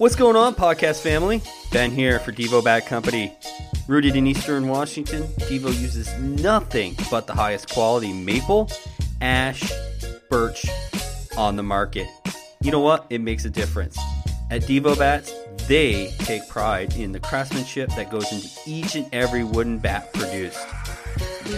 What's 0.00 0.16
going 0.16 0.34
on, 0.34 0.54
podcast 0.54 1.02
family? 1.02 1.42
Ben 1.72 1.90
here 1.90 2.20
for 2.20 2.32
Devo 2.32 2.64
Bat 2.64 2.86
Company. 2.86 3.36
Rooted 3.86 4.16
in 4.16 4.26
Eastern 4.26 4.66
Washington, 4.66 5.24
Devo 5.40 5.78
uses 5.78 6.10
nothing 6.18 6.96
but 7.10 7.26
the 7.26 7.34
highest 7.34 7.68
quality 7.68 8.10
maple, 8.10 8.70
ash, 9.20 9.70
birch 10.30 10.64
on 11.36 11.56
the 11.56 11.62
market. 11.62 12.08
You 12.62 12.70
know 12.70 12.80
what? 12.80 13.08
It 13.10 13.20
makes 13.20 13.44
a 13.44 13.50
difference. 13.50 13.98
At 14.50 14.62
Devo 14.62 14.96
Bats, 14.96 15.34
they 15.68 16.10
take 16.20 16.48
pride 16.48 16.96
in 16.96 17.12
the 17.12 17.20
craftsmanship 17.20 17.90
that 17.90 18.10
goes 18.10 18.32
into 18.32 18.48
each 18.64 18.94
and 18.94 19.06
every 19.12 19.44
wooden 19.44 19.76
bat 19.76 20.14
produced. 20.14 20.66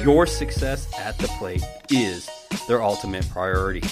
Your 0.02 0.27
success 0.27 0.88
at 0.98 1.16
the 1.18 1.29
plate 1.38 1.62
is 1.90 2.29
their 2.66 2.82
ultimate 2.82 3.30
priority. 3.30 3.84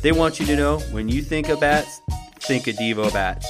They 0.00 0.12
want 0.12 0.40
you 0.40 0.46
to 0.46 0.56
know 0.56 0.78
when 0.90 1.10
you 1.10 1.20
think 1.20 1.50
of 1.50 1.60
bats, 1.60 2.00
think 2.48 2.66
of 2.66 2.76
Devo 2.76 3.12
Bats. 3.12 3.46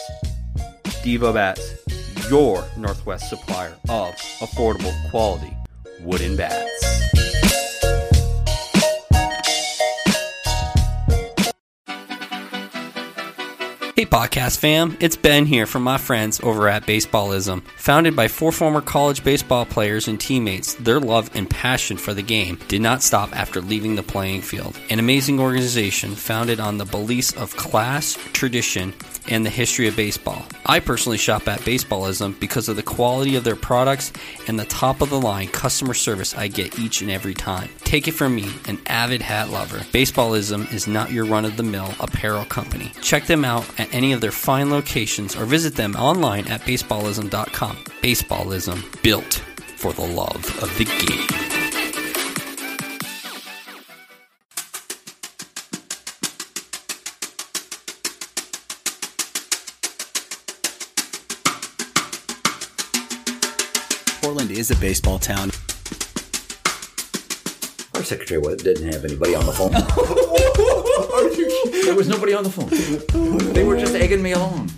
Devo 1.04 1.32
Bats, 1.32 1.62
your 2.28 2.64
Northwest 2.76 3.28
supplier 3.28 3.76
of 3.88 4.12
affordable 4.40 4.92
quality 5.12 5.56
wooden 6.00 6.36
bats. 6.36 7.07
Hey, 13.98 14.06
podcast 14.06 14.58
fam, 14.58 14.96
it's 15.00 15.16
Ben 15.16 15.44
here 15.44 15.66
from 15.66 15.82
my 15.82 15.98
friends 15.98 16.38
over 16.44 16.68
at 16.68 16.86
Baseballism. 16.86 17.62
Founded 17.78 18.14
by 18.14 18.28
four 18.28 18.52
former 18.52 18.80
college 18.80 19.24
baseball 19.24 19.66
players 19.66 20.06
and 20.06 20.20
teammates, 20.20 20.74
their 20.74 21.00
love 21.00 21.32
and 21.34 21.50
passion 21.50 21.96
for 21.96 22.14
the 22.14 22.22
game 22.22 22.60
did 22.68 22.80
not 22.80 23.02
stop 23.02 23.36
after 23.36 23.60
leaving 23.60 23.96
the 23.96 24.04
playing 24.04 24.42
field. 24.42 24.78
An 24.88 25.00
amazing 25.00 25.40
organization 25.40 26.14
founded 26.14 26.60
on 26.60 26.78
the 26.78 26.84
beliefs 26.84 27.32
of 27.32 27.56
class, 27.56 28.16
tradition, 28.32 28.94
and 29.30 29.44
the 29.44 29.50
history 29.50 29.88
of 29.88 29.96
baseball. 29.96 30.44
I 30.64 30.80
personally 30.80 31.18
shop 31.18 31.48
at 31.48 31.60
Baseballism 31.60 32.38
because 32.40 32.68
of 32.68 32.77
the 32.77 32.83
quality 32.83 33.36
of 33.36 33.44
their 33.44 33.56
products 33.56 34.12
and 34.46 34.58
the 34.58 34.64
top 34.66 35.00
of 35.00 35.10
the 35.10 35.20
line 35.20 35.48
customer 35.48 35.94
service 35.94 36.36
I 36.36 36.48
get 36.48 36.78
each 36.78 37.02
and 37.02 37.10
every 37.10 37.34
time. 37.34 37.68
Take 37.80 38.08
it 38.08 38.12
from 38.12 38.34
me, 38.34 38.48
an 38.66 38.78
avid 38.86 39.22
hat 39.22 39.50
lover. 39.50 39.78
Baseballism 39.78 40.72
is 40.72 40.86
not 40.86 41.10
your 41.10 41.24
run 41.24 41.44
of 41.44 41.56
the 41.56 41.62
mill 41.62 41.92
apparel 42.00 42.44
company. 42.44 42.92
Check 43.02 43.27
them 43.27 43.44
out 43.44 43.68
at 43.78 43.88
any 43.92 44.12
of 44.12 44.20
their 44.20 44.33
fine 44.33 44.70
locations 44.70 45.36
or 45.36 45.44
visit 45.44 45.75
them 45.75 45.97
online 45.97 46.47
at 46.48 46.61
baseballism.com. 46.62 47.77
Baseballism, 48.03 49.03
built 49.03 49.34
for 49.77 49.92
the 49.92 50.06
love 50.06 50.45
of 50.62 50.77
the 50.77 50.84
game. 50.84 51.48
Portland 64.20 64.50
is 64.50 64.70
a 64.70 64.77
baseball 64.77 65.19
town. 65.19 65.50
Our 67.95 68.02
secretary 68.05 68.56
didn't 68.56 68.92
have 68.92 69.05
anybody 69.05 69.34
on 69.34 69.47
the 69.47 69.52
phone. 69.52 70.75
There 71.84 71.94
was 71.94 72.08
nobody 72.08 72.34
on 72.34 72.44
the 72.44 72.50
phone. 72.50 73.52
They 73.52 73.64
were 73.64 73.77
just 73.77 73.94
egging 73.94 74.22
me 74.22 74.32
along. 74.32 74.70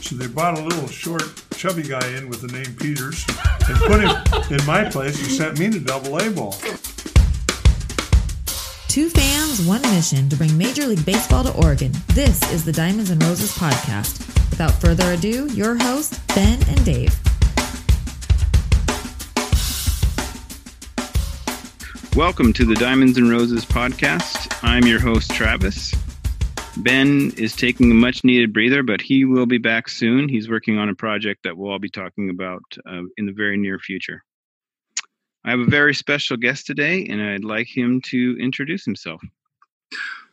So 0.00 0.16
they 0.16 0.26
brought 0.26 0.58
a 0.58 0.62
little 0.62 0.88
short, 0.88 1.22
chubby 1.54 1.82
guy 1.82 2.06
in 2.16 2.28
with 2.28 2.40
the 2.40 2.48
name 2.48 2.74
Peters 2.76 3.24
and 3.68 3.76
put 3.78 4.00
him 4.00 4.58
in 4.58 4.66
my 4.66 4.88
place 4.90 5.18
and 5.20 5.30
sent 5.30 5.58
me 5.58 5.70
to 5.70 5.80
double 5.80 6.18
A 6.18 6.30
ball. 6.30 6.54
Two 8.88 9.08
fans, 9.08 9.66
one 9.66 9.80
mission 9.82 10.28
to 10.28 10.36
bring 10.36 10.56
Major 10.58 10.86
League 10.86 11.04
Baseball 11.06 11.44
to 11.44 11.52
Oregon. 11.64 11.92
This 12.08 12.42
is 12.52 12.64
the 12.64 12.72
Diamonds 12.72 13.10
and 13.10 13.22
Roses 13.22 13.56
podcast. 13.56 14.18
Without 14.50 14.72
further 14.72 15.12
ado, 15.12 15.46
your 15.54 15.76
hosts, 15.78 16.18
Ben 16.34 16.58
and 16.68 16.84
Dave. 16.84 17.21
Welcome 22.16 22.52
to 22.54 22.66
the 22.66 22.74
Diamonds 22.74 23.16
and 23.16 23.30
Roses 23.30 23.64
podcast. 23.64 24.54
I'm 24.62 24.84
your 24.84 25.00
host, 25.00 25.30
Travis. 25.30 25.94
Ben 26.76 27.32
is 27.38 27.56
taking 27.56 27.90
a 27.90 27.94
much 27.94 28.22
needed 28.22 28.52
breather, 28.52 28.82
but 28.82 29.00
he 29.00 29.24
will 29.24 29.46
be 29.46 29.56
back 29.56 29.88
soon. 29.88 30.28
He's 30.28 30.46
working 30.46 30.76
on 30.76 30.90
a 30.90 30.94
project 30.94 31.42
that 31.44 31.56
we'll 31.56 31.72
all 31.72 31.78
be 31.78 31.88
talking 31.88 32.28
about 32.28 32.60
uh, 32.86 33.04
in 33.16 33.24
the 33.24 33.32
very 33.32 33.56
near 33.56 33.78
future. 33.78 34.22
I 35.42 35.52
have 35.52 35.60
a 35.60 35.64
very 35.64 35.94
special 35.94 36.36
guest 36.36 36.66
today, 36.66 37.06
and 37.06 37.22
I'd 37.22 37.44
like 37.44 37.74
him 37.74 38.02
to 38.08 38.36
introduce 38.38 38.84
himself. 38.84 39.22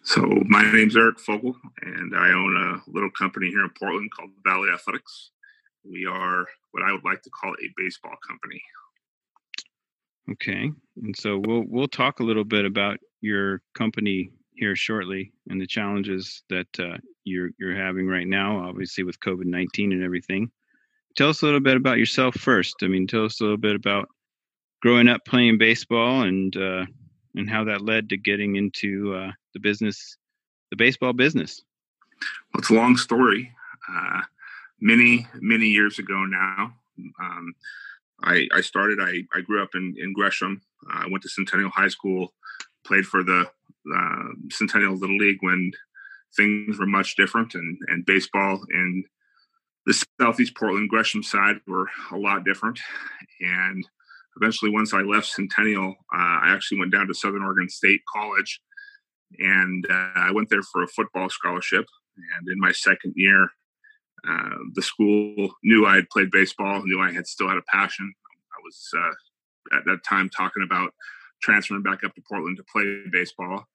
So 0.04 0.22
my 0.48 0.70
name's 0.74 0.98
Eric 0.98 1.18
Fogel, 1.18 1.56
and 1.82 2.14
I 2.14 2.28
own 2.28 2.58
a 2.58 2.92
little 2.92 3.12
company 3.12 3.48
here 3.52 3.64
in 3.64 3.72
Portland 3.80 4.12
called 4.12 4.32
Valley 4.44 4.68
Athletics. 4.70 5.30
We 5.90 6.06
are 6.06 6.46
what 6.72 6.84
I 6.84 6.92
would 6.92 7.06
like 7.06 7.22
to 7.22 7.30
call 7.30 7.54
a 7.54 7.74
baseball 7.78 8.16
company. 8.28 8.62
Okay, 10.32 10.72
and 11.04 11.16
so 11.16 11.42
we'll 11.46 11.64
we'll 11.68 11.88
talk 11.88 12.20
a 12.20 12.24
little 12.24 12.44
bit 12.44 12.66
about 12.66 12.98
your 13.22 13.62
company 13.74 14.32
here 14.54 14.76
shortly 14.76 15.32
and 15.50 15.60
the 15.60 15.68
challenges 15.68 16.44
that 16.50 16.68
uh, 16.80 16.98
you're 17.24 17.50
you're 17.60 17.76
having 17.76 18.08
right 18.08 18.28
now, 18.28 18.60
obviously 18.60 19.04
with 19.04 19.20
COVID 19.20 19.46
nineteen 19.46 19.92
and 19.92 20.04
everything. 20.04 20.52
Tell 21.16 21.30
us 21.30 21.42
a 21.42 21.46
little 21.46 21.60
bit 21.60 21.78
about 21.78 21.98
yourself 21.98 22.36
first. 22.36 22.76
I 22.82 22.88
mean, 22.88 23.08
tell 23.08 23.26
us 23.26 23.40
a 23.40 23.44
little 23.44 23.58
bit 23.58 23.76
about 23.76 24.10
growing 24.82 25.08
up 25.08 25.26
playing 25.26 25.58
baseball 25.58 26.22
and 26.22 26.56
uh, 26.56 26.86
and 27.36 27.50
how 27.50 27.64
that 27.66 27.82
led 27.82 28.10
to 28.10 28.18
getting 28.18 28.56
into 28.56 29.14
uh, 29.16 29.32
the 29.54 29.60
business, 29.60 30.18
the 30.70 30.78
baseball 30.78 31.14
business. 31.14 31.62
Well, 32.54 32.60
it's 32.60 32.70
a 32.70 32.74
long 32.74 32.98
story. 32.98 33.52
Uh, 33.92 34.22
many 34.80 35.28
many 35.36 35.68
years 35.68 36.00
ago 36.00 36.26
now, 36.26 36.74
um, 37.20 37.54
I, 38.24 38.48
I 38.54 38.62
started. 38.62 39.00
I, 39.02 39.24
I 39.38 39.42
grew 39.42 39.62
up 39.62 39.70
in 39.76 39.96
in 39.98 40.14
Gresham. 40.14 40.62
I 40.92 41.08
went 41.10 41.24
to 41.24 41.30
Centennial 41.30 41.70
High 41.70 41.88
School, 41.88 42.34
played 42.86 43.06
for 43.06 43.24
the 43.24 43.46
uh, 43.96 44.24
Centennial 44.52 44.96
Little 44.96 45.18
League 45.18 45.40
when 45.42 45.72
things 46.36 46.78
were 46.80 46.86
much 46.86 47.16
different, 47.16 47.56
and 47.56 47.78
and 47.88 48.06
baseball 48.06 48.62
in 48.74 49.04
the 49.86 50.06
Southeast 50.20 50.56
Portland 50.56 50.90
Gresham 50.90 51.24
side 51.24 51.58
were 51.68 51.88
a 52.12 52.18
lot 52.18 52.44
different. 52.44 52.80
And 53.42 53.88
eventually, 54.38 54.72
once 54.72 54.94
I 54.94 55.02
left 55.02 55.28
Centennial, 55.28 55.96
uh, 56.14 56.40
I 56.44 56.54
actually 56.54 56.80
went 56.80 56.92
down 56.92 57.08
to 57.08 57.14
Southern 57.14 57.44
Oregon 57.44 57.70
State 57.70 58.02
College, 58.14 58.62
and 59.40 59.86
uh, 59.90 60.12
I 60.16 60.32
went 60.32 60.50
there 60.50 60.64
for 60.64 60.84
a 60.84 60.88
football 60.88 61.30
scholarship. 61.30 61.86
And 62.38 62.50
in 62.50 62.60
my 62.60 62.74
second 62.74 63.14
year, 63.16 63.50
uh, 64.28 64.56
the 64.74 64.82
school 64.82 65.54
knew 65.64 65.86
I 65.86 65.96
had 65.96 66.10
played 66.10 66.32
baseball, 66.32 66.82
knew 66.84 67.02
I 67.02 67.12
had 67.12 67.28
still 67.28 67.48
had 67.48 67.58
a 67.58 67.72
passion. 67.72 68.14
I 68.52 68.62
was 68.64 68.90
uh, 68.98 69.78
at 69.78 69.86
that 69.86 70.04
time 70.08 70.30
talking 70.30 70.64
about 70.64 70.94
transferring 71.42 71.84
back 71.84 72.04
up 72.04 72.16
to 72.16 72.22
Portland 72.28 72.58
to 72.58 72.64
play 72.72 73.04
baseball, 73.12 73.68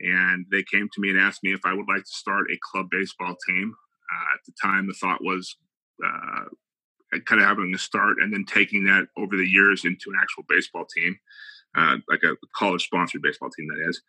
and 0.00 0.46
they 0.50 0.64
came 0.64 0.88
to 0.92 1.00
me 1.00 1.10
and 1.10 1.18
asked 1.18 1.44
me 1.44 1.52
if 1.52 1.64
I 1.64 1.72
would 1.72 1.88
like 1.88 2.04
to 2.04 2.10
start 2.10 2.50
a 2.50 2.58
club 2.70 2.86
baseball 2.90 3.36
team. 3.46 3.74
Uh, 4.12 4.34
at 4.34 4.40
the 4.46 4.52
time, 4.60 4.86
the 4.86 4.94
thought 4.94 5.24
was 5.24 5.56
uh, 6.04 6.44
kind 7.26 7.40
of 7.40 7.46
having 7.46 7.72
a 7.74 7.78
start 7.78 8.16
and 8.20 8.32
then 8.32 8.44
taking 8.44 8.84
that 8.84 9.06
over 9.16 9.36
the 9.36 9.48
years 9.48 9.84
into 9.84 10.10
an 10.10 10.16
actual 10.20 10.44
baseball 10.48 10.84
team, 10.94 11.18
uh, 11.76 11.96
like 12.08 12.22
a 12.24 12.36
college 12.54 12.84
sponsored 12.84 13.22
baseball 13.22 13.50
team, 13.50 13.68
that 13.68 13.88
is. 13.88 14.02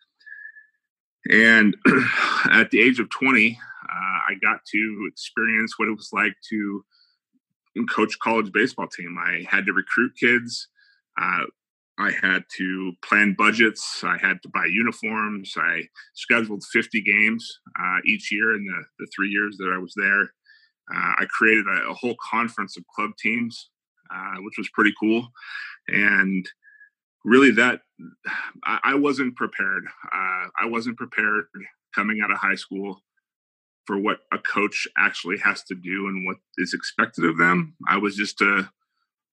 And 1.30 1.76
at 2.50 2.70
the 2.70 2.80
age 2.80 3.00
of 3.00 3.10
20, 3.10 3.58
uh, 3.58 3.92
I 3.92 4.34
got 4.42 4.60
to 4.72 5.08
experience 5.10 5.78
what 5.78 5.88
it 5.88 5.96
was 5.96 6.10
like 6.12 6.34
to 6.50 6.84
coach 7.90 8.18
college 8.22 8.52
baseball 8.52 8.86
team. 8.88 9.16
I 9.18 9.44
had 9.48 9.66
to 9.66 9.72
recruit 9.72 10.12
kids. 10.18 10.68
Uh, 11.20 11.44
I 11.98 12.10
had 12.10 12.44
to 12.56 12.92
plan 13.04 13.34
budgets. 13.38 14.02
I 14.02 14.18
had 14.18 14.42
to 14.42 14.48
buy 14.48 14.66
uniforms. 14.66 15.54
I 15.56 15.82
scheduled 16.14 16.64
50 16.72 17.02
games 17.02 17.60
uh, 17.78 17.98
each 18.04 18.32
year 18.32 18.54
in 18.54 18.64
the, 18.64 18.82
the 18.98 19.08
three 19.14 19.28
years 19.28 19.56
that 19.58 19.72
I 19.72 19.78
was 19.78 19.94
there. 19.96 20.22
Uh, 20.92 21.14
I 21.18 21.26
created 21.30 21.66
a, 21.66 21.90
a, 21.90 21.94
whole 21.94 22.16
conference 22.30 22.76
of 22.76 22.84
club 22.94 23.12
teams, 23.18 23.70
uh, 24.14 24.36
which 24.40 24.58
was 24.58 24.68
pretty 24.74 24.92
cool. 25.00 25.26
And 25.88 26.46
really, 27.24 27.50
that 27.52 27.80
I, 28.64 28.80
I 28.84 28.94
wasn't 28.94 29.36
prepared. 29.36 29.84
Uh, 30.04 30.48
I 30.60 30.66
wasn't 30.66 30.96
prepared 30.96 31.46
coming 31.94 32.20
out 32.22 32.30
of 32.30 32.38
high 32.38 32.56
school 32.56 33.02
for 33.86 33.98
what 33.98 34.20
a 34.32 34.38
coach 34.38 34.88
actually 34.96 35.38
has 35.38 35.62
to 35.64 35.74
do 35.74 36.06
and 36.06 36.26
what 36.26 36.36
is 36.56 36.74
expected 36.74 37.24
of 37.24 37.38
them. 37.38 37.76
I 37.88 37.98
was 37.98 38.16
just 38.16 38.40
a, 38.40 38.68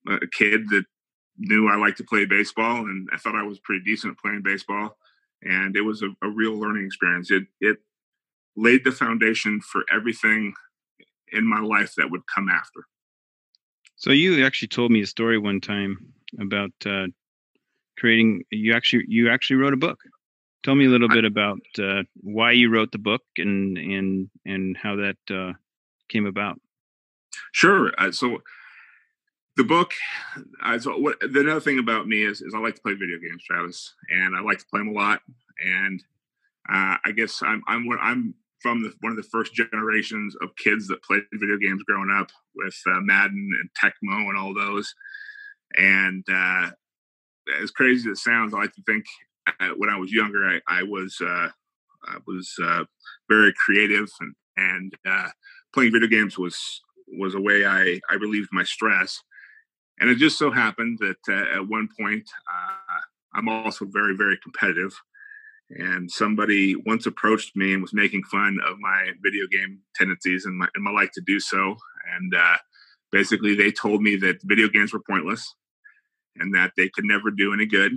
a 0.07 0.27
kid 0.27 0.69
that 0.69 0.83
knew 1.37 1.69
I 1.69 1.77
liked 1.77 1.97
to 1.97 2.03
play 2.03 2.25
baseball 2.25 2.85
and 2.85 3.07
I 3.13 3.17
thought 3.17 3.35
I 3.35 3.43
was 3.43 3.59
pretty 3.59 3.83
decent 3.83 4.11
at 4.11 4.19
playing 4.19 4.41
baseball. 4.43 4.97
And 5.41 5.75
it 5.75 5.81
was 5.81 6.03
a, 6.03 6.09
a 6.21 6.29
real 6.29 6.53
learning 6.59 6.85
experience. 6.85 7.31
It, 7.31 7.43
it 7.59 7.77
laid 8.55 8.83
the 8.83 8.91
foundation 8.91 9.61
for 9.61 9.83
everything 9.91 10.53
in 11.31 11.47
my 11.47 11.61
life 11.61 11.93
that 11.97 12.11
would 12.11 12.21
come 12.33 12.49
after. 12.49 12.85
So 13.95 14.11
you 14.11 14.45
actually 14.45 14.67
told 14.67 14.91
me 14.91 15.01
a 15.01 15.07
story 15.07 15.37
one 15.37 15.61
time 15.61 16.13
about 16.39 16.71
uh, 16.85 17.07
creating. 17.97 18.43
You 18.51 18.73
actually 18.73 19.05
you 19.07 19.29
actually 19.29 19.57
wrote 19.57 19.73
a 19.73 19.77
book. 19.77 19.99
Tell 20.63 20.75
me 20.75 20.85
a 20.85 20.89
little 20.89 21.09
bit 21.09 21.25
about 21.25 21.59
uh, 21.79 22.03
why 22.17 22.51
you 22.51 22.69
wrote 22.69 22.91
the 22.91 22.99
book 22.99 23.23
and 23.37 23.77
and 23.77 24.29
and 24.45 24.77
how 24.77 24.95
that 24.97 25.17
uh, 25.29 25.53
came 26.09 26.25
about. 26.25 26.59
Sure. 27.51 27.91
Uh, 27.97 28.11
so 28.11 28.41
the 29.57 29.63
book. 29.63 29.93
Uh, 30.63 30.79
so 30.79 30.97
what, 30.97 31.19
the 31.19 31.41
other 31.49 31.59
thing 31.59 31.79
about 31.79 32.07
me 32.07 32.23
is, 32.23 32.41
is 32.41 32.53
I 32.55 32.59
like 32.59 32.75
to 32.75 32.81
play 32.81 32.93
video 32.93 33.19
games, 33.19 33.43
Travis, 33.43 33.93
and 34.09 34.35
I 34.35 34.41
like 34.41 34.59
to 34.59 34.65
play 34.65 34.79
them 34.79 34.89
a 34.89 34.93
lot. 34.93 35.21
And 35.63 36.03
uh, 36.69 36.97
I 37.03 37.11
guess 37.15 37.41
I'm 37.43 37.61
I'm 37.67 37.87
I'm 37.99 38.35
from 38.61 38.83
the, 38.83 38.93
one 39.01 39.11
of 39.11 39.17
the 39.17 39.29
first 39.31 39.53
generations 39.53 40.35
of 40.41 40.55
kids 40.55 40.87
that 40.87 41.03
played 41.03 41.23
video 41.33 41.57
games 41.57 41.83
growing 41.83 42.11
up 42.11 42.29
with 42.55 42.79
uh, 42.87 42.99
Madden 43.01 43.49
and 43.59 43.69
Tecmo 43.73 44.29
and 44.29 44.37
all 44.37 44.53
those. 44.53 44.93
And 45.77 46.23
uh, 46.31 46.71
as 47.61 47.71
crazy 47.71 48.09
as 48.09 48.17
it 48.17 48.21
sounds, 48.21 48.53
I 48.53 48.59
like 48.59 48.73
to 48.73 48.83
think 48.83 49.05
uh, 49.59 49.69
when 49.77 49.89
I 49.89 49.97
was 49.97 50.11
younger, 50.11 50.47
I, 50.47 50.59
I 50.67 50.83
was 50.83 51.17
uh, 51.21 51.49
I 52.05 52.17
was 52.27 52.53
uh, 52.63 52.83
very 53.29 53.53
creative 53.53 54.09
and 54.19 54.35
and 54.57 54.93
uh, 55.07 55.29
playing 55.73 55.93
video 55.93 56.07
games 56.07 56.37
was 56.37 56.81
was 57.17 57.35
a 57.35 57.41
way 57.41 57.65
I 57.65 57.99
I 58.09 58.15
relieved 58.15 58.49
my 58.51 58.63
stress. 58.63 59.21
And 59.99 60.09
it 60.09 60.15
just 60.15 60.39
so 60.39 60.49
happened 60.49 60.97
that 60.99 61.51
at 61.53 61.67
one 61.67 61.87
point, 61.99 62.27
I'm 63.35 63.47
also 63.47 63.85
very 63.85 64.15
very 64.15 64.37
competitive. 64.41 64.93
And 65.69 66.11
somebody 66.11 66.75
once 66.75 67.05
approached 67.05 67.55
me 67.55 67.73
and 67.73 67.81
was 67.81 67.93
making 67.93 68.23
fun 68.23 68.57
of 68.67 68.77
my 68.79 69.11
video 69.21 69.47
game 69.47 69.79
tendencies 69.95 70.45
and 70.45 70.57
my, 70.57 70.67
and 70.75 70.83
my 70.83 70.91
like 70.91 71.11
to 71.13 71.21
do 71.21 71.39
so. 71.39 71.77
And 72.13 72.35
uh, 72.35 72.57
basically 73.11 73.55
they 73.55 73.71
told 73.71 74.01
me 74.01 74.17
that 74.17 74.41
video 74.43 74.67
games 74.67 74.91
were 74.91 75.03
pointless 75.07 75.55
and 76.37 76.53
that 76.53 76.71
they 76.77 76.89
could 76.89 77.05
never 77.05 77.31
do 77.31 77.53
any 77.53 77.65
good 77.65 77.93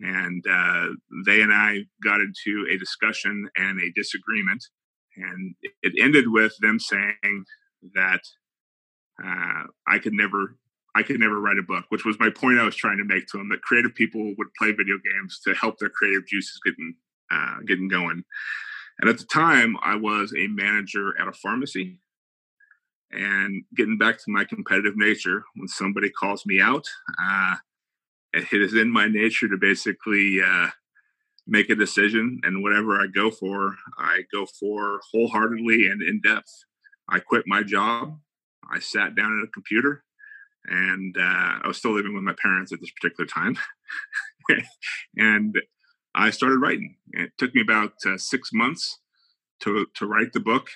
and 0.00 0.44
uh, 0.50 0.88
they 1.24 1.40
and 1.40 1.52
i 1.52 1.80
got 2.04 2.20
into 2.20 2.66
a 2.70 2.78
discussion 2.78 3.48
and 3.56 3.80
a 3.80 3.92
disagreement 3.94 4.64
and 5.16 5.54
it 5.82 5.92
ended 6.00 6.26
with 6.28 6.52
them 6.60 6.78
saying 6.78 7.44
that 7.94 8.20
uh, 9.24 9.64
i 9.88 9.98
could 9.98 10.12
never 10.12 10.56
I 10.96 11.02
could 11.02 11.20
never 11.20 11.38
write 11.38 11.58
a 11.58 11.62
book, 11.62 11.84
which 11.90 12.06
was 12.06 12.18
my 12.18 12.30
point 12.30 12.58
I 12.58 12.64
was 12.64 12.74
trying 12.74 12.96
to 12.96 13.04
make 13.04 13.26
to 13.26 13.36
them 13.36 13.50
that 13.50 13.60
creative 13.60 13.94
people 13.94 14.34
would 14.38 14.54
play 14.58 14.72
video 14.72 14.96
games 14.96 15.38
to 15.44 15.52
help 15.52 15.78
their 15.78 15.90
creative 15.90 16.26
juices 16.26 16.58
getting 16.64 16.94
uh, 17.30 17.56
getting 17.66 17.86
going. 17.86 18.24
And 19.00 19.10
at 19.10 19.18
the 19.18 19.26
time, 19.26 19.76
I 19.82 19.96
was 19.96 20.32
a 20.34 20.46
manager 20.46 21.12
at 21.20 21.28
a 21.28 21.32
pharmacy. 21.32 22.00
And 23.12 23.64
getting 23.74 23.98
back 23.98 24.18
to 24.18 24.30
my 24.30 24.44
competitive 24.44 24.96
nature, 24.96 25.44
when 25.54 25.68
somebody 25.68 26.10
calls 26.10 26.44
me 26.44 26.60
out, 26.60 26.84
uh, 27.22 27.56
it 28.34 28.60
is 28.60 28.74
in 28.74 28.90
my 28.90 29.06
nature 29.06 29.48
to 29.48 29.56
basically 29.56 30.40
uh, 30.42 30.68
make 31.46 31.70
a 31.70 31.74
decision. 31.74 32.40
And 32.42 32.62
whatever 32.62 33.00
I 33.00 33.06
go 33.06 33.30
for, 33.30 33.76
I 33.96 34.22
go 34.32 34.46
for 34.58 35.00
wholeheartedly 35.12 35.88
and 35.88 36.02
in 36.02 36.20
depth. 36.20 36.52
I 37.08 37.20
quit 37.20 37.44
my 37.46 37.62
job. 37.62 38.18
I 38.70 38.80
sat 38.80 39.14
down 39.14 39.38
at 39.38 39.48
a 39.48 39.52
computer 39.52 40.02
and 40.68 41.16
uh, 41.16 41.60
I 41.62 41.68
was 41.68 41.76
still 41.76 41.94
living 41.94 42.14
with 42.14 42.24
my 42.24 42.34
parents 42.40 42.72
at 42.72 42.80
this 42.80 42.90
particular 42.90 43.26
time. 43.26 43.56
and 45.16 45.56
I 46.14 46.30
started 46.30 46.58
writing. 46.58 46.96
It 47.12 47.32
took 47.38 47.54
me 47.54 47.60
about 47.60 47.92
uh, 48.04 48.18
six 48.18 48.50
months 48.52 48.98
to 49.60 49.86
to 49.94 50.06
write 50.06 50.32
the 50.32 50.40
book, 50.40 50.70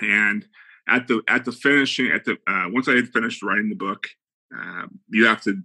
and 0.00 0.46
at 0.88 1.08
the 1.08 1.22
at 1.28 1.44
the 1.44 1.52
finishing 1.52 2.08
at 2.08 2.24
the 2.24 2.38
uh, 2.46 2.66
once 2.68 2.88
I 2.88 2.94
had 2.94 3.08
finished 3.08 3.42
writing 3.42 3.68
the 3.68 3.76
book, 3.76 4.06
uh, 4.56 4.86
you 5.08 5.26
have 5.26 5.42
to 5.42 5.62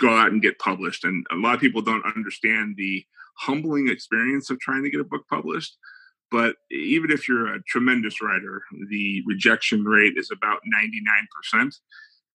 go 0.00 0.16
out 0.16 0.32
and 0.32 0.42
get 0.42 0.58
published. 0.58 1.04
And 1.04 1.24
a 1.30 1.36
lot 1.36 1.54
of 1.54 1.60
people 1.60 1.82
don't 1.82 2.04
understand 2.04 2.74
the 2.76 3.04
humbling 3.38 3.88
experience 3.88 4.50
of 4.50 4.60
trying 4.60 4.82
to 4.82 4.90
get 4.90 5.00
a 5.00 5.04
book 5.04 5.26
published. 5.28 5.76
But 6.30 6.56
even 6.70 7.10
if 7.10 7.28
you're 7.28 7.54
a 7.54 7.62
tremendous 7.64 8.22
writer, 8.22 8.62
the 8.88 9.22
rejection 9.26 9.84
rate 9.84 10.14
is 10.16 10.30
about 10.32 10.60
99% 11.54 11.74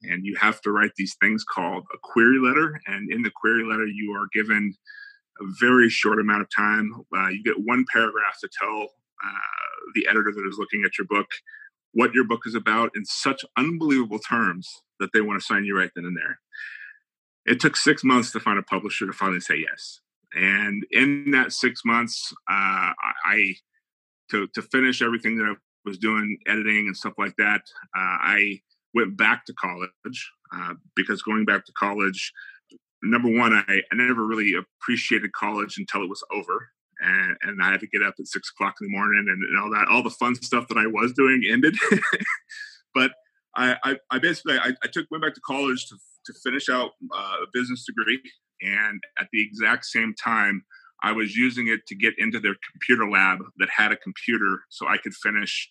and 0.03 0.25
you 0.25 0.35
have 0.35 0.61
to 0.61 0.71
write 0.71 0.91
these 0.95 1.15
things 1.19 1.43
called 1.43 1.83
a 1.93 1.97
query 2.03 2.39
letter. 2.39 2.79
And 2.85 3.11
in 3.11 3.23
the 3.23 3.31
query 3.31 3.63
letter, 3.63 3.87
you 3.87 4.13
are 4.13 4.27
given 4.33 4.75
a 5.41 5.45
very 5.59 5.89
short 5.89 6.19
amount 6.19 6.41
of 6.41 6.49
time. 6.55 6.91
Uh, 7.15 7.29
you 7.29 7.43
get 7.43 7.59
one 7.59 7.85
paragraph 7.91 8.39
to 8.41 8.49
tell 8.59 8.83
uh, 8.83 9.89
the 9.95 10.07
editor 10.07 10.31
that 10.31 10.47
is 10.47 10.57
looking 10.59 10.83
at 10.85 10.97
your 10.97 11.07
book 11.07 11.27
what 11.97 12.13
your 12.13 12.25
book 12.25 12.41
is 12.45 12.53
about 12.53 12.91
in 12.95 13.03
such 13.05 13.43
unbelievable 13.57 14.19
terms 14.19 14.83
that 14.99 15.09
they 15.13 15.21
want 15.21 15.39
to 15.39 15.45
sign 15.45 15.65
you 15.65 15.75
right 15.75 15.89
then 15.95 16.05
and 16.05 16.15
there. 16.15 16.39
It 17.43 17.59
took 17.59 17.75
six 17.75 18.03
months 18.03 18.31
to 18.33 18.39
find 18.39 18.59
a 18.59 18.61
publisher 18.61 19.07
to 19.07 19.13
finally 19.13 19.39
say 19.39 19.57
yes. 19.57 19.99
And 20.35 20.85
in 20.91 21.31
that 21.31 21.53
six 21.53 21.81
months, 21.83 22.31
uh, 22.47 22.93
I 23.25 23.55
to 24.29 24.47
to 24.53 24.61
finish 24.61 25.01
everything 25.01 25.37
that 25.37 25.45
I 25.45 25.55
was 25.85 25.97
doing, 25.97 26.37
editing 26.47 26.85
and 26.85 26.95
stuff 26.95 27.13
like 27.17 27.35
that. 27.37 27.61
Uh, 27.97 28.17
I 28.37 28.61
went 28.93 29.17
back 29.17 29.45
to 29.45 29.53
college 29.53 30.31
uh, 30.55 30.73
because 30.95 31.23
going 31.23 31.45
back 31.45 31.65
to 31.65 31.71
college, 31.71 32.31
number 33.01 33.29
one, 33.29 33.53
I, 33.53 33.81
I 33.91 33.95
never 33.95 34.23
really 34.23 34.53
appreciated 34.53 35.31
college 35.31 35.79
until 35.79 36.03
it 36.03 36.09
was 36.09 36.23
over. 36.31 36.69
And, 36.99 37.37
and 37.43 37.63
I 37.63 37.71
had 37.71 37.79
to 37.81 37.87
get 37.87 38.01
up 38.01 38.15
at 38.19 38.27
six 38.27 38.49
o'clock 38.49 38.75
in 38.81 38.87
the 38.87 38.97
morning 38.97 39.25
and, 39.27 39.43
and 39.43 39.59
all 39.59 39.69
that, 39.71 39.87
all 39.87 40.03
the 40.03 40.09
fun 40.09 40.35
stuff 40.35 40.67
that 40.67 40.77
I 40.77 40.87
was 40.87 41.13
doing 41.13 41.43
ended. 41.49 41.75
but 42.95 43.11
I, 43.55 43.75
I, 43.83 43.97
I 44.11 44.19
basically, 44.19 44.57
I, 44.57 44.71
I, 44.83 44.87
took, 44.91 45.05
went 45.11 45.23
back 45.23 45.35
to 45.35 45.41
college 45.41 45.87
to, 45.87 45.95
to 46.25 46.33
finish 46.43 46.69
out 46.69 46.91
uh, 47.15 47.35
a 47.43 47.47
business 47.53 47.85
degree. 47.85 48.19
And 48.61 49.01
at 49.19 49.27
the 49.31 49.41
exact 49.41 49.85
same 49.85 50.15
time, 50.15 50.63
I 51.03 51.11
was 51.11 51.35
using 51.35 51.67
it 51.67 51.85
to 51.87 51.95
get 51.95 52.15
into 52.17 52.39
their 52.39 52.55
computer 52.71 53.09
lab 53.09 53.39
that 53.57 53.69
had 53.69 53.91
a 53.91 53.97
computer 53.97 54.63
so 54.69 54.87
I 54.87 54.97
could 54.97 55.13
finish 55.13 55.69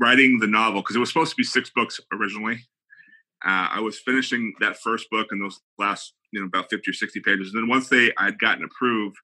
writing 0.00 0.38
the 0.38 0.46
novel 0.46 0.80
because 0.80 0.96
it 0.96 0.98
was 1.00 1.08
supposed 1.08 1.30
to 1.30 1.36
be 1.36 1.44
six 1.44 1.70
books 1.70 2.00
originally. 2.12 2.54
Uh, 3.44 3.68
I 3.72 3.80
was 3.80 3.98
finishing 3.98 4.52
that 4.60 4.78
first 4.78 5.08
book 5.10 5.28
and 5.30 5.42
those 5.42 5.60
last, 5.78 6.12
you 6.32 6.40
know, 6.40 6.46
about 6.46 6.68
50 6.70 6.90
or 6.90 6.94
60 6.94 7.20
pages. 7.20 7.52
And 7.52 7.62
then 7.62 7.68
once 7.68 7.88
they 7.88 8.12
I'd 8.18 8.38
gotten 8.38 8.64
approved, 8.64 9.16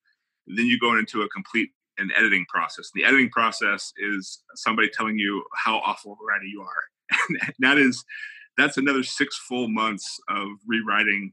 then 0.46 0.66
you 0.66 0.78
go 0.78 0.96
into 0.96 1.22
a 1.22 1.28
complete 1.28 1.70
an 1.98 2.10
editing 2.16 2.44
process. 2.48 2.90
The 2.94 3.04
editing 3.04 3.30
process 3.30 3.92
is 3.96 4.42
somebody 4.54 4.90
telling 4.92 5.18
you 5.18 5.42
how 5.54 5.78
awful 5.78 6.12
a 6.12 6.24
writer 6.26 6.44
you 6.44 6.60
are. 6.60 7.18
And 7.28 7.54
that 7.60 7.78
is 7.78 8.04
that's 8.56 8.76
another 8.76 9.02
six 9.02 9.36
full 9.36 9.68
months 9.68 10.18
of 10.28 10.48
rewriting 10.66 11.32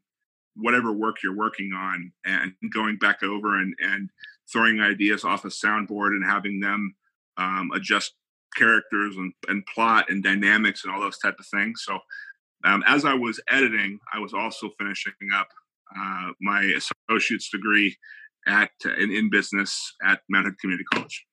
whatever 0.56 0.92
work 0.92 1.18
you're 1.24 1.36
working 1.36 1.72
on 1.74 2.12
and 2.26 2.54
going 2.74 2.98
back 2.98 3.24
over 3.24 3.60
and 3.60 3.74
and 3.80 4.10
throwing 4.52 4.80
ideas 4.82 5.24
off 5.24 5.46
a 5.46 5.48
soundboard 5.48 6.10
and 6.10 6.24
having 6.26 6.60
them 6.60 6.96
um, 7.38 7.72
adjust 7.74 8.14
characters 8.56 9.16
and, 9.18 9.34
and 9.48 9.66
plot 9.66 10.10
and 10.10 10.24
dynamics 10.24 10.84
and 10.84 10.94
all 10.94 11.02
those 11.02 11.18
type 11.18 11.36
of 11.40 11.46
things. 11.48 11.82
So 11.86 12.00
um, 12.66 12.84
as 12.86 13.04
I 13.04 13.14
was 13.14 13.42
editing, 13.50 14.00
I 14.14 14.20
was 14.20 14.34
also 14.34 14.70
finishing 14.78 15.14
up 15.34 15.48
uh, 15.98 16.32
my 16.40 16.62
associate's 17.10 17.50
degree 17.50 17.98
at 18.48 18.72
in, 18.98 19.12
in 19.12 19.30
business 19.30 19.94
at 20.04 20.22
Mount 20.30 20.46
Hood 20.46 20.60
Community 20.60 20.86
College. 20.94 21.26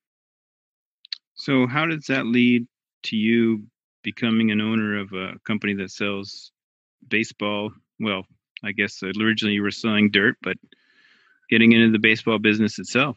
So 1.35 1.67
how 1.67 1.87
does 1.87 2.05
that 2.07 2.26
lead 2.26 2.67
to 3.05 3.17
you 3.17 3.64
becoming 4.02 4.50
an 4.50 4.61
owner 4.61 4.99
of 4.99 5.12
a 5.12 5.38
company 5.47 5.75
that 5.75 5.90
sells 5.90 6.52
baseball? 7.09 7.73
Well, 7.99 8.25
I 8.62 8.73
guess 8.73 9.02
originally 9.02 9.55
you 9.55 9.62
were 9.62 9.71
selling 9.71 10.11
dirt, 10.11 10.37
but 10.43 10.57
getting 11.49 11.73
into 11.73 11.90
the 11.90 11.99
baseball 11.99 12.38
business 12.38 12.79
itself. 12.79 13.17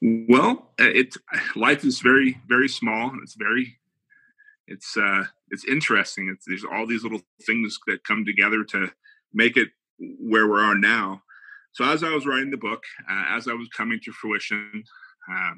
Well, 0.00 0.70
uh, 0.80 0.84
it's 0.84 1.16
life 1.54 1.84
is 1.84 2.00
very 2.00 2.40
very 2.48 2.68
small. 2.68 3.12
It's 3.22 3.34
very 3.34 3.78
it's 4.66 4.96
uh 4.96 5.24
it's 5.50 5.64
interesting. 5.64 6.28
It's 6.28 6.44
there's 6.46 6.64
all 6.64 6.86
these 6.86 7.02
little 7.02 7.22
things 7.42 7.78
that 7.86 8.04
come 8.04 8.24
together 8.24 8.64
to 8.64 8.90
make 9.32 9.56
it 9.56 9.68
where 9.98 10.46
we 10.46 10.58
are 10.58 10.74
now. 10.74 11.22
So 11.76 11.84
as 11.84 12.02
I 12.02 12.08
was 12.08 12.24
writing 12.24 12.50
the 12.50 12.56
book, 12.56 12.82
uh, 13.06 13.36
as 13.36 13.48
I 13.48 13.52
was 13.52 13.68
coming 13.68 14.00
to 14.02 14.12
fruition, 14.12 14.82
uh, 15.30 15.52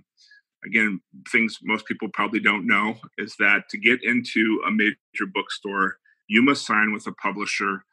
again, 0.67 1.01
things 1.31 1.59
most 1.63 1.87
people 1.87 2.09
probably 2.13 2.41
don't 2.41 2.67
know 2.67 2.97
is 3.19 3.37
that 3.39 3.69
to 3.71 3.79
get 3.79 4.03
into 4.03 4.61
a 4.67 4.71
major 4.73 5.31
bookstore, 5.33 5.99
you 6.27 6.43
must 6.43 6.67
sign 6.67 6.93
with 6.93 7.07
a 7.07 7.13
publisher 7.13 7.85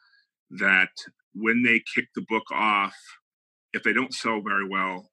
that 0.49 0.89
when 1.35 1.61
they 1.61 1.83
kick 1.93 2.07
the 2.15 2.25
book 2.27 2.45
off, 2.51 2.95
if 3.73 3.83
they 3.83 3.93
don't 3.93 4.11
sell 4.11 4.41
very 4.41 4.67
well, 4.67 5.11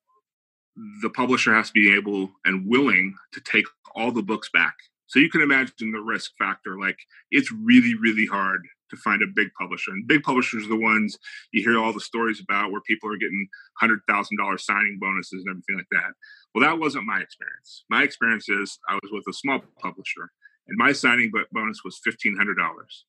the 1.03 1.11
publisher 1.11 1.55
has 1.55 1.67
to 1.67 1.75
be 1.75 1.93
able 1.95 2.31
and 2.47 2.67
willing 2.67 3.15
to 3.33 3.43
take 3.43 3.67
all 3.95 4.11
the 4.11 4.23
books 4.23 4.49
back. 4.55 4.73
So 5.09 5.19
you 5.19 5.29
can 5.29 5.43
imagine 5.43 5.93
the 5.93 6.01
risk 6.01 6.31
factor. 6.39 6.79
Like 6.79 6.97
it's 7.31 7.53
really, 7.53 7.95
really 7.95 8.25
hard 8.25 8.63
to 8.93 9.01
find 9.01 9.23
a 9.23 9.27
big 9.35 9.49
publisher. 9.59 9.91
And 9.91 10.07
big 10.07 10.23
publishers 10.23 10.67
are 10.67 10.69
the 10.69 10.77
ones 10.77 11.19
you 11.53 11.63
hear 11.63 11.79
all 11.79 11.93
the 11.93 12.01
stories 12.01 12.41
about 12.41 12.71
where 12.71 12.81
people 12.83 13.13
are 13.13 13.17
getting 13.17 13.49
hundred 13.79 14.01
thousand 14.09 14.37
dollar 14.39 14.59
signing 14.59 14.99
bonuses 15.01 15.45
and 15.45 15.51
everything 15.51 15.77
like 15.77 15.87
that. 15.91 16.13
Well, 16.55 16.63
that 16.69 16.79
wasn't 16.79 17.07
my 17.07 17.21
experience. 17.21 17.85
My 17.91 18.03
experience 18.03 18.49
is 18.49 18.79
I 18.89 18.95
was 18.95 19.11
with 19.11 19.25
a 19.29 19.33
small 19.33 19.61
publisher, 19.81 20.31
and 20.69 20.77
my 20.77 20.93
signing 20.93 21.33
bonus 21.53 21.81
was 21.85 22.01
fifteen 22.05 22.37
hundred 22.37 22.57
dollars. 22.57 23.05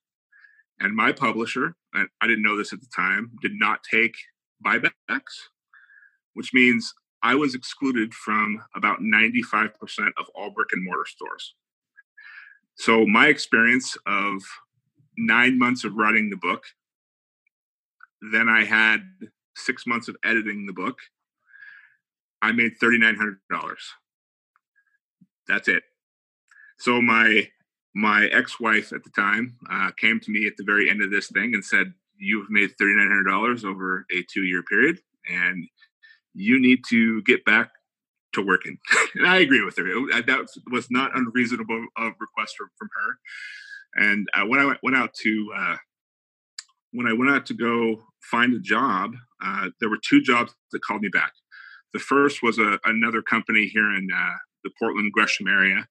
And 0.80 0.96
my 0.96 1.12
publisher, 1.12 1.76
and 1.94 2.10
I 2.22 2.28
didn't 2.28 2.44
know 2.44 2.58
this 2.58 2.74
at 2.74 2.82
the 2.82 2.90
time, 2.96 3.32
did 3.42 3.54
not 3.54 3.82
take 3.90 4.16
buybacks, 4.66 4.92
which 6.34 6.54
means 6.54 6.94
I 7.22 7.36
was 7.36 7.56
excluded 7.56 8.14
from 8.14 8.62
about 8.76 9.00
95% 9.00 9.70
of 10.18 10.26
all 10.36 10.50
brick 10.50 10.70
and 10.74 10.84
mortar 10.84 11.06
stores. 11.08 11.54
So 12.76 13.06
my 13.06 13.28
experience 13.28 13.96
of 14.06 14.42
nine 15.18 15.58
months 15.58 15.84
of 15.84 15.96
writing 15.96 16.30
the 16.30 16.38
book, 16.38 16.64
then 18.32 18.48
I 18.50 18.64
had 18.64 19.02
six 19.56 19.86
months 19.86 20.08
of 20.08 20.16
editing 20.24 20.66
the 20.66 20.74
book. 20.74 20.98
I 22.42 22.52
made 22.52 22.74
$3,900. 22.82 23.38
That's 25.48 25.68
it. 25.68 25.84
So 26.80 27.02
my 27.02 27.48
my 27.96 28.26
ex-wife 28.26 28.92
at 28.92 29.04
the 29.04 29.12
time 29.12 29.56
uh, 29.72 29.92
came 30.00 30.20
to 30.20 30.32
me 30.32 30.48
at 30.48 30.54
the 30.58 30.64
very 30.64 30.90
end 30.90 31.04
of 31.04 31.12
this 31.12 31.28
thing 31.28 31.54
and 31.54 31.64
said, 31.64 31.94
"You've 32.18 32.50
made 32.50 32.72
$3,900 32.82 33.64
over 33.64 34.06
a 34.12 34.24
two-year 34.34 34.64
period, 34.64 35.00
and 35.30 35.68
you 36.34 36.60
need 36.60 36.80
to 36.90 37.22
get 37.22 37.46
back 37.46 37.70
to 38.34 38.42
working. 38.42 38.78
and 39.16 39.28
I 39.28 39.38
agree 39.38 39.64
with 39.64 39.78
her. 39.78 39.86
That 40.24 40.48
was 40.70 40.88
not 40.92 41.16
unreasonable 41.16 41.88
of 41.98 42.14
request 42.20 42.56
from, 42.58 42.70
from 42.78 42.90
her. 42.94 43.20
And 43.96 44.28
uh, 44.34 44.46
when 44.46 44.60
I 44.60 44.76
went, 44.82 44.96
out 44.96 45.14
to 45.22 45.54
uh, 45.56 45.76
when 46.92 47.08
I 47.08 47.14
went 47.14 47.32
out 47.32 47.46
to 47.48 47.54
go 47.54 48.02
find 48.22 48.54
a 48.54 48.60
job, 48.60 49.14
uh, 49.44 49.70
there 49.80 49.90
were 49.90 50.00
two 50.08 50.22
jobs 50.22 50.54
that 50.72 50.82
called 50.82 51.02
me 51.02 51.10
back. 51.10 51.32
The 51.94 52.00
first 52.00 52.42
was 52.42 52.58
a, 52.58 52.80
another 52.86 53.22
company 53.22 53.68
here 53.68 53.96
in 53.96 54.08
uh, 54.14 54.38
the 54.64 54.72
Portland 54.80 55.12
Gresham 55.12 55.48
area, 55.48 55.88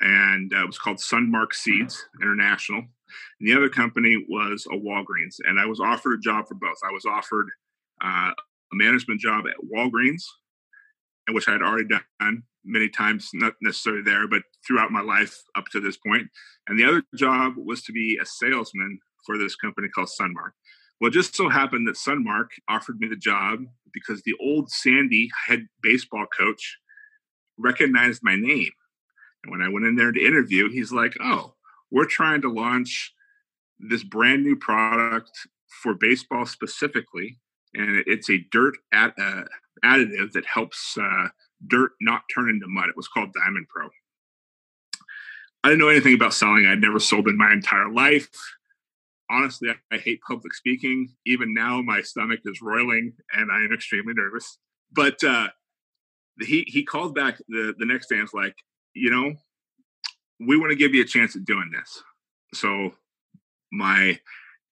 and 0.00 0.52
uh, 0.54 0.62
it 0.62 0.66
was 0.66 0.78
called 0.78 0.98
Sunmark 0.98 1.52
Seeds 1.52 2.02
International. 2.22 2.78
And 2.78 3.48
the 3.48 3.54
other 3.54 3.68
company 3.68 4.24
was 4.28 4.66
a 4.72 4.76
Walgreens, 4.76 5.36
and 5.44 5.60
I 5.60 5.66
was 5.66 5.80
offered 5.80 6.14
a 6.14 6.22
job 6.22 6.46
for 6.48 6.54
both. 6.54 6.78
I 6.88 6.92
was 6.92 7.04
offered 7.04 7.48
uh, 8.02 8.30
a 8.30 8.74
management 8.74 9.20
job 9.20 9.44
at 9.46 9.56
Walgreens, 9.70 10.22
which 11.30 11.48
I 11.48 11.52
had 11.52 11.62
already 11.62 11.88
done 11.88 12.42
many 12.64 12.88
times, 12.88 13.30
not 13.34 13.54
necessarily 13.60 14.02
there, 14.02 14.26
but 14.28 14.42
throughout 14.66 14.90
my 14.90 15.00
life 15.00 15.36
up 15.56 15.66
to 15.72 15.80
this 15.80 15.96
point. 15.96 16.28
And 16.68 16.78
the 16.78 16.84
other 16.84 17.02
job 17.14 17.54
was 17.56 17.82
to 17.84 17.92
be 17.92 18.18
a 18.20 18.26
salesman 18.26 18.98
for 19.26 19.38
this 19.38 19.56
company 19.56 19.88
called 19.88 20.08
Sunmark. 20.08 20.52
Well, 21.00 21.10
just 21.10 21.34
so 21.34 21.48
happened 21.48 21.86
that 21.88 21.96
Sunmark 21.96 22.48
offered 22.68 22.98
me 22.98 23.08
the 23.08 23.16
job 23.16 23.60
because 23.92 24.22
the 24.22 24.34
old 24.40 24.70
Sandy 24.70 25.30
head 25.46 25.66
baseball 25.82 26.26
coach 26.36 26.78
recognized 27.58 28.22
my 28.22 28.36
name. 28.36 28.70
And 29.42 29.50
when 29.50 29.62
I 29.62 29.68
went 29.68 29.86
in 29.86 29.96
there 29.96 30.12
to 30.12 30.24
interview, 30.24 30.70
he's 30.70 30.92
like, 30.92 31.14
Oh, 31.20 31.54
we're 31.90 32.06
trying 32.06 32.42
to 32.42 32.52
launch 32.52 33.12
this 33.78 34.02
brand 34.02 34.42
new 34.42 34.56
product 34.56 35.30
for 35.82 35.94
baseball 35.94 36.46
specifically 36.46 37.38
and 37.74 38.02
it's 38.06 38.30
a 38.30 38.38
dirt 38.50 38.76
ad, 38.92 39.12
uh, 39.18 39.42
additive 39.84 40.32
that 40.32 40.46
helps 40.46 40.96
uh, 41.00 41.28
dirt 41.68 41.92
not 42.00 42.22
turn 42.34 42.48
into 42.48 42.66
mud. 42.68 42.88
It 42.88 42.96
was 42.96 43.08
called 43.08 43.32
Diamond 43.32 43.66
Pro. 43.68 43.88
I 45.62 45.68
didn't 45.68 45.80
know 45.80 45.88
anything 45.88 46.14
about 46.14 46.34
selling. 46.34 46.66
I'd 46.66 46.80
never 46.80 46.98
sold 46.98 47.26
in 47.26 47.38
my 47.38 47.52
entire 47.52 47.90
life. 47.90 48.28
Honestly, 49.30 49.70
I, 49.70 49.94
I 49.94 49.98
hate 49.98 50.20
public 50.26 50.52
speaking. 50.54 51.14
Even 51.24 51.54
now, 51.54 51.80
my 51.80 52.02
stomach 52.02 52.40
is 52.44 52.60
roiling 52.60 53.14
and 53.32 53.50
I 53.50 53.64
am 53.64 53.72
extremely 53.72 54.12
nervous. 54.14 54.58
But 54.92 55.24
uh, 55.24 55.48
he 56.40 56.64
he 56.68 56.84
called 56.84 57.14
back 57.14 57.38
the 57.48 57.74
the 57.78 57.86
next 57.86 58.08
day 58.08 58.16
and 58.16 58.24
was 58.24 58.34
like, 58.34 58.56
you 58.94 59.10
know, 59.10 59.34
we 60.46 60.58
want 60.58 60.70
to 60.70 60.76
give 60.76 60.94
you 60.94 61.02
a 61.02 61.06
chance 61.06 61.34
at 61.34 61.44
doing 61.44 61.70
this. 61.72 62.02
So 62.52 62.92
my 63.72 64.20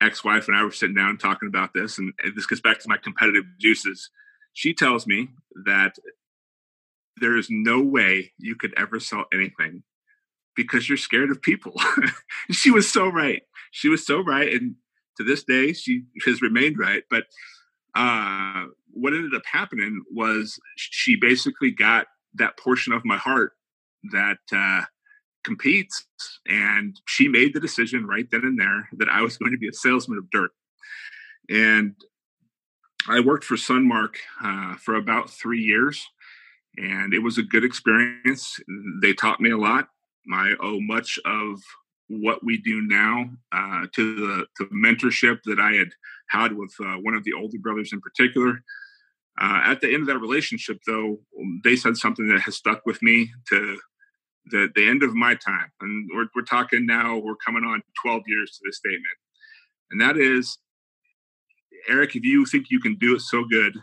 ex-wife 0.01 0.49
and 0.49 0.57
I 0.57 0.65
were 0.65 0.73
sitting 0.73 0.95
down 0.95 1.17
talking 1.17 1.49
about 1.49 1.71
this, 1.75 1.99
and 1.99 2.13
this 2.37 2.47
gets 2.47 2.61
back 2.61 2.81
to 2.81 2.89
my 2.89 2.99
competitive 2.99 3.45
juices. 3.59 4.11
She 4.53 4.75
tells 4.75 5.07
me 5.07 5.31
that 5.65 5.97
there 7.21 7.37
is 7.37 7.49
no 7.51 7.81
way 7.81 8.33
you 8.39 8.57
could 8.57 8.75
ever 8.77 8.99
sell 9.01 9.27
anything 9.33 9.83
because 10.57 10.89
you're 10.89 10.99
scared 10.99 11.31
of 11.31 11.41
people. 11.43 11.81
she 12.51 12.71
was 12.71 12.91
so 12.91 13.09
right. 13.09 13.43
She 13.71 13.89
was 13.89 14.05
so 14.05 14.21
right, 14.21 14.53
and 14.53 14.77
to 15.17 15.25
this 15.25 15.45
day, 15.45 15.73
she 15.73 16.05
has 16.27 16.43
remained 16.43 16.79
right. 16.79 17.03
But 17.11 17.25
uh, 17.95 18.67
what 18.91 19.13
ended 19.13 19.35
up 19.35 19.43
happening 19.51 20.03
was 20.11 20.59
she 20.77 21.17
basically 21.17 21.71
got 21.71 22.07
that 22.35 22.59
portion 22.59 22.93
of 22.93 23.05
my 23.05 23.17
heart 23.17 23.53
that 24.11 24.39
uh, 24.53 24.83
competes. 25.45 26.07
And 26.47 27.01
she 27.07 27.29
made 27.29 27.55
the 27.55 27.61
decision 27.61 28.07
right 28.07 28.29
then 28.31 28.43
and 28.45 28.59
there 28.59 28.89
that 28.99 29.09
I 29.09 29.23
was 29.23 29.37
going 29.37 29.53
to 29.53 29.59
be 29.59 29.69
a 29.69 29.73
salesman 29.73 30.19
of 30.19 30.31
dirt. 30.31 30.53
And 31.51 31.95
I 33.09 33.21
worked 33.21 33.45
for 33.45 33.57
Sunmark 33.57 34.17
uh, 34.43 34.77
for 34.77 34.95
about 34.95 35.29
three 35.29 35.61
years, 35.61 36.07
and 36.77 37.13
it 37.13 37.21
was 37.21 37.39
a 37.39 37.43
good 37.43 37.65
experience. 37.65 38.59
They 39.03 39.13
taught 39.13 39.41
me 39.41 39.51
a 39.51 39.59
lot. 39.59 39.89
I 40.33 40.53
owe 40.61 40.81
much 40.81 41.19
of 41.25 41.61
what 42.09 42.45
we 42.45 42.59
do 42.59 42.83
now 42.83 43.31
uh, 43.53 43.87
to 43.95 44.17
the 44.17 44.47
to 44.59 44.67
mentorship 44.67 45.41
that 45.45 45.59
I 45.59 45.73
had 45.73 45.89
had 46.29 46.53
with 46.53 46.75
uh, 46.81 46.97
one 46.97 47.15
of 47.15 47.25
the 47.25 47.33
older 47.33 47.59
brothers 47.59 47.93
in 47.93 48.01
particular. 48.01 48.63
Uh, 49.41 49.61
at 49.65 49.81
the 49.81 49.93
end 49.93 50.03
of 50.03 50.07
that 50.07 50.19
relationship, 50.19 50.79
though, 50.87 51.19
they 51.65 51.75
said 51.75 51.97
something 51.97 52.29
that 52.29 52.41
has 52.41 52.57
stuck 52.57 52.85
with 52.85 53.03
me 53.03 53.31
to 53.49 53.79
the, 54.47 54.69
the 54.75 54.87
end 54.87 55.03
of 55.03 55.15
my 55.15 55.35
time. 55.35 55.71
And 55.81 56.09
we're, 56.13 56.27
we're 56.35 56.43
talking 56.43 56.85
now, 56.85 57.17
we're 57.17 57.37
coming 57.37 57.65
on 57.65 57.83
12 58.03 58.23
years 58.27 58.51
to 58.53 58.59
this 58.65 58.77
statement. 58.77 59.07
And 59.91 60.01
that 60.01 60.19
is, 60.19 60.59
Eric, 61.89 62.15
if 62.15 62.25
you 62.25 62.45
think 62.45 62.67
you 62.71 62.81
can 62.81 62.97
do 62.97 63.17
it 63.17 63.21
so 63.21 63.45
good, 63.45 63.75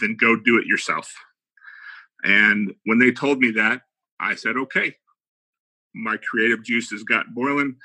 then 0.00 0.16
go 0.18 0.36
do 0.36 0.58
it 0.58 0.66
yourself. 0.66 1.12
And 2.24 2.74
when 2.84 2.98
they 2.98 3.12
told 3.12 3.38
me 3.38 3.52
that, 3.52 3.82
I 4.20 4.34
said, 4.34 4.56
okay. 4.56 4.96
My 5.94 6.16
creative 6.18 6.62
juices 6.64 7.02
got 7.04 7.34
boiling. 7.34 7.76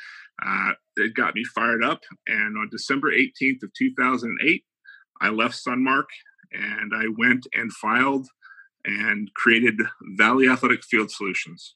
Uh, 0.43 0.73
it 0.97 1.13
got 1.13 1.35
me 1.35 1.43
fired 1.43 1.83
up. 1.83 2.01
And 2.27 2.57
on 2.57 2.69
December 2.69 3.11
18th 3.11 3.63
of 3.63 3.73
2008, 3.73 4.63
I 5.21 5.29
left 5.29 5.63
Sunmark 5.63 6.05
and 6.51 6.91
I 6.93 7.05
went 7.17 7.47
and 7.53 7.71
filed 7.71 8.27
and 8.83 9.31
created 9.35 9.79
Valley 10.17 10.49
Athletic 10.49 10.83
Field 10.83 11.11
Solutions, 11.11 11.75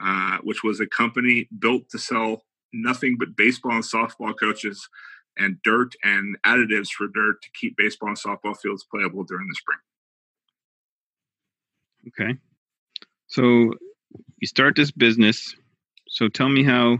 uh, 0.00 0.38
which 0.42 0.62
was 0.62 0.80
a 0.80 0.86
company 0.86 1.48
built 1.58 1.88
to 1.90 1.98
sell 1.98 2.44
nothing 2.72 3.16
but 3.18 3.36
baseball 3.36 3.72
and 3.72 3.84
softball 3.84 4.34
coaches 4.38 4.88
and 5.36 5.60
dirt 5.62 5.94
and 6.02 6.36
additives 6.46 6.88
for 6.90 7.08
dirt 7.08 7.42
to 7.42 7.48
keep 7.58 7.76
baseball 7.76 8.10
and 8.10 8.18
softball 8.18 8.56
fields 8.56 8.86
playable 8.90 9.24
during 9.24 9.48
the 9.48 9.54
spring. 9.54 9.78
Okay. 12.08 12.36
So 13.26 13.72
you 14.38 14.46
start 14.46 14.76
this 14.76 14.90
business. 14.90 15.54
So 16.08 16.28
tell 16.28 16.48
me 16.48 16.62
how 16.62 16.98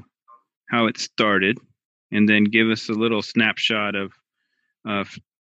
how 0.68 0.86
it 0.86 0.98
started 0.98 1.58
and 2.10 2.28
then 2.28 2.44
give 2.44 2.68
us 2.68 2.88
a 2.88 2.92
little 2.92 3.22
snapshot 3.22 3.94
of 3.94 4.12
uh, 4.88 5.04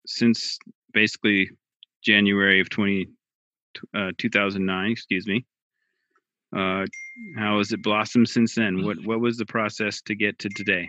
since 0.05 0.59
basically 0.93 1.49
January 2.03 2.59
of 2.59 2.69
20 2.69 3.07
uh, 3.93 4.11
2009, 4.17 4.91
excuse 4.91 5.27
me. 5.27 5.45
Uh, 6.55 6.85
how 7.37 7.57
has 7.57 7.71
it 7.71 7.81
blossomed 7.81 8.29
since 8.29 8.55
then? 8.55 8.83
What 8.83 8.97
what 9.05 9.19
was 9.19 9.37
the 9.37 9.45
process 9.45 10.01
to 10.03 10.15
get 10.15 10.39
to 10.39 10.49
today? 10.49 10.87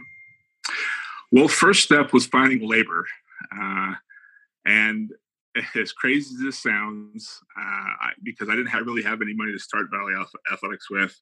Well, 1.32 1.48
first 1.48 1.82
step 1.82 2.12
was 2.12 2.26
finding 2.26 2.66
labor, 2.66 3.06
uh, 3.56 3.94
and 4.64 5.10
as 5.74 5.92
crazy 5.92 6.34
as 6.34 6.40
this 6.40 6.62
sounds, 6.62 7.40
uh, 7.58 7.62
I, 7.62 8.10
because 8.22 8.48
I 8.48 8.56
didn't 8.56 8.68
have, 8.68 8.86
really 8.86 9.02
have 9.02 9.22
any 9.22 9.34
money 9.34 9.52
to 9.52 9.58
start 9.58 9.86
Valley 9.90 10.14
Athletics 10.52 10.90
with, 10.90 11.18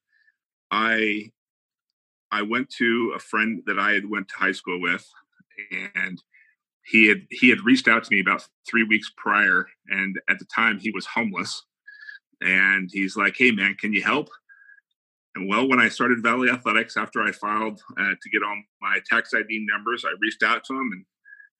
I 0.70 1.30
I 2.30 2.42
went 2.42 2.68
to 2.78 3.12
a 3.14 3.20
friend 3.20 3.62
that 3.66 3.78
I 3.78 3.92
had 3.92 4.10
went 4.10 4.28
to 4.28 4.34
high 4.34 4.52
school 4.52 4.80
with, 4.80 5.06
and 5.94 6.20
he 6.84 7.06
had 7.06 7.26
he 7.30 7.48
had 7.48 7.64
reached 7.64 7.86
out 7.86 8.04
to 8.04 8.10
me 8.10 8.20
about 8.20 8.46
three 8.68 8.82
weeks 8.82 9.12
prior, 9.16 9.66
and 9.88 10.20
at 10.28 10.38
the 10.38 10.46
time 10.46 10.78
he 10.78 10.90
was 10.90 11.06
homeless, 11.06 11.62
and 12.40 12.90
he's 12.92 13.16
like, 13.16 13.36
"Hey 13.36 13.52
man, 13.52 13.74
can 13.74 13.92
you 13.92 14.02
help?" 14.02 14.30
And 15.36 15.48
well, 15.48 15.68
when 15.68 15.80
I 15.80 15.88
started 15.88 16.22
Valley 16.22 16.50
Athletics 16.50 16.96
after 16.96 17.22
I 17.22 17.32
filed 17.32 17.80
uh, 17.98 18.14
to 18.20 18.30
get 18.30 18.42
all 18.42 18.56
my 18.80 18.98
tax 19.08 19.32
ID 19.34 19.66
numbers, 19.70 20.04
I 20.04 20.14
reached 20.20 20.42
out 20.42 20.64
to 20.64 20.74
him 20.74 20.90
and 20.92 21.04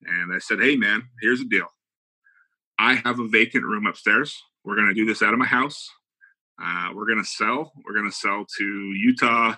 and 0.06 0.34
I 0.34 0.38
said, 0.38 0.60
"Hey 0.60 0.76
man, 0.76 1.04
here's 1.20 1.38
the 1.38 1.46
deal. 1.46 1.68
I 2.78 2.94
have 3.04 3.20
a 3.20 3.28
vacant 3.28 3.64
room 3.64 3.86
upstairs. 3.86 4.36
We're 4.64 4.76
going 4.76 4.88
to 4.88 4.94
do 4.94 5.04
this 5.04 5.22
out 5.22 5.32
of 5.32 5.38
my 5.38 5.46
house. 5.46 5.88
Uh, 6.62 6.90
we're 6.94 7.06
going 7.06 7.22
to 7.22 7.28
sell. 7.28 7.72
We're 7.84 7.94
going 7.94 8.10
to 8.10 8.16
sell 8.16 8.46
to 8.58 8.64
Utah, 8.64 9.54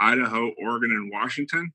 Idaho, 0.00 0.52
Oregon, 0.58 0.90
and 0.90 1.10
Washington." 1.12 1.72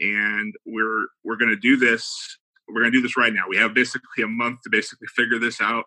and 0.00 0.54
we're 0.66 1.06
we're 1.24 1.36
going 1.36 1.50
to 1.50 1.56
do 1.56 1.76
this 1.76 2.38
we're 2.68 2.80
going 2.80 2.92
to 2.92 2.98
do 2.98 3.02
this 3.02 3.16
right 3.16 3.34
now 3.34 3.44
we 3.48 3.56
have 3.56 3.74
basically 3.74 4.24
a 4.24 4.28
month 4.28 4.58
to 4.62 4.70
basically 4.70 5.06
figure 5.14 5.38
this 5.38 5.60
out 5.60 5.84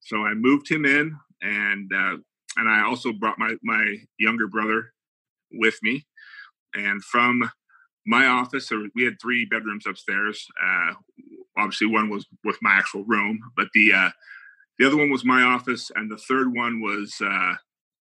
so 0.00 0.24
i 0.24 0.34
moved 0.34 0.68
him 0.70 0.84
in 0.84 1.16
and 1.40 1.90
uh, 1.94 2.16
and 2.56 2.68
i 2.68 2.82
also 2.82 3.12
brought 3.12 3.38
my 3.38 3.54
my 3.62 3.96
younger 4.18 4.48
brother 4.48 4.92
with 5.52 5.78
me 5.82 6.04
and 6.74 7.02
from 7.04 7.48
my 8.06 8.26
office 8.26 8.68
so 8.68 8.86
we 8.94 9.04
had 9.04 9.20
three 9.20 9.46
bedrooms 9.46 9.86
upstairs 9.86 10.46
uh, 10.62 10.92
obviously 11.56 11.86
one 11.86 12.08
was 12.08 12.26
with 12.44 12.56
my 12.62 12.72
actual 12.72 13.04
room 13.04 13.40
but 13.56 13.68
the 13.74 13.92
uh, 13.92 14.10
the 14.78 14.86
other 14.86 14.96
one 14.96 15.10
was 15.10 15.24
my 15.24 15.42
office, 15.42 15.90
and 15.94 16.10
the 16.10 16.16
third 16.16 16.52
one 16.52 16.80
was 16.80 17.14
uh, 17.24 17.54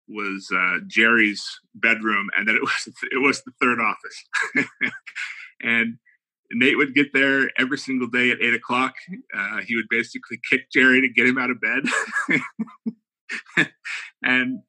was 0.08 0.50
uh, 0.54 0.80
Jerry's 0.88 1.44
bedroom, 1.76 2.30
and 2.36 2.48
then 2.48 2.56
it 2.56 2.62
was 2.62 2.94
it 3.12 3.22
was 3.22 3.42
the 3.44 3.54
third 3.62 3.80
office. 3.80 4.92
and 5.62 5.98
Nate 6.52 6.78
would 6.78 6.94
get 6.94 7.14
there 7.14 7.50
every 7.58 7.78
single 7.78 8.08
day 8.08 8.32
at 8.32 8.42
eight 8.42 8.54
o'clock. 8.54 8.94
Uh, 9.34 9.62
he 9.66 9.76
would 9.76 9.88
basically 9.90 10.40
kick 10.50 10.70
Jerry 10.72 11.02
to 11.02 11.10
get 11.10 11.28
him 11.28 11.38
out 11.38 11.50
of 11.50 11.62
bed, 11.62 11.84
and 14.24 14.60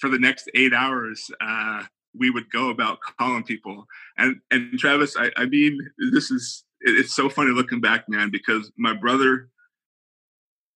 for 0.00 0.08
the 0.08 0.18
next 0.18 0.50
eight 0.54 0.72
hours, 0.72 1.30
uh, 1.40 1.84
we 2.16 2.30
would 2.30 2.50
go 2.50 2.70
about 2.70 2.98
calling 3.18 3.44
people. 3.44 3.86
And 4.16 4.40
and 4.50 4.78
Travis, 4.78 5.16
I, 5.16 5.30
I 5.36 5.46
mean, 5.46 5.78
this 6.12 6.30
is 6.30 6.64
it's 6.80 7.14
so 7.14 7.28
funny 7.28 7.50
looking 7.50 7.80
back, 7.80 8.08
man, 8.08 8.30
because 8.30 8.70
my 8.76 8.94
brother 8.94 9.48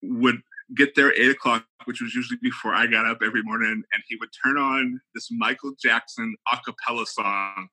would 0.01 0.41
get 0.75 0.95
there 0.95 1.13
eight 1.13 1.31
o'clock, 1.31 1.65
which 1.85 2.01
was 2.01 2.13
usually 2.13 2.39
before 2.41 2.73
I 2.73 2.87
got 2.87 3.05
up 3.05 3.19
every 3.23 3.43
morning, 3.43 3.83
and 3.93 4.03
he 4.07 4.15
would 4.17 4.29
turn 4.43 4.57
on 4.57 4.99
this 5.13 5.29
Michael 5.31 5.73
Jackson 5.81 6.35
a 6.51 6.57
cappella 6.57 7.05
song, 7.05 7.67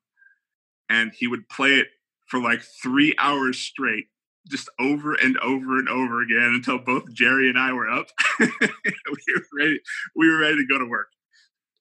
and 0.89 1.13
he 1.15 1.27
would 1.27 1.49
play 1.49 1.75
it 1.75 1.89
for 2.27 2.41
like 2.41 2.63
three 2.83 3.15
hours 3.19 3.59
straight, 3.59 4.07
just 4.49 4.69
over 4.79 5.15
and 5.15 5.37
over 5.39 5.79
and 5.79 5.89
over 5.89 6.23
again 6.23 6.53
until 6.55 6.79
both 6.79 7.13
Jerry 7.13 7.49
and 7.49 7.59
I 7.59 7.73
were 7.73 7.91
up. 7.91 8.07
we 8.41 8.49
were 8.49 9.45
ready. 9.53 9.81
We 10.15 10.31
were 10.31 10.39
ready 10.39 10.57
to 10.57 10.67
go 10.69 10.79
to 10.79 10.87
work. 10.87 11.09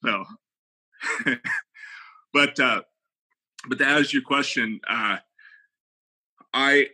So, 0.04 0.24
but 2.32 2.58
uh, 2.58 2.82
but 3.68 3.78
to 3.78 3.86
answer 3.86 4.16
your 4.16 4.24
question, 4.24 4.80
uh, 4.88 5.18
I 6.52 6.88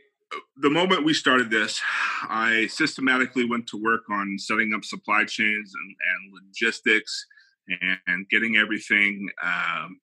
the 0.60 0.70
moment 0.70 1.04
we 1.04 1.14
started 1.14 1.50
this, 1.50 1.80
I 2.28 2.66
systematically 2.68 3.48
went 3.48 3.66
to 3.68 3.82
work 3.82 4.02
on 4.10 4.38
setting 4.38 4.72
up 4.74 4.84
supply 4.84 5.24
chains 5.24 5.72
and, 5.74 5.96
and 6.10 6.34
logistics 6.34 7.26
and, 7.68 7.98
and, 8.06 8.28
getting 8.28 8.56
everything 8.56 9.28
um, 9.42 10.00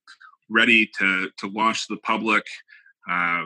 ready 0.49 0.89
to 0.99 1.29
to 1.37 1.47
launch 1.49 1.87
to 1.87 1.95
the 1.95 2.01
public. 2.01 2.45
Uh, 3.09 3.43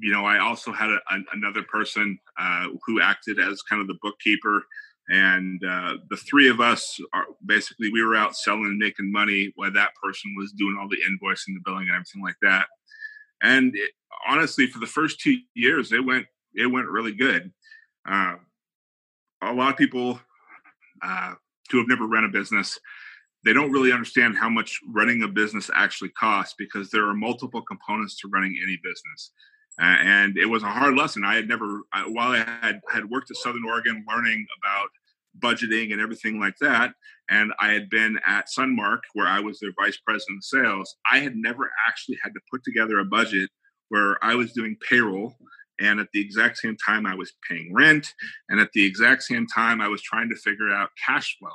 you 0.00 0.12
know, 0.12 0.24
I 0.24 0.38
also 0.38 0.72
had 0.72 0.90
a, 0.90 1.00
a, 1.10 1.18
another 1.32 1.62
person 1.62 2.18
uh, 2.38 2.68
who 2.86 3.00
acted 3.00 3.38
as 3.38 3.62
kind 3.62 3.80
of 3.80 3.88
the 3.88 3.98
bookkeeper, 4.02 4.64
and 5.08 5.62
uh, 5.64 5.94
the 6.10 6.16
three 6.16 6.48
of 6.48 6.60
us 6.60 6.98
are 7.12 7.26
basically 7.46 7.90
we 7.92 8.04
were 8.04 8.16
out 8.16 8.36
selling 8.36 8.64
and 8.64 8.78
making 8.78 9.10
money 9.10 9.52
while 9.56 9.72
that 9.72 9.94
person 10.02 10.34
was 10.36 10.52
doing 10.52 10.76
all 10.80 10.88
the 10.88 10.96
invoicing, 10.96 11.54
the 11.54 11.62
billing, 11.64 11.88
and 11.88 11.96
everything 11.96 12.22
like 12.22 12.36
that. 12.42 12.66
And 13.40 13.74
it, 13.76 13.90
honestly, 14.26 14.66
for 14.66 14.78
the 14.78 14.86
first 14.86 15.20
two 15.20 15.38
years, 15.54 15.92
it 15.92 16.04
went 16.04 16.26
it 16.54 16.66
went 16.66 16.88
really 16.88 17.14
good. 17.14 17.52
Uh, 18.08 18.36
a 19.42 19.52
lot 19.52 19.70
of 19.70 19.76
people 19.76 20.18
uh, 21.02 21.34
who 21.70 21.78
have 21.78 21.88
never 21.88 22.06
run 22.06 22.24
a 22.24 22.28
business, 22.28 22.78
they 23.44 23.52
don't 23.52 23.70
really 23.70 23.92
understand 23.92 24.36
how 24.36 24.48
much 24.48 24.80
running 24.92 25.22
a 25.22 25.28
business 25.28 25.70
actually 25.74 26.10
costs 26.10 26.54
because 26.58 26.90
there 26.90 27.06
are 27.06 27.14
multiple 27.14 27.62
components 27.62 28.18
to 28.20 28.28
running 28.28 28.58
any 28.62 28.78
business. 28.82 29.32
Uh, 29.80 29.96
and 30.00 30.36
it 30.36 30.46
was 30.46 30.64
a 30.64 30.68
hard 30.68 30.96
lesson. 30.96 31.24
I 31.24 31.36
had 31.36 31.46
never, 31.46 31.82
while 32.08 32.32
I 32.32 32.38
had 32.38 32.80
had 32.90 33.08
worked 33.08 33.30
at 33.30 33.36
Southern 33.36 33.64
Oregon, 33.64 34.04
learning 34.08 34.44
about 34.58 34.88
budgeting 35.38 35.92
and 35.92 36.00
everything 36.00 36.40
like 36.40 36.56
that, 36.60 36.94
and 37.30 37.52
I 37.60 37.72
had 37.72 37.88
been 37.88 38.18
at 38.26 38.48
Sunmark 38.48 39.00
where 39.12 39.28
I 39.28 39.38
was 39.38 39.60
their 39.60 39.72
vice 39.78 39.98
president 39.98 40.38
of 40.38 40.44
sales. 40.44 40.96
I 41.10 41.20
had 41.20 41.36
never 41.36 41.70
actually 41.86 42.18
had 42.22 42.32
to 42.34 42.40
put 42.50 42.64
together 42.64 42.98
a 42.98 43.04
budget 43.04 43.50
where 43.88 44.22
I 44.22 44.34
was 44.34 44.52
doing 44.52 44.76
payroll 44.88 45.34
and 45.80 46.00
at 46.00 46.08
the 46.12 46.20
exact 46.20 46.58
same 46.58 46.76
time 46.76 47.06
I 47.06 47.14
was 47.14 47.32
paying 47.48 47.72
rent 47.72 48.12
and 48.48 48.60
at 48.60 48.72
the 48.72 48.84
exact 48.84 49.22
same 49.22 49.46
time 49.46 49.80
I 49.80 49.88
was 49.88 50.02
trying 50.02 50.28
to 50.30 50.36
figure 50.36 50.70
out 50.70 50.90
cash 51.04 51.36
flow. 51.38 51.52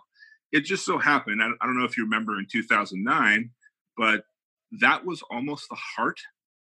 It 0.51 0.61
just 0.61 0.85
so 0.85 0.97
happened, 0.97 1.41
I, 1.41 1.65
don't 1.65 1.77
know 1.77 1.85
if 1.85 1.97
you 1.97 2.03
remember 2.03 2.37
in 2.37 2.47
2009, 2.51 3.49
but 3.97 4.25
that 4.79 5.05
was 5.05 5.21
almost 5.31 5.67
the 5.69 5.75
heart, 5.75 6.19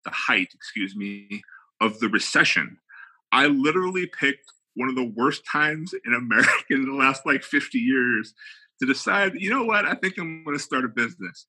the 0.05 0.11
height, 0.11 0.49
excuse 0.53 0.95
me, 0.95 1.41
of 1.81 1.99
the 1.99 2.07
recession. 2.07 2.77
I 3.31 3.47
literally 3.47 4.07
picked 4.07 4.45
one 4.75 4.89
of 4.89 4.95
the 4.95 5.11
worst 5.15 5.43
times 5.49 5.93
in 6.05 6.13
America 6.17 6.51
in 6.69 6.85
the 6.85 6.93
last 6.93 7.25
like 7.25 7.43
50 7.43 7.77
years 7.77 8.33
to 8.79 8.85
decide, 8.85 9.33
you 9.35 9.49
know 9.49 9.63
what, 9.63 9.85
I 9.85 9.95
think 9.95 10.17
I'm 10.17 10.43
going 10.43 10.57
to 10.57 10.63
start 10.63 10.85
a 10.85 10.89
business. 10.89 11.45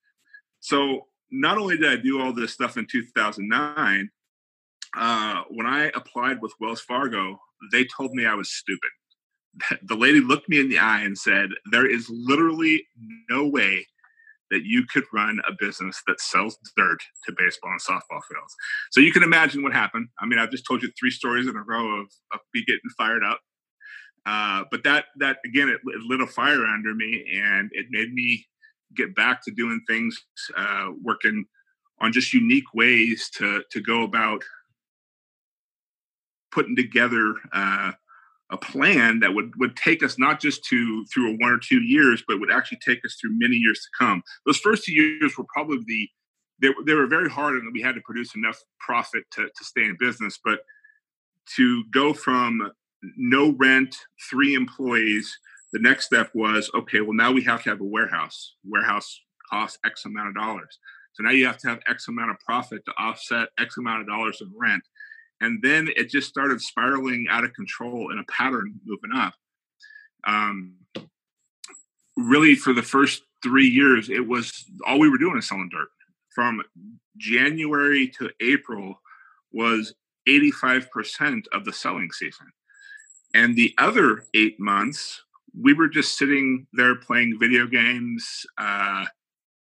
So 0.60 1.06
not 1.34 1.58
only 1.58 1.76
did 1.76 1.90
I 1.90 1.96
do 1.96 2.20
all 2.20 2.32
this 2.32 2.52
stuff 2.52 2.76
in 2.76 2.86
2009, 2.90 4.10
uh, 4.96 5.42
when 5.50 5.66
I 5.66 5.90
applied 5.94 6.40
with 6.40 6.52
Wells 6.60 6.80
Fargo, 6.80 7.38
they 7.72 7.84
told 7.84 8.12
me 8.12 8.24
I 8.24 8.34
was 8.34 8.50
stupid. 8.50 8.90
The 9.82 9.96
lady 9.96 10.20
looked 10.20 10.48
me 10.48 10.58
in 10.60 10.68
the 10.68 10.78
eye 10.78 11.02
and 11.02 11.16
said, 11.16 11.50
There 11.70 11.88
is 11.88 12.08
literally 12.10 12.84
no 13.30 13.46
way 13.46 13.86
that 14.50 14.64
you 14.64 14.84
could 14.92 15.04
run 15.12 15.40
a 15.48 15.52
business 15.58 16.00
that 16.06 16.20
sells 16.20 16.58
dirt 16.76 16.98
to 17.26 17.34
baseball 17.36 17.70
and 17.70 17.80
softball 17.80 18.20
fields. 18.28 18.54
So 18.90 19.00
you 19.00 19.12
can 19.12 19.22
imagine 19.22 19.62
what 19.62 19.72
happened. 19.72 20.08
I 20.20 20.26
mean, 20.26 20.38
I've 20.38 20.50
just 20.50 20.66
told 20.66 20.82
you 20.82 20.90
three 20.98 21.10
stories 21.10 21.46
in 21.46 21.56
a 21.56 21.62
row 21.62 22.00
of, 22.00 22.06
of 22.32 22.40
me 22.52 22.64
getting 22.66 22.90
fired 22.96 23.24
up. 23.24 23.40
Uh, 24.26 24.64
but 24.70 24.84
that 24.84 25.06
that 25.18 25.38
again, 25.44 25.68
it, 25.68 25.80
it 25.84 26.02
lit 26.06 26.20
a 26.20 26.26
fire 26.26 26.64
under 26.64 26.94
me, 26.94 27.24
and 27.34 27.70
it 27.72 27.86
made 27.90 28.12
me 28.12 28.46
get 28.96 29.14
back 29.14 29.44
to 29.44 29.50
doing 29.50 29.80
things, 29.88 30.16
uh, 30.56 30.90
working 31.02 31.44
on 32.00 32.12
just 32.12 32.32
unique 32.32 32.74
ways 32.74 33.30
to 33.36 33.62
to 33.70 33.80
go 33.80 34.02
about 34.02 34.42
putting 36.52 36.76
together 36.76 37.34
uh, 37.52 37.92
a 38.50 38.56
plan 38.56 39.20
that 39.20 39.34
would 39.34 39.52
would 39.56 39.76
take 39.76 40.02
us 40.02 40.18
not 40.18 40.40
just 40.40 40.64
to 40.64 41.04
through 41.12 41.32
a 41.32 41.36
one 41.38 41.50
or 41.50 41.58
two 41.58 41.82
years, 41.82 42.22
but 42.26 42.40
would 42.40 42.52
actually 42.52 42.78
take 42.84 43.04
us 43.04 43.16
through 43.20 43.38
many 43.38 43.56
years 43.56 43.80
to 43.80 44.04
come. 44.04 44.22
Those 44.46 44.58
first 44.58 44.84
two 44.84 44.92
years 44.92 45.36
were 45.36 45.46
probably 45.52 45.78
the 45.86 46.08
they, 46.62 46.68
they 46.86 46.94
were 46.94 47.06
very 47.06 47.28
hard, 47.28 47.56
and 47.56 47.72
we 47.72 47.82
had 47.82 47.96
to 47.96 48.00
produce 48.02 48.34
enough 48.36 48.58
profit 48.78 49.24
to, 49.32 49.42
to 49.46 49.64
stay 49.64 49.84
in 49.84 49.96
business. 49.98 50.38
But 50.44 50.60
to 51.56 51.84
go 51.90 52.14
from 52.14 52.70
no 53.16 53.50
rent, 53.52 53.96
three 54.30 54.54
employees 54.54 55.36
the 55.74 55.80
next 55.80 56.06
step 56.06 56.30
was 56.34 56.70
okay 56.72 57.00
well 57.00 57.12
now 57.12 57.32
we 57.32 57.42
have 57.42 57.62
to 57.64 57.70
have 57.70 57.80
a 57.80 57.84
warehouse. 57.84 58.54
Warehouse 58.64 59.20
costs 59.50 59.76
x 59.84 60.06
amount 60.06 60.28
of 60.28 60.34
dollars. 60.36 60.78
So 61.12 61.24
now 61.24 61.30
you 61.30 61.46
have 61.46 61.58
to 61.58 61.68
have 61.68 61.80
x 61.86 62.08
amount 62.08 62.30
of 62.30 62.38
profit 62.38 62.84
to 62.86 62.92
offset 62.92 63.48
x 63.58 63.76
amount 63.76 64.00
of 64.00 64.06
dollars 64.06 64.40
of 64.40 64.48
rent. 64.56 64.84
And 65.40 65.60
then 65.62 65.88
it 65.96 66.08
just 66.08 66.28
started 66.28 66.60
spiraling 66.62 67.26
out 67.28 67.44
of 67.44 67.52
control 67.54 68.12
in 68.12 68.18
a 68.20 68.24
pattern 68.32 68.80
moving 68.86 69.10
up. 69.14 69.34
Um, 70.26 70.74
really 72.16 72.54
for 72.54 72.72
the 72.72 72.82
first 72.82 73.24
three 73.42 73.66
years 73.66 74.08
it 74.08 74.26
was 74.26 74.64
all 74.86 75.00
we 75.00 75.10
were 75.10 75.18
doing 75.18 75.36
is 75.36 75.48
selling 75.48 75.68
dirt. 75.70 75.88
From 76.32 76.62
january 77.16 78.08
to 78.18 78.30
april 78.40 79.00
was 79.52 79.94
85% 80.28 81.44
of 81.52 81.64
the 81.64 81.72
selling 81.72 82.10
season. 82.12 82.46
And 83.34 83.56
the 83.56 83.74
other 83.78 84.24
eight 84.34 84.58
months 84.58 85.20
we 85.58 85.72
were 85.72 85.88
just 85.88 86.18
sitting 86.18 86.66
there 86.72 86.96
playing 86.96 87.38
video 87.40 87.66
games. 87.66 88.44
Uh, 88.58 89.04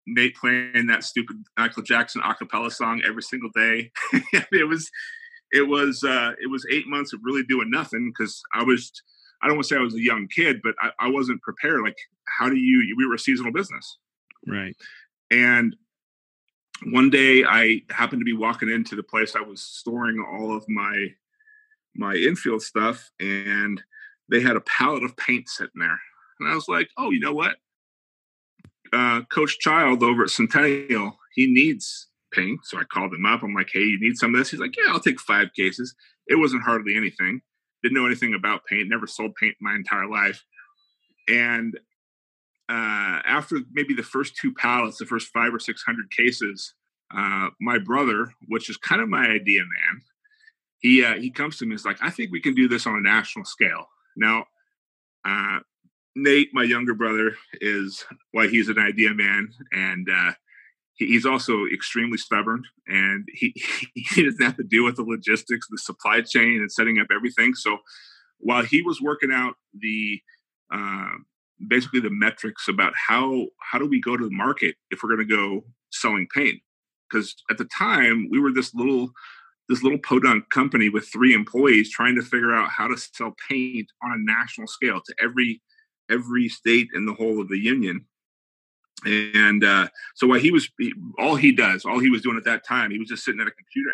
Nate 0.07 0.35
playing 0.35 0.87
that 0.87 1.03
stupid 1.03 1.37
Michael 1.57 1.83
Jackson 1.83 2.21
acapella 2.21 2.71
song 2.71 3.01
every 3.05 3.23
single 3.23 3.49
day. 3.55 3.91
it 4.51 4.67
was, 4.67 4.89
it 5.51 5.67
was, 5.67 6.03
uh, 6.03 6.31
it 6.41 6.49
was 6.49 6.65
eight 6.69 6.87
months 6.87 7.13
of 7.13 7.19
really 7.23 7.43
doing 7.43 7.69
nothing 7.69 8.11
because 8.11 8.41
I 8.53 8.63
was, 8.63 8.91
I 9.41 9.47
don't 9.47 9.57
want 9.57 9.67
to 9.67 9.75
say 9.75 9.79
I 9.79 9.83
was 9.83 9.95
a 9.95 10.03
young 10.03 10.27
kid, 10.27 10.61
but 10.63 10.75
I, 10.81 10.91
I 10.99 11.09
wasn't 11.09 11.41
prepared. 11.41 11.81
Like, 11.81 11.97
how 12.27 12.49
do 12.49 12.55
you? 12.55 12.95
We 12.97 13.07
were 13.07 13.15
a 13.15 13.19
seasonal 13.19 13.51
business, 13.51 13.97
right? 14.47 14.75
And 15.31 15.75
one 16.85 17.09
day 17.09 17.43
I 17.43 17.81
happened 17.89 18.21
to 18.21 18.25
be 18.25 18.33
walking 18.33 18.69
into 18.69 18.95
the 18.95 19.03
place 19.03 19.35
I 19.35 19.41
was 19.41 19.61
storing 19.61 20.23
all 20.31 20.55
of 20.55 20.67
my 20.67 21.07
my 21.95 22.13
infield 22.15 22.61
stuff, 22.61 23.09
and 23.19 23.81
they 24.31 24.41
had 24.41 24.55
a 24.55 24.61
pallet 24.61 25.03
of 25.03 25.15
paint 25.17 25.47
sitting 25.49 25.79
there. 25.79 25.99
And 26.39 26.49
I 26.49 26.55
was 26.55 26.67
like, 26.67 26.89
oh, 26.97 27.11
you 27.11 27.19
know 27.19 27.33
what? 27.33 27.57
Uh, 28.91 29.21
Coach 29.31 29.59
Child 29.59 30.01
over 30.03 30.23
at 30.23 30.29
Centennial, 30.29 31.17
he 31.35 31.47
needs 31.47 32.07
paint. 32.33 32.61
So 32.63 32.79
I 32.79 32.83
called 32.83 33.13
him 33.13 33.25
up. 33.25 33.43
I'm 33.43 33.53
like, 33.53 33.69
hey, 33.71 33.81
you 33.81 33.99
need 33.99 34.17
some 34.17 34.33
of 34.33 34.39
this? 34.39 34.51
He's 34.51 34.59
like, 34.59 34.75
yeah, 34.77 34.91
I'll 34.91 34.99
take 34.99 35.19
five 35.19 35.49
cases. 35.55 35.93
It 36.27 36.35
wasn't 36.35 36.63
hardly 36.63 36.95
anything. 36.95 37.41
Didn't 37.83 37.97
know 37.97 38.05
anything 38.05 38.33
about 38.33 38.65
paint. 38.65 38.89
Never 38.89 39.07
sold 39.07 39.35
paint 39.35 39.55
my 39.59 39.75
entire 39.75 40.07
life. 40.09 40.43
And 41.27 41.77
uh, 42.69 43.19
after 43.25 43.59
maybe 43.71 43.93
the 43.93 44.03
first 44.03 44.35
two 44.35 44.53
pallets, 44.53 44.97
the 44.97 45.05
first 45.05 45.29
five 45.33 45.53
or 45.53 45.59
six 45.59 45.83
hundred 45.83 46.09
cases, 46.11 46.73
uh, 47.15 47.49
my 47.59 47.77
brother, 47.79 48.31
which 48.47 48.69
is 48.69 48.77
kind 48.77 49.01
of 49.01 49.09
my 49.09 49.27
idea 49.27 49.61
man, 49.61 50.01
he 50.79 51.03
uh, 51.03 51.15
he 51.15 51.31
comes 51.31 51.57
to 51.57 51.65
me. 51.65 51.71
and 51.71 51.79
He's 51.79 51.85
like, 51.85 52.01
I 52.01 52.09
think 52.09 52.31
we 52.31 52.41
can 52.41 52.55
do 52.55 52.67
this 52.67 52.87
on 52.87 52.95
a 52.95 53.01
national 53.01 53.45
scale. 53.45 53.87
Now, 54.15 54.45
uh, 55.25 55.59
Nate, 56.15 56.49
my 56.53 56.63
younger 56.63 56.93
brother, 56.93 57.35
is 57.53 58.03
why 58.31 58.43
well, 58.43 58.49
he's 58.49 58.69
an 58.69 58.79
idea 58.79 59.13
man, 59.13 59.49
and 59.71 60.07
uh, 60.09 60.33
he, 60.95 61.07
he's 61.07 61.25
also 61.25 61.65
extremely 61.65 62.17
stubborn, 62.17 62.63
and 62.87 63.27
he 63.33 63.53
he 63.95 64.23
doesn't 64.23 64.43
have 64.43 64.57
to 64.57 64.63
deal 64.63 64.83
with 64.83 64.97
the 64.97 65.03
logistics, 65.03 65.67
the 65.69 65.77
supply 65.77 66.21
chain, 66.21 66.59
and 66.59 66.71
setting 66.71 66.99
up 66.99 67.07
everything. 67.15 67.53
So 67.53 67.77
while 68.39 68.63
he 68.63 68.81
was 68.81 69.01
working 69.01 69.31
out 69.31 69.53
the 69.73 70.21
uh, 70.73 71.11
basically 71.67 71.99
the 71.99 72.09
metrics 72.09 72.67
about 72.67 72.93
how 72.95 73.47
how 73.59 73.77
do 73.77 73.87
we 73.87 74.01
go 74.01 74.17
to 74.17 74.25
the 74.25 74.35
market 74.35 74.75
if 74.89 75.01
we're 75.01 75.15
going 75.15 75.27
to 75.27 75.35
go 75.35 75.63
selling 75.91 76.27
paint 76.33 76.59
because 77.09 77.35
at 77.49 77.57
the 77.57 77.65
time 77.65 78.27
we 78.31 78.39
were 78.39 78.51
this 78.51 78.73
little 78.73 79.11
this 79.71 79.83
little 79.83 79.99
podunk 79.99 80.49
company 80.49 80.89
with 80.89 81.07
three 81.07 81.33
employees 81.33 81.89
trying 81.89 82.13
to 82.15 82.21
figure 82.21 82.53
out 82.53 82.69
how 82.69 82.87
to 82.87 82.97
sell 82.97 83.33
paint 83.49 83.89
on 84.03 84.11
a 84.11 84.17
national 84.17 84.67
scale 84.67 84.99
to 84.99 85.15
every 85.23 85.61
every 86.09 86.49
state 86.49 86.89
in 86.93 87.05
the 87.05 87.13
whole 87.13 87.39
of 87.39 87.47
the 87.47 87.57
union. 87.57 88.05
And 89.05 89.63
uh, 89.63 89.87
so 90.15 90.27
while 90.27 90.41
he 90.41 90.51
was 90.51 90.69
he, 90.77 90.93
all 91.17 91.37
he 91.37 91.53
does 91.53 91.85
all 91.85 91.99
he 91.99 92.09
was 92.09 92.21
doing 92.21 92.37
at 92.37 92.43
that 92.43 92.67
time 92.67 92.91
he 92.91 92.99
was 92.99 93.07
just 93.07 93.23
sitting 93.23 93.39
at 93.39 93.47
a 93.47 93.51
computer 93.51 93.91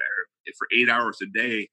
for 0.57 0.67
eight 0.75 0.89
hours 0.89 1.19
a 1.21 1.27
day 1.27 1.69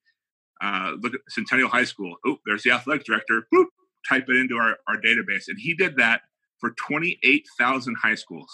uh, 0.61 0.93
look 1.01 1.15
at 1.15 1.21
centennial 1.31 1.71
high 1.71 1.85
school. 1.85 2.17
Oh 2.27 2.37
there's 2.45 2.63
the 2.63 2.73
athletic 2.73 3.07
director. 3.07 3.47
Boop, 3.53 3.67
type 4.07 4.27
it 4.29 4.37
into 4.37 4.57
our, 4.57 4.77
our 4.87 5.01
database. 5.01 5.49
And 5.49 5.59
he 5.59 5.75
did 5.75 5.97
that 5.97 6.21
for 6.59 6.75
28000 6.87 7.97
high 8.03 8.15
schools. 8.17 8.53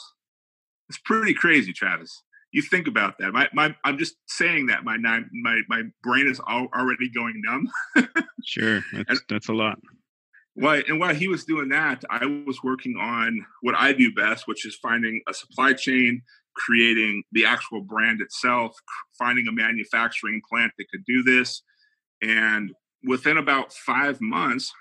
It's 0.88 0.98
pretty 1.04 1.34
crazy 1.34 1.72
travis 1.72 2.22
you 2.52 2.62
think 2.62 2.88
about 2.88 3.18
that. 3.18 3.32
My, 3.32 3.48
my, 3.52 3.74
I'm 3.84 3.98
just 3.98 4.16
saying 4.26 4.66
that 4.66 4.84
my 4.84 4.96
my 4.96 5.60
my 5.68 5.82
brain 6.02 6.28
is 6.28 6.40
already 6.40 7.08
going 7.10 7.40
numb. 7.44 7.68
sure, 8.44 8.80
that's 8.92 9.10
and, 9.10 9.20
that's 9.28 9.48
a 9.48 9.52
lot. 9.52 9.78
Why 10.54 10.82
and 10.88 10.98
while 10.98 11.14
he 11.14 11.28
was 11.28 11.44
doing 11.44 11.68
that, 11.68 12.04
I 12.10 12.26
was 12.26 12.62
working 12.62 12.96
on 12.96 13.44
what 13.62 13.74
I 13.76 13.92
do 13.92 14.12
best, 14.12 14.48
which 14.48 14.66
is 14.66 14.76
finding 14.76 15.20
a 15.28 15.34
supply 15.34 15.74
chain, 15.74 16.22
creating 16.56 17.22
the 17.32 17.44
actual 17.44 17.82
brand 17.82 18.20
itself, 18.20 18.76
finding 19.18 19.46
a 19.46 19.52
manufacturing 19.52 20.40
plant 20.50 20.72
that 20.76 20.90
could 20.90 21.04
do 21.04 21.22
this, 21.22 21.62
and 22.20 22.72
within 23.04 23.38
about 23.38 23.72
five 23.72 24.20
months, 24.20 24.72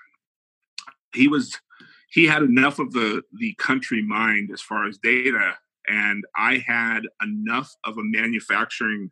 he 1.14 1.28
was 1.28 1.56
he 2.10 2.26
had 2.26 2.42
enough 2.42 2.80
of 2.80 2.92
the 2.92 3.22
the 3.38 3.54
country 3.54 4.02
mind 4.02 4.50
as 4.52 4.60
far 4.60 4.88
as 4.88 4.98
data 4.98 5.54
and 5.90 6.24
I 6.36 6.62
had 6.66 7.00
enough 7.22 7.74
of 7.84 7.98
a 7.98 8.02
manufacturing 8.04 9.10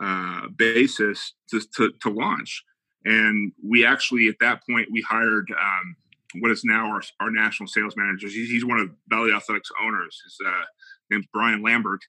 uh, 0.00 0.48
basis 0.56 1.32
to, 1.50 1.60
to, 1.76 1.92
to, 2.02 2.10
launch. 2.10 2.62
And 3.04 3.52
we 3.66 3.84
actually, 3.84 4.28
at 4.28 4.36
that 4.40 4.60
point, 4.68 4.88
we 4.92 5.00
hired 5.02 5.48
um, 5.50 5.96
what 6.40 6.50
is 6.50 6.62
now 6.64 6.90
our, 6.90 7.02
our 7.20 7.30
national 7.30 7.68
sales 7.68 7.94
manager. 7.96 8.28
He's, 8.28 8.50
he's 8.50 8.64
one 8.64 8.78
of 8.78 8.90
Valley 9.08 9.32
Athletics 9.32 9.70
owners. 9.82 10.20
His 10.24 10.36
uh, 10.46 10.64
name's 11.10 11.26
Brian 11.32 11.62
Lambert. 11.62 12.00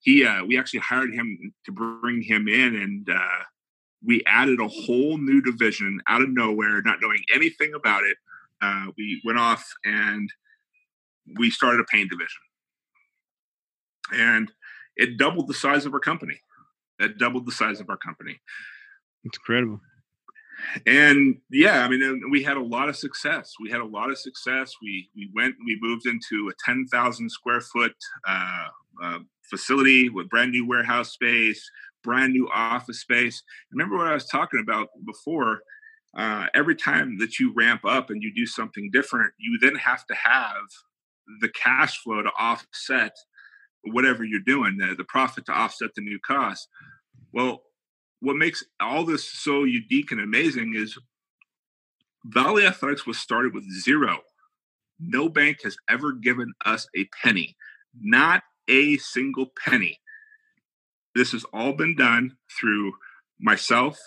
He, 0.00 0.24
uh, 0.24 0.44
we 0.44 0.58
actually 0.58 0.80
hired 0.80 1.14
him 1.14 1.54
to 1.64 1.72
bring 1.72 2.22
him 2.22 2.46
in, 2.46 2.76
and 2.76 3.08
uh, 3.08 3.44
we 4.04 4.22
added 4.26 4.60
a 4.60 4.68
whole 4.68 5.16
new 5.16 5.40
division 5.40 6.00
out 6.08 6.22
of 6.22 6.28
nowhere, 6.28 6.82
not 6.82 6.98
knowing 7.00 7.22
anything 7.34 7.72
about 7.74 8.02
it. 8.02 8.16
Uh, 8.60 8.86
we 8.98 9.22
went 9.24 9.38
off 9.38 9.66
and 9.84 10.30
we 11.38 11.50
started 11.50 11.80
a 11.80 11.84
paint 11.84 12.10
division 12.10 12.43
and 14.14 14.50
it 14.96 15.18
doubled 15.18 15.48
the 15.48 15.54
size 15.54 15.86
of 15.86 15.94
our 15.94 16.00
company. 16.00 16.40
It 16.98 17.18
doubled 17.18 17.46
the 17.46 17.52
size 17.52 17.80
of 17.80 17.90
our 17.90 17.96
company. 17.96 18.40
It's 19.24 19.38
incredible. 19.38 19.80
And 20.86 21.38
yeah, 21.50 21.84
I 21.84 21.88
mean, 21.88 22.30
we 22.30 22.42
had 22.42 22.56
a 22.56 22.62
lot 22.62 22.88
of 22.88 22.96
success. 22.96 23.54
We 23.60 23.70
had 23.70 23.80
a 23.80 23.86
lot 23.86 24.10
of 24.10 24.18
success. 24.18 24.72
We 24.80 25.10
we 25.16 25.28
went, 25.34 25.56
we 25.66 25.78
moved 25.80 26.06
into 26.06 26.48
a 26.48 26.52
ten 26.64 26.86
thousand 26.86 27.30
square 27.30 27.60
foot 27.60 27.94
uh, 28.26 28.68
uh, 29.02 29.18
facility 29.42 30.08
with 30.08 30.28
brand 30.28 30.52
new 30.52 30.66
warehouse 30.66 31.12
space, 31.12 31.68
brand 32.02 32.32
new 32.32 32.48
office 32.54 33.00
space. 33.00 33.42
Remember 33.72 33.96
what 33.96 34.06
I 34.06 34.14
was 34.14 34.26
talking 34.26 34.60
about 34.60 34.88
before? 35.04 35.62
Uh, 36.16 36.46
every 36.54 36.76
time 36.76 37.18
that 37.18 37.40
you 37.40 37.52
ramp 37.54 37.84
up 37.84 38.08
and 38.08 38.22
you 38.22 38.32
do 38.32 38.46
something 38.46 38.88
different, 38.92 39.32
you 39.36 39.58
then 39.60 39.74
have 39.74 40.06
to 40.06 40.14
have 40.14 40.62
the 41.40 41.48
cash 41.48 41.98
flow 41.98 42.22
to 42.22 42.30
offset 42.38 43.16
whatever 43.86 44.24
you're 44.24 44.40
doing, 44.40 44.76
the, 44.78 44.94
the 44.96 45.04
profit 45.04 45.46
to 45.46 45.52
offset 45.52 45.90
the 45.94 46.02
new 46.02 46.18
cost. 46.18 46.68
Well, 47.32 47.62
what 48.20 48.36
makes 48.36 48.64
all 48.80 49.04
this 49.04 49.30
so 49.30 49.64
unique 49.64 50.10
and 50.10 50.20
amazing 50.20 50.74
is 50.74 50.98
Valley 52.24 52.66
Athletics 52.66 53.06
was 53.06 53.18
started 53.18 53.52
with 53.52 53.70
zero. 53.70 54.20
No 54.98 55.28
bank 55.28 55.58
has 55.64 55.76
ever 55.88 56.12
given 56.12 56.54
us 56.64 56.86
a 56.96 57.06
penny, 57.22 57.56
not 58.00 58.42
a 58.68 58.96
single 58.96 59.46
penny. 59.62 60.00
This 61.14 61.32
has 61.32 61.44
all 61.52 61.72
been 61.72 61.94
done 61.96 62.36
through 62.58 62.94
myself, 63.38 63.98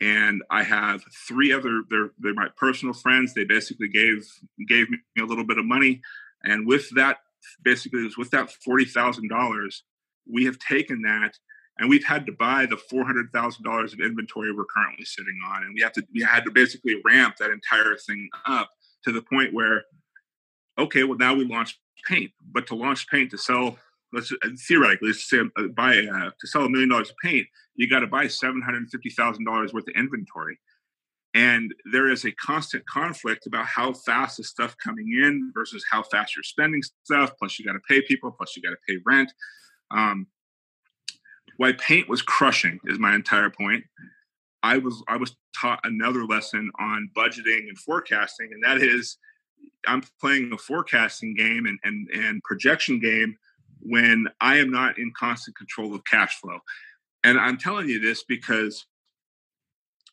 and 0.00 0.42
I 0.50 0.62
have 0.62 1.02
three 1.26 1.52
other. 1.52 1.82
They're, 1.90 2.10
they're 2.18 2.34
my 2.34 2.48
personal 2.56 2.94
friends. 2.94 3.34
They 3.34 3.44
basically 3.44 3.88
gave 3.88 4.26
gave 4.68 4.88
me 4.90 4.98
a 5.18 5.24
little 5.24 5.44
bit 5.44 5.58
of 5.58 5.64
money, 5.64 6.02
and 6.44 6.66
with 6.66 6.88
that 6.94 7.18
basically 7.62 8.02
was 8.02 8.16
with 8.16 8.30
that 8.30 8.50
forty 8.50 8.84
thousand 8.84 9.28
dollars, 9.28 9.84
we 10.30 10.44
have 10.44 10.58
taken 10.58 11.02
that 11.02 11.32
and 11.78 11.90
we've 11.90 12.04
had 12.04 12.26
to 12.26 12.32
buy 12.32 12.66
the 12.66 12.76
four 12.76 13.04
hundred 13.04 13.30
thousand 13.32 13.64
dollars 13.64 13.92
of 13.92 14.00
inventory 14.00 14.52
we're 14.52 14.64
currently 14.64 15.04
sitting 15.04 15.38
on, 15.48 15.62
and 15.62 15.74
we 15.74 15.80
have 15.80 15.92
to 15.92 16.02
we 16.14 16.22
had 16.22 16.44
to 16.44 16.50
basically 16.50 17.00
ramp 17.04 17.36
that 17.38 17.50
entire 17.50 17.96
thing 17.96 18.28
up 18.46 18.70
to 19.04 19.12
the 19.12 19.22
point 19.22 19.52
where, 19.52 19.84
okay, 20.78 21.04
well 21.04 21.18
now 21.18 21.34
we 21.34 21.44
launch 21.44 21.78
paint, 22.06 22.30
but 22.52 22.66
to 22.66 22.74
launch 22.74 23.08
paint 23.08 23.30
to 23.30 23.38
sell, 23.38 23.78
let's 24.12 24.32
uh, 24.32 24.48
theoretically 24.66 25.08
let's 25.08 25.28
say 25.28 25.40
uh, 25.40 25.62
buy 25.76 25.98
uh, 25.98 26.30
to 26.40 26.46
sell 26.46 26.64
a 26.64 26.70
million 26.70 26.88
dollars 26.88 27.10
of 27.10 27.16
paint, 27.22 27.46
you 27.74 27.88
got 27.88 28.00
to 28.00 28.06
buy 28.06 28.26
seven 28.26 28.62
hundred 28.62 28.88
fifty 28.90 29.10
thousand 29.10 29.44
dollars 29.44 29.72
worth 29.72 29.88
of 29.88 29.94
inventory. 29.94 30.58
And 31.36 31.74
there 31.92 32.08
is 32.08 32.24
a 32.24 32.32
constant 32.32 32.86
conflict 32.86 33.46
about 33.46 33.66
how 33.66 33.92
fast 33.92 34.40
is 34.40 34.48
stuff 34.48 34.74
coming 34.82 35.06
in 35.22 35.52
versus 35.52 35.84
how 35.90 36.02
fast 36.02 36.34
you're 36.34 36.42
spending 36.42 36.82
stuff. 37.04 37.32
Plus, 37.38 37.58
you 37.58 37.64
got 37.66 37.74
to 37.74 37.80
pay 37.86 38.00
people. 38.00 38.30
Plus, 38.30 38.56
you 38.56 38.62
got 38.62 38.70
to 38.70 38.78
pay 38.88 38.96
rent. 39.04 39.30
Um, 39.90 40.26
why 41.58 41.72
paint 41.72 42.08
was 42.08 42.22
crushing 42.22 42.80
is 42.86 42.98
my 42.98 43.14
entire 43.14 43.50
point. 43.50 43.84
I 44.62 44.78
was 44.78 45.02
I 45.08 45.18
was 45.18 45.36
taught 45.54 45.80
another 45.84 46.24
lesson 46.24 46.70
on 46.78 47.10
budgeting 47.14 47.68
and 47.68 47.78
forecasting, 47.78 48.48
and 48.52 48.64
that 48.64 48.78
is 48.78 49.18
I'm 49.86 50.02
playing 50.18 50.50
a 50.54 50.58
forecasting 50.58 51.34
game 51.34 51.66
and, 51.66 51.78
and, 51.84 52.08
and 52.14 52.42
projection 52.44 52.98
game 52.98 53.36
when 53.80 54.26
I 54.40 54.56
am 54.56 54.70
not 54.70 54.98
in 54.98 55.12
constant 55.16 55.56
control 55.56 55.94
of 55.94 56.02
cash 56.04 56.40
flow. 56.40 56.58
And 57.24 57.38
I'm 57.38 57.58
telling 57.58 57.88
you 57.88 58.00
this 58.00 58.24
because 58.24 58.86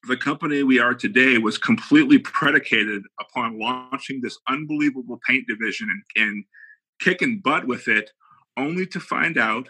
the 0.08 0.18
company 0.18 0.64
we 0.64 0.80
are 0.80 0.94
today 0.94 1.38
was 1.38 1.58
completely 1.58 2.20
predicated 2.20 3.04
upon 3.20 3.60
launching 3.60 4.22
this 4.22 4.38
unbelievable 4.48 5.20
paint 5.28 5.48
division 5.48 5.90
and, 5.90 6.28
and 6.28 6.46
kicking 7.00 7.40
butt 7.40 7.66
with 7.66 7.88
it, 7.88 8.12
only 8.58 8.86
to 8.88 9.00
find 9.00 9.38
out 9.38 9.70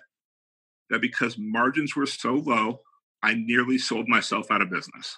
that 0.90 1.02
because 1.02 1.38
margins 1.38 1.96
were 1.96 2.06
so 2.06 2.34
low, 2.34 2.80
I 3.22 3.36
nearly 3.36 3.78
sold 3.78 4.08
myself 4.08 4.48
out 4.52 4.62
of 4.62 4.70
business. 4.70 5.18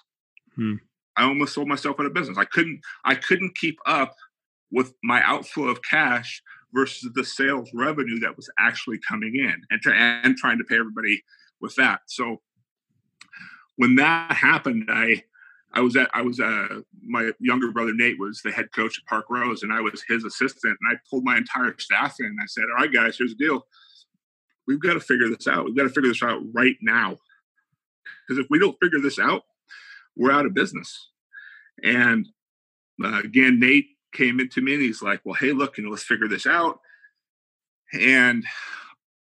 Hmm. 0.55 0.75
I 1.17 1.23
almost 1.23 1.53
sold 1.53 1.67
myself 1.67 1.99
out 1.99 2.05
of 2.05 2.13
business. 2.13 2.37
I 2.37 2.45
couldn't 2.45 2.81
I 3.05 3.15
couldn't 3.15 3.55
keep 3.55 3.77
up 3.85 4.13
with 4.71 4.93
my 5.03 5.23
outflow 5.23 5.67
of 5.67 5.81
cash 5.81 6.41
versus 6.73 7.09
the 7.15 7.23
sales 7.23 7.69
revenue 7.73 8.19
that 8.19 8.35
was 8.35 8.49
actually 8.59 8.99
coming 9.07 9.35
in 9.35 9.55
and, 9.69 9.81
to, 9.81 9.93
and 9.93 10.35
trying 10.35 10.57
to 10.57 10.65
pay 10.65 10.77
everybody 10.77 11.23
with 11.61 11.73
that. 11.75 12.01
So 12.07 12.41
when 13.77 13.95
that 13.95 14.33
happened, 14.33 14.89
I 14.89 15.23
I 15.73 15.81
was 15.81 15.95
at 15.95 16.09
I 16.13 16.21
was 16.21 16.39
uh 16.39 16.81
my 17.03 17.31
younger 17.39 17.71
brother 17.71 17.93
Nate 17.93 18.19
was 18.19 18.41
the 18.41 18.51
head 18.51 18.71
coach 18.73 18.99
at 18.99 19.05
Parkrose 19.11 19.63
and 19.63 19.73
I 19.73 19.81
was 19.81 20.03
his 20.07 20.23
assistant 20.23 20.77
and 20.79 20.95
I 20.95 20.99
pulled 21.09 21.25
my 21.25 21.37
entire 21.37 21.77
staff 21.77 22.15
in 22.19 22.27
and 22.27 22.39
I 22.41 22.45
said, 22.47 22.63
All 22.63 22.83
right 22.83 22.91
guys, 22.91 23.17
here's 23.17 23.35
the 23.35 23.45
deal. 23.45 23.67
We've 24.67 24.79
got 24.79 24.93
to 24.93 24.99
figure 24.99 25.29
this 25.29 25.47
out. 25.47 25.65
We've 25.65 25.75
got 25.75 25.83
to 25.83 25.89
figure 25.89 26.09
this 26.09 26.23
out 26.23 26.41
right 26.53 26.75
now. 26.81 27.17
Because 28.27 28.43
if 28.43 28.47
we 28.49 28.57
don't 28.57 28.77
figure 28.81 28.99
this 28.99 29.19
out, 29.19 29.43
we're 30.15 30.31
out 30.31 30.47
of 30.47 30.55
business. 30.55 31.09
And 31.83 32.27
uh, 33.03 33.19
again, 33.23 33.59
Nate 33.59 33.89
came 34.13 34.39
into 34.39 34.61
me 34.61 34.73
and 34.75 34.81
he's 34.81 35.01
like, 35.01 35.21
Well, 35.25 35.35
hey, 35.35 35.51
look, 35.51 35.77
you 35.77 35.83
know, 35.83 35.89
let's 35.89 36.03
figure 36.03 36.29
this 36.29 36.47
out. 36.47 36.79
And 37.93 38.45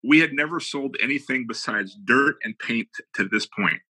we 0.05 0.21
had 0.21 0.33
never 0.33 0.61
sold 0.61 0.97
anything 1.03 1.47
besides 1.49 1.97
dirt 2.05 2.37
and 2.45 2.57
paint 2.59 2.89
to 3.15 3.25
this 3.25 3.47
point 3.47 3.81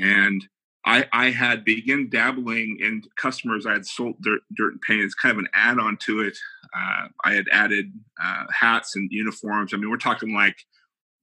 and 0.00 0.44
I, 0.84 1.06
I 1.12 1.30
had 1.30 1.64
begun 1.64 2.08
dabbling 2.08 2.78
in 2.80 3.02
customers. 3.16 3.66
I 3.66 3.72
had 3.72 3.86
sold 3.86 4.14
dirt, 4.22 4.40
dirt 4.56 4.72
and 4.72 4.80
paint. 4.80 5.02
It's 5.02 5.14
kind 5.14 5.32
of 5.32 5.38
an 5.38 5.48
add-on 5.52 5.98
to 6.06 6.20
it. 6.20 6.36
Uh, 6.74 7.08
I 7.24 7.34
had 7.34 7.46
added 7.52 7.92
uh, 8.22 8.44
hats 8.50 8.96
and 8.96 9.10
uniforms. 9.10 9.74
I 9.74 9.76
mean, 9.76 9.90
we're 9.90 9.98
talking 9.98 10.32
like 10.32 10.56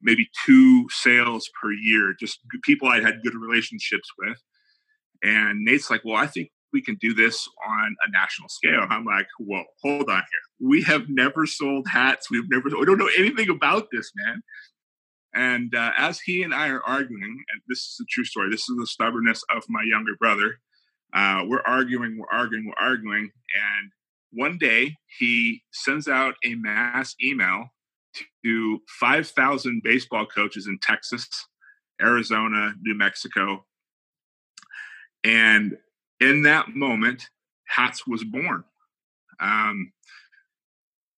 maybe 0.02 0.30
two 0.46 0.88
sales 0.90 1.50
per 1.60 1.72
year, 1.72 2.14
just 2.20 2.40
people 2.64 2.88
I 2.88 3.02
had 3.02 3.24
good 3.24 3.34
relationships 3.34 4.10
with. 4.20 4.38
And 5.24 5.64
Nate's 5.64 5.90
like, 5.90 6.02
"Well, 6.06 6.18
I 6.18 6.28
think 6.28 6.52
we 6.74 6.82
can 6.82 6.96
do 6.96 7.14
this 7.14 7.48
on 7.68 7.96
a 8.06 8.12
national 8.12 8.50
scale." 8.50 8.86
I'm 8.90 9.06
like, 9.06 9.28
"Whoa, 9.40 9.64
hold 9.82 10.10
on 10.10 10.18
here. 10.18 10.70
We 10.70 10.84
have 10.84 11.10
never 11.10 11.48
sold 11.48 11.88
hats. 11.88 12.30
We've 12.30 12.50
never. 12.50 12.70
We 12.78 12.86
don't 12.86 13.00
know 13.00 13.10
anything 13.18 13.50
about 13.50 13.88
this, 13.92 14.12
man." 14.16 14.44
And 15.36 15.76
uh, 15.76 15.92
as 15.98 16.20
he 16.20 16.44
and 16.44 16.54
I 16.54 16.70
are 16.70 16.82
arguing, 16.86 17.44
and 17.52 17.62
this 17.68 17.80
is 17.80 18.00
a 18.02 18.06
true 18.10 18.24
story, 18.24 18.50
this 18.50 18.70
is 18.70 18.78
the 18.78 18.88
stubbornness 18.88 19.44
of 19.56 19.64
my 19.68 19.84
younger 19.84 20.16
brother. 20.18 20.60
Uh, 21.14 21.44
we're 21.46 21.62
arguing, 21.62 22.18
we're 22.18 22.38
arguing, 22.38 22.66
we're 22.68 22.86
arguing, 22.86 23.30
and 23.54 23.92
one 24.32 24.58
day 24.58 24.96
he 25.18 25.62
sends 25.72 26.08
out 26.08 26.36
a 26.44 26.56
mass 26.56 27.16
email 27.24 27.68
to 28.44 28.80
5,000 29.00 29.82
baseball 29.84 30.26
coaches 30.26 30.68
in 30.68 30.80
Texas, 30.82 31.28
Arizona, 32.02 32.74
New 32.82 32.96
Mexico. 32.96 33.66
And 35.24 35.78
in 36.20 36.44
that 36.44 36.70
moment, 36.70 37.30
Hats 37.68 38.08
was 38.08 38.24
born. 38.24 38.64
Um, 39.40 39.92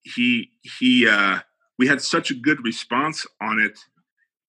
he 0.04 0.52
he 0.80 1.08
uh, 1.08 1.40
we 1.78 1.88
had 1.88 2.02
such 2.02 2.32
a 2.32 2.36
good 2.36 2.64
response 2.64 3.26
on 3.42 3.60
it. 3.60 3.78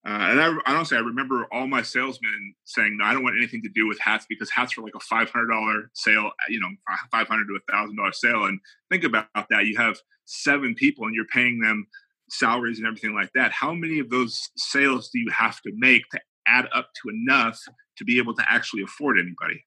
Uh, 0.07 0.11
and 0.31 0.41
I 0.41 0.55
honestly, 0.67 0.97
I 0.97 1.01
remember 1.01 1.47
all 1.53 1.67
my 1.67 1.83
salesmen 1.83 2.55
saying, 2.65 2.99
"I 3.03 3.13
don't 3.13 3.25
want 3.25 3.37
anything 3.37 3.63
to 3.63 3.69
do 3.69 3.87
with 3.87 3.99
hats 3.99 4.27
because 4.29 4.49
hats 4.51 4.79
are 4.79 4.83
like 4.83 4.95
a 4.95 5.01
five 5.01 5.31
hundred 5.31 5.49
dollar 5.49 5.91
sale, 5.95 6.31
you 6.49 6.61
know, 6.61 6.69
five 7.11 7.27
hundred 7.27 7.47
to 7.49 7.57
a 7.57 7.73
thousand 7.73 7.97
dollar 7.97 8.13
sale." 8.13 8.45
And 8.45 8.61
think 8.91 9.05
about 9.05 9.27
that: 9.35 9.67
you 9.67 9.77
have 9.77 9.99
seven 10.25 10.75
people, 10.75 11.05
and 11.05 11.15
you're 11.15 11.27
paying 11.27 11.59
them 11.61 11.87
salaries 12.31 12.79
and 12.79 12.87
everything 12.87 13.15
like 13.15 13.33
that. 13.35 13.53
How 13.53 13.75
many 13.75 13.99
of 13.99 14.09
those 14.09 14.51
sales 14.57 15.11
do 15.11 15.19
you 15.19 15.31
have 15.31 15.61
to 15.63 15.73
make 15.75 16.09
to 16.11 16.21
add 16.47 16.69
up 16.75 16.91
to 17.03 17.11
enough 17.11 17.59
to 17.97 18.05
be 18.05 18.19
able 18.19 18.35
to 18.35 18.45
actually 18.49 18.83
afford 18.83 19.19
anybody? 19.19 19.65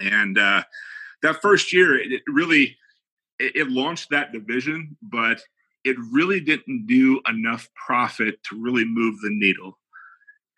And 0.00 0.38
uh, 0.38 0.62
that 1.22 1.40
first 1.40 1.72
year, 1.72 1.98
it 1.98 2.22
really 2.28 2.76
it 3.38 3.68
launched 3.68 4.10
that 4.10 4.32
division, 4.32 4.96
but 5.00 5.40
it 5.88 5.96
really 6.12 6.40
didn't 6.40 6.86
do 6.86 7.20
enough 7.28 7.68
profit 7.74 8.42
to 8.44 8.60
really 8.60 8.84
move 8.84 9.20
the 9.20 9.30
needle. 9.30 9.78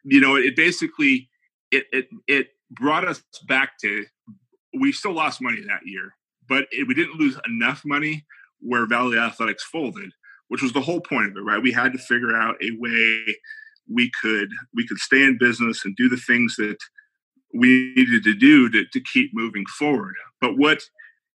You 0.05 0.21
know, 0.21 0.35
it 0.37 0.57
basically 0.57 1.29
it 1.71 1.85
it 1.93 2.09
it 2.27 2.49
brought 2.71 3.07
us 3.07 3.23
back 3.47 3.79
to 3.83 4.05
we 4.79 4.93
still 4.93 5.13
lost 5.13 5.41
money 5.41 5.61
that 5.63 5.87
year, 5.87 6.15
but 6.49 6.67
it, 6.71 6.87
we 6.87 6.95
didn't 6.95 7.19
lose 7.19 7.39
enough 7.47 7.83
money 7.85 8.25
where 8.61 8.87
Valley 8.87 9.19
Athletics 9.19 9.65
folded, 9.65 10.13
which 10.49 10.63
was 10.63 10.73
the 10.73 10.81
whole 10.81 11.01
point 11.01 11.29
of 11.29 11.37
it, 11.37 11.41
right? 11.41 11.63
We 11.63 11.73
had 11.73 11.93
to 11.93 11.99
figure 11.99 12.35
out 12.35 12.57
a 12.63 12.71
way 12.79 13.37
we 13.89 14.11
could 14.21 14.51
we 14.75 14.87
could 14.87 14.99
stay 14.99 15.23
in 15.23 15.39
business 15.39 15.85
and 15.85 15.97
do 15.97 16.09
the 16.09 16.17
things 16.17 16.57
that 16.57 16.79
we 17.55 17.93
needed 17.97 18.25
to 18.25 18.35
do 18.35 18.69
to, 18.71 18.85
to 18.93 19.01
keep 19.01 19.31
moving 19.33 19.65
forward. 19.67 20.15
But 20.41 20.57
what 20.57 20.83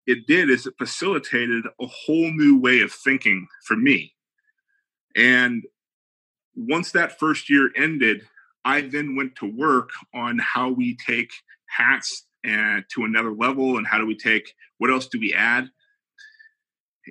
it 0.05 0.27
did 0.27 0.49
is 0.49 0.65
it 0.65 0.73
facilitated 0.77 1.65
a 1.79 1.87
whole 1.87 2.31
new 2.31 2.59
way 2.59 2.81
of 2.81 2.91
thinking 2.91 3.47
for 3.65 3.75
me. 3.75 4.13
And 5.15 5.63
once 6.55 6.91
that 6.91 7.19
first 7.19 7.49
year 7.49 7.71
ended, 7.75 8.23
I 8.65 8.81
then 8.81 9.15
went 9.15 9.35
to 9.37 9.45
work 9.45 9.89
on 10.13 10.39
how 10.39 10.69
we 10.69 10.97
take 10.97 11.31
hats 11.67 12.25
and 12.43 12.83
to 12.93 13.03
another 13.03 13.31
level 13.31 13.77
and 13.77 13.87
how 13.87 13.97
do 13.97 14.05
we 14.05 14.17
take 14.17 14.53
what 14.77 14.91
else 14.91 15.07
do 15.07 15.19
we 15.19 15.33
add? 15.33 15.69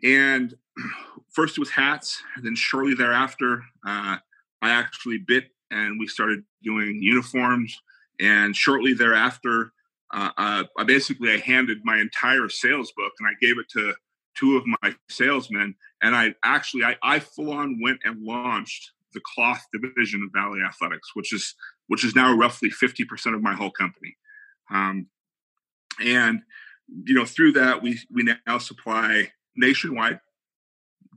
And 0.03 0.55
first 1.31 1.57
it 1.57 1.61
was 1.61 1.71
hats, 1.71 2.23
and 2.37 2.45
then 2.45 2.55
shortly 2.55 2.95
thereafter, 2.95 3.63
uh, 3.87 4.19
I 4.61 4.71
actually 4.71 5.19
bit 5.27 5.45
and 5.71 5.99
we 5.99 6.07
started 6.07 6.45
doing 6.63 7.01
uniforms. 7.03 7.81
And 8.21 8.55
shortly 8.55 8.93
thereafter, 8.93 9.73
uh, 10.13 10.31
uh, 10.37 10.65
I 10.79 10.85
basically 10.85 11.33
I 11.33 11.39
handed 11.39 11.79
my 11.85 11.99
entire 11.99 12.49
sales 12.49 12.93
book 12.97 13.13
and 13.19 13.29
I 13.29 13.33
gave 13.41 13.59
it 13.59 13.69
to 13.71 13.95
two 14.39 14.57
of 14.57 14.65
my 14.83 14.95
salesmen, 15.09 15.75
and 16.03 16.15
I 16.15 16.35
actually 16.45 16.85
I, 16.85 16.97
I 17.03 17.19
full 17.19 17.51
on 17.51 17.81
went 17.83 18.01
and 18.05 18.23
launched 18.23 18.93
the 19.15 19.21
cloth 19.35 19.63
division 19.73 20.23
of 20.23 20.31
Valley 20.33 20.61
Athletics, 20.67 21.11
which 21.15 21.33
is 21.33 21.55
which 21.89 22.05
is 22.05 22.15
now 22.15 22.35
roughly 22.35 22.71
fifty 22.71 23.05
percent 23.05 23.35
of 23.35 23.43
my 23.43 23.55
whole 23.55 23.71
company. 23.71 24.17
Um, 24.71 25.07
and 26.01 26.41
you 27.05 27.15
know 27.15 27.25
through 27.25 27.53
that 27.53 27.83
we 27.83 27.99
we 28.11 28.29
now 28.47 28.59
supply 28.59 29.33
nationwide. 29.57 30.21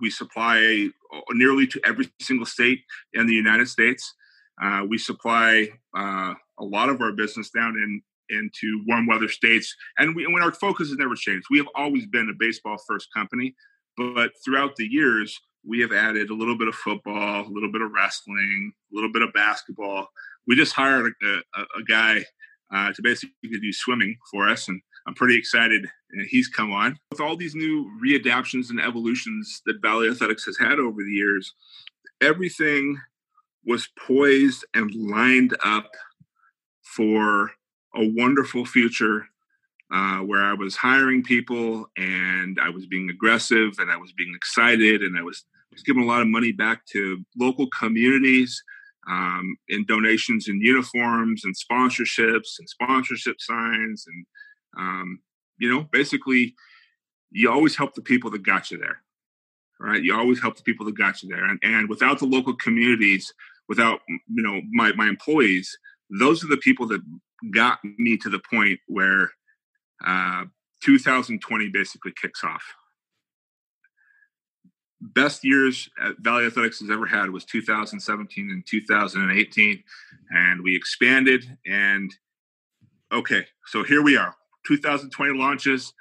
We 0.01 0.10
supply 0.10 0.89
uh, 1.13 1.21
nearly 1.31 1.67
to 1.67 1.81
every 1.86 2.10
single 2.21 2.45
state 2.45 2.81
in 3.13 3.27
the 3.27 3.34
United 3.34 3.67
States. 3.67 4.13
Uh, 4.62 4.86
we 4.88 4.97
supply 4.97 5.69
uh, 5.97 6.34
a 6.60 6.63
lot 6.63 6.89
of 6.89 7.01
our 7.01 7.12
business 7.12 7.49
down 7.49 7.75
in 7.75 8.01
into 8.29 8.83
warm 8.88 9.07
weather 9.07 9.29
states. 9.29 9.75
And, 9.97 10.15
we, 10.15 10.25
when 10.27 10.43
our 10.43 10.51
focus 10.51 10.89
has 10.89 10.97
never 10.97 11.15
changed. 11.15 11.47
We 11.49 11.57
have 11.57 11.67
always 11.75 12.05
been 12.05 12.29
a 12.29 12.38
baseball 12.38 12.77
first 12.88 13.07
company, 13.13 13.55
but 13.97 14.31
throughout 14.43 14.75
the 14.75 14.88
years, 14.88 15.39
we 15.67 15.79
have 15.79 15.91
added 15.91 16.29
a 16.29 16.35
little 16.35 16.57
bit 16.57 16.67
of 16.67 16.75
football, 16.75 17.45
a 17.45 17.51
little 17.51 17.71
bit 17.71 17.81
of 17.81 17.91
wrestling, 17.91 18.73
a 18.91 18.95
little 18.95 19.11
bit 19.11 19.23
of 19.23 19.33
basketball. 19.33 20.07
We 20.47 20.55
just 20.55 20.73
hired 20.73 21.11
a, 21.23 21.27
a, 21.27 21.61
a 21.61 21.83
guy 21.88 22.23
uh, 22.73 22.93
to 22.93 23.01
basically 23.01 23.31
do 23.43 23.73
swimming 23.73 24.15
for 24.31 24.47
us, 24.47 24.67
and 24.67 24.79
I'm 25.07 25.15
pretty 25.15 25.38
excited 25.38 25.88
he's 26.27 26.47
come 26.47 26.71
on. 26.71 26.97
With 27.11 27.19
all 27.19 27.35
these 27.35 27.55
new 27.55 27.89
readaptions 28.03 28.69
and 28.69 28.79
evolutions 28.79 29.61
that 29.65 29.81
Valley 29.81 30.09
Athletics 30.09 30.45
has 30.45 30.57
had 30.57 30.79
over 30.79 31.03
the 31.03 31.11
years, 31.11 31.53
everything 32.21 32.97
was 33.65 33.89
poised 34.07 34.65
and 34.73 34.93
lined 34.93 35.55
up 35.63 35.89
for 36.95 37.51
a 37.95 38.13
wonderful 38.15 38.65
future 38.65 39.27
uh, 39.93 40.17
where 40.19 40.43
I 40.43 40.53
was 40.53 40.75
hiring 40.75 41.23
people 41.23 41.88
and 41.97 42.60
I 42.62 42.69
was 42.69 42.86
being 42.88 43.10
aggressive 43.10 43.73
and 43.79 43.91
I 43.91 43.97
was 43.97 44.12
being 44.13 44.34
excited 44.36 45.01
and 45.01 45.17
I 45.17 45.21
was, 45.21 45.45
was 45.71 45.84
giving 45.84 46.03
a 46.03 46.08
lot 46.08 46.21
of 46.21 46.27
money 46.27 46.51
back 46.51 46.86
to 46.88 47.23
local 47.38 47.67
communities 47.77 48.62
um, 49.08 49.55
in 49.69 49.86
donations 49.86 50.47
and 50.47 50.62
uniforms 50.62 51.43
and 51.45 51.55
sponsorships 51.55 52.58
and 52.60 52.67
sponsorship 52.67 53.39
signs 53.39 54.05
and 54.08 54.25
um, 54.77 55.19
you 55.60 55.69
know 55.69 55.88
basically 55.91 56.55
you 57.31 57.51
always 57.51 57.75
help 57.75 57.93
the 57.93 58.01
people 58.01 58.31
that 58.31 58.43
got 58.43 58.71
you 58.71 58.77
there 58.77 59.01
right? 59.79 60.01
You 60.01 60.17
always 60.17 60.41
help 60.41 60.55
the 60.55 60.63
people 60.63 60.86
that 60.86 60.97
got 60.97 61.21
you 61.21 61.27
there. 61.27 61.43
And, 61.43 61.60
and 61.62 61.89
without 61.89 62.17
the 62.19 62.25
local 62.25 62.55
communities 62.55 63.34
without 63.67 63.99
you 64.08 64.43
know 64.43 64.62
my, 64.71 64.91
my 64.93 65.08
employees 65.08 65.77
those 66.19 66.43
are 66.43 66.47
the 66.47 66.58
people 66.58 66.88
that 66.88 67.01
got 67.51 67.79
me 67.84 68.17
to 68.17 68.29
the 68.29 68.41
point 68.51 68.79
where 68.88 69.31
uh, 70.05 70.45
2020 70.84 71.69
basically 71.69 72.13
kicks 72.19 72.43
off. 72.43 72.63
Best 75.01 75.43
years 75.43 75.89
Valley 76.19 76.45
Athletics 76.45 76.79
has 76.79 76.89
ever 76.89 77.05
had 77.05 77.29
was 77.29 77.45
2017 77.45 78.49
and 78.49 78.63
2018, 78.65 79.84
and 80.31 80.63
we 80.63 80.75
expanded. 80.75 81.45
And 81.65 82.12
okay, 83.12 83.45
so 83.67 83.84
here 83.84 84.01
we 84.01 84.17
are. 84.17 84.36
2020 84.65 85.38
launches. 85.38 85.93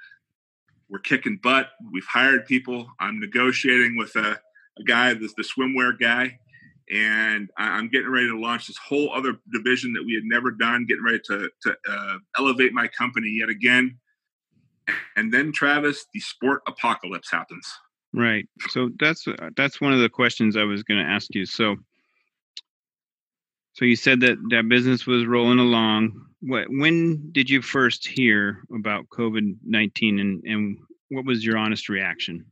We're 0.89 0.99
kicking 0.99 1.39
butt. 1.41 1.69
We've 1.91 2.05
hired 2.05 2.45
people. 2.45 2.87
I'm 2.99 3.19
negotiating 3.19 3.95
with 3.97 4.15
a, 4.15 4.39
a 4.79 4.83
guy, 4.85 5.13
the, 5.13 5.29
the 5.35 5.43
swimwear 5.43 5.99
guy, 5.99 6.39
and 6.91 7.49
I'm 7.57 7.89
getting 7.89 8.09
ready 8.09 8.27
to 8.27 8.39
launch 8.39 8.67
this 8.67 8.77
whole 8.77 9.13
other 9.13 9.37
division 9.51 9.93
that 9.93 10.03
we 10.05 10.13
had 10.13 10.23
never 10.23 10.51
done. 10.51 10.85
Getting 10.85 11.03
ready 11.03 11.19
to 11.25 11.49
to 11.63 11.75
uh, 11.89 12.17
elevate 12.37 12.73
my 12.73 12.87
company 12.87 13.37
yet 13.39 13.49
again, 13.49 13.97
and 15.15 15.33
then 15.33 15.51
Travis, 15.51 16.05
the 16.13 16.19
sport 16.19 16.61
apocalypse 16.67 17.31
happens. 17.31 17.67
Right. 18.13 18.47
So 18.69 18.89
that's 18.99 19.25
that's 19.57 19.81
one 19.81 19.93
of 19.93 19.99
the 19.99 20.09
questions 20.09 20.55
I 20.55 20.63
was 20.63 20.83
going 20.83 21.03
to 21.03 21.09
ask 21.09 21.33
you. 21.35 21.45
So, 21.45 21.75
so 23.73 23.85
you 23.85 23.95
said 23.95 24.21
that 24.21 24.37
that 24.51 24.69
business 24.69 25.05
was 25.05 25.25
rolling 25.25 25.59
along. 25.59 26.25
What 26.41 26.67
when 26.69 27.31
did 27.31 27.49
you 27.49 27.61
first 27.61 28.07
hear 28.07 28.61
about 28.73 29.09
COVID 29.09 29.57
nineteen, 29.65 30.19
and 30.19 30.43
and 30.45 30.77
what 31.09 31.25
was 31.25 31.45
your 31.45 31.57
honest 31.57 31.89
reaction? 31.89 32.45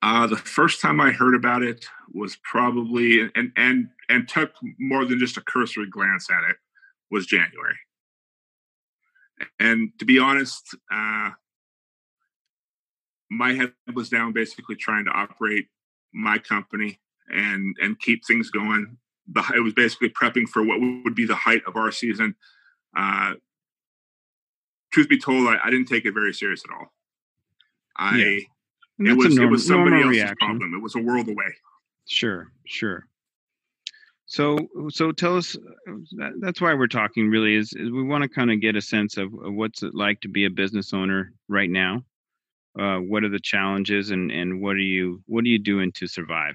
Uh, 0.00 0.26
the 0.26 0.36
first 0.36 0.80
time 0.80 1.00
I 1.00 1.10
heard 1.10 1.34
about 1.34 1.62
it 1.62 1.84
was 2.12 2.36
probably 2.36 3.20
and 3.34 3.52
and 3.56 3.88
and 4.08 4.28
took 4.28 4.52
more 4.78 5.04
than 5.04 5.18
just 5.18 5.36
a 5.36 5.40
cursory 5.40 5.88
glance 5.88 6.30
at 6.30 6.48
it 6.48 6.56
was 7.10 7.26
January. 7.26 7.74
And 9.58 9.90
to 9.98 10.04
be 10.04 10.18
honest, 10.18 10.76
uh, 10.92 11.30
my 13.30 13.54
head 13.54 13.72
was 13.92 14.08
down, 14.08 14.32
basically 14.32 14.76
trying 14.76 15.04
to 15.06 15.10
operate 15.10 15.66
my 16.14 16.38
company 16.38 17.00
and 17.28 17.76
and 17.80 17.98
keep 17.98 18.24
things 18.24 18.50
going. 18.50 18.98
The, 19.30 19.44
it 19.56 19.60
was 19.60 19.74
basically 19.74 20.10
prepping 20.10 20.48
for 20.48 20.62
what 20.62 20.80
would 20.80 21.14
be 21.14 21.26
the 21.26 21.34
height 21.34 21.62
of 21.66 21.76
our 21.76 21.90
season. 21.90 22.36
Uh, 22.96 23.34
truth 24.90 25.08
be 25.08 25.18
told, 25.18 25.46
I, 25.46 25.58
I, 25.62 25.70
didn't 25.70 25.86
take 25.86 26.06
it 26.06 26.12
very 26.12 26.32
serious 26.32 26.62
at 26.66 26.74
all. 26.74 26.92
I 27.94 28.16
yeah 28.16 28.38
it 28.98 29.16
was 29.16 29.36
norm- 29.36 29.48
it 29.48 29.50
was 29.50 29.66
somebody 29.66 29.96
else's 29.96 30.10
reaction. 30.10 30.36
problem. 30.36 30.74
It 30.74 30.82
was 30.82 30.94
a 30.94 31.00
world 31.00 31.28
away. 31.28 31.54
Sure, 32.06 32.50
sure. 32.66 33.06
So, 34.26 34.58
so 34.90 35.12
tell 35.12 35.36
us. 35.36 35.56
That, 36.16 36.32
that's 36.40 36.60
why 36.60 36.74
we're 36.74 36.86
talking. 36.86 37.30
Really, 37.30 37.54
is, 37.54 37.72
is 37.72 37.90
we 37.90 38.02
want 38.02 38.22
to 38.22 38.28
kind 38.28 38.50
of 38.50 38.60
get 38.60 38.76
a 38.76 38.80
sense 38.80 39.16
of, 39.16 39.32
of, 39.34 39.54
what's 39.54 39.82
it 39.82 39.94
like 39.94 40.20
to 40.20 40.28
be 40.28 40.44
a 40.44 40.50
business 40.50 40.92
owner 40.92 41.32
right 41.48 41.70
now. 41.70 42.04
Uh, 42.78 42.98
what 42.98 43.24
are 43.24 43.30
the 43.30 43.40
challenges, 43.40 44.10
and 44.10 44.30
and 44.30 44.60
what 44.60 44.76
are 44.76 44.80
you 44.80 45.22
what 45.26 45.44
are 45.44 45.48
you 45.48 45.58
doing 45.58 45.92
to 45.92 46.06
survive? 46.06 46.54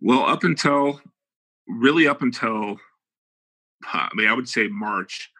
Well, 0.00 0.24
up 0.24 0.44
until 0.44 1.00
really 1.66 2.06
up 2.06 2.22
until 2.22 2.78
I 3.84 4.08
mean, 4.14 4.28
I 4.28 4.32
would 4.32 4.48
say 4.48 4.68
March, 4.68 5.30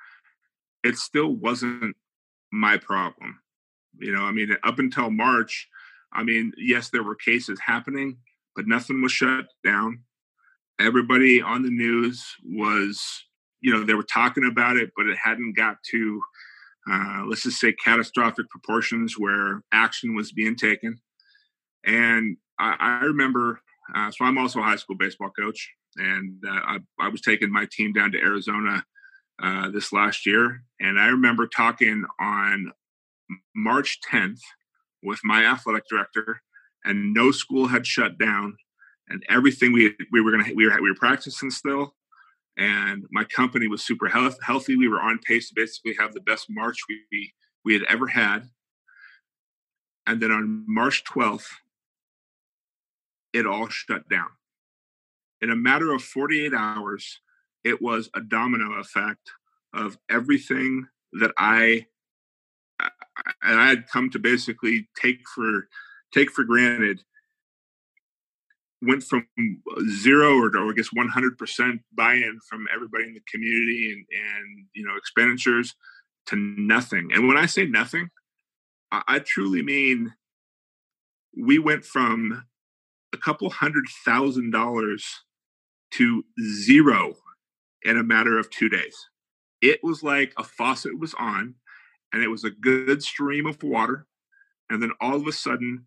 it 0.83 0.97
still 0.97 1.29
wasn't 1.29 1.97
my 2.53 2.77
problem. 2.77 3.40
You 3.99 4.13
know, 4.13 4.23
I 4.23 4.33
mean, 4.33 4.57
up 4.65 4.79
until 4.79 5.11
March, 5.11 5.69
I 6.13 6.23
mean, 6.23 6.53
yes, 6.57 6.91
there 6.91 7.03
were 7.03 7.15
cases 7.15 7.59
happening, 7.65 8.19
but 8.57 8.67
nothing 8.67 9.03
was 9.03 9.13
shut 9.13 9.47
down. 9.65 10.01
Everybody 10.79 11.43
on 11.43 11.63
the 11.63 11.71
news 11.71 12.25
was, 12.45 13.03
you 13.61 13.73
know, 13.73 13.85
they 13.85 13.95
were 13.95 14.03
talking 14.03 14.49
about 14.51 14.77
it, 14.77 14.91
but 14.97 15.07
it 15.07 15.19
hadn't 15.23 15.57
got 15.57 15.77
to, 15.91 16.21
uh, 16.91 17.23
let's 17.27 17.43
just 17.43 17.61
say, 17.61 17.73
catastrophic 17.73 18.49
proportions 18.49 19.19
where 19.19 19.63
action 19.73 20.15
was 20.15 20.33
being 20.33 20.57
taken. 20.57 20.99
And 21.85 22.37
I, 22.59 22.77
I 22.79 23.05
remember, 23.05 23.61
uh, 23.95 24.11
so 24.11 24.25
I'm 24.25 24.39
also 24.39 24.61
a 24.61 24.65
high 24.65 24.77
school 24.77 24.97
baseball 24.97 25.31
coach, 25.31 25.71
and 25.97 26.43
uh, 26.47 26.51
I, 26.51 26.79
I, 26.99 27.09
was 27.09 27.21
taking 27.21 27.53
my 27.53 27.67
team 27.71 27.93
down 27.93 28.13
to 28.13 28.19
Arizona 28.19 28.85
uh, 29.43 29.71
this 29.71 29.93
last 29.93 30.27
year. 30.27 30.63
And 30.81 31.01
I 31.01 31.09
remember 31.09 31.47
talking 31.47 32.05
on 32.21 32.73
March 33.55 33.99
10th 34.11 34.41
with 35.03 35.21
my 35.25 35.45
athletic 35.45 35.85
director, 35.89 36.43
and 36.85 37.15
no 37.15 37.31
school 37.31 37.69
had 37.69 37.87
shut 37.87 38.19
down, 38.19 38.57
and 39.09 39.25
everything 39.29 39.73
we 39.73 39.95
we 40.13 40.21
were 40.21 40.31
gonna 40.31 40.53
we 40.55 40.67
were 40.67 40.81
we 40.81 40.91
were 40.91 40.97
practicing 40.97 41.51
still, 41.51 41.95
and 42.57 43.05
my 43.11 43.25
company 43.25 43.67
was 43.67 43.85
super 43.85 44.09
health, 44.09 44.39
healthy. 44.43 44.77
We 44.77 44.89
were 44.89 45.01
on 45.01 45.19
pace 45.19 45.49
to 45.49 45.55
basically 45.55 45.95
have 45.99 46.13
the 46.13 46.21
best 46.21 46.47
March 46.49 46.79
we 46.89 47.33
we 47.65 47.75
had 47.75 47.85
ever 47.85 48.07
had. 48.07 48.49
And 50.07 50.21
then 50.21 50.33
on 50.33 50.65
March 50.67 51.05
12th, 51.05 51.47
it 53.33 53.47
all 53.47 53.69
shut 53.69 54.09
down. 54.09 54.29
In 55.41 55.51
a 55.51 55.57
matter 55.57 55.93
of 55.93 56.03
48 56.03 56.53
hours, 56.53 57.21
it 57.65 57.81
was 57.81 58.11
a 58.15 58.21
domino 58.21 58.73
effect 58.75 59.31
of 59.73 59.99
everything 60.11 60.89
that 61.13 61.33
I 61.39 61.87
and 63.43 63.61
I 63.61 63.69
had 63.69 63.89
come 63.89 64.11
to 64.11 64.19
basically 64.19 64.89
take 65.01 65.21
for 65.35 65.69
take 66.13 66.31
for 66.31 66.45
granted 66.45 67.01
went 68.83 69.03
from 69.03 69.27
zero 69.91 70.39
or, 70.39 70.57
or 70.57 70.71
I 70.71 70.73
guess 70.75 70.89
100% 70.97 71.81
buy-in 71.93 72.39
from 72.49 72.67
everybody 72.75 73.05
in 73.05 73.15
the 73.15 73.21
community 73.31 73.93
and, 73.93 74.07
and 74.11 74.67
you 74.75 74.85
know 74.85 74.97
expenditures 74.97 75.75
to 76.27 76.37
nothing. 76.37 77.11
And 77.13 77.29
when 77.29 77.37
I 77.37 77.47
say 77.47 77.67
nothing, 77.67 78.11
I, 78.91 79.03
I 79.07 79.19
truly 79.19 79.63
mean 79.63 80.15
we 81.37 81.59
went 81.59 81.85
from 81.85 82.45
a 83.13 83.17
couple 83.17 83.51
hundred 83.51 83.85
thousand 84.05 84.51
dollars 84.51 85.07
to 85.93 86.25
zero 86.63 87.15
in 87.83 87.99
a 87.99 88.03
matter 88.03 88.39
of 88.39 88.51
two 88.51 88.69
days. 88.69 88.95
It 89.61 89.81
was 89.83 90.03
like 90.03 90.33
a 90.39 90.45
faucet 90.45 90.99
was 90.99 91.15
on 91.15 91.55
and 92.13 92.23
it 92.23 92.29
was 92.29 92.45
a 92.45 92.51
good 92.51 93.03
stream 93.03 93.47
of 93.47 93.63
water. 93.63 94.07
And 94.69 94.83
then 94.83 94.93
all 95.01 95.17
of 95.17 95.27
a 95.27 95.33
sudden, 95.33 95.87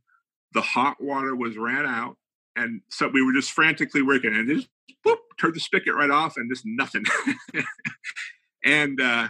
the 0.54 0.62
hot 0.62 1.02
water 1.02 1.36
was 1.36 1.58
ran 1.58 1.86
out. 1.86 2.18
And 2.56 2.82
so 2.90 3.08
we 3.08 3.24
were 3.24 3.34
just 3.34 3.52
frantically 3.52 4.02
working 4.02 4.34
and 4.34 4.48
just 4.48 4.68
whoop, 5.04 5.20
turned 5.40 5.56
the 5.56 5.60
spigot 5.60 5.96
right 5.96 6.12
off 6.12 6.38
and 6.38 6.52
just 6.52 6.66
nothing. 6.66 7.06
and 8.64 9.02
uh, 9.02 9.30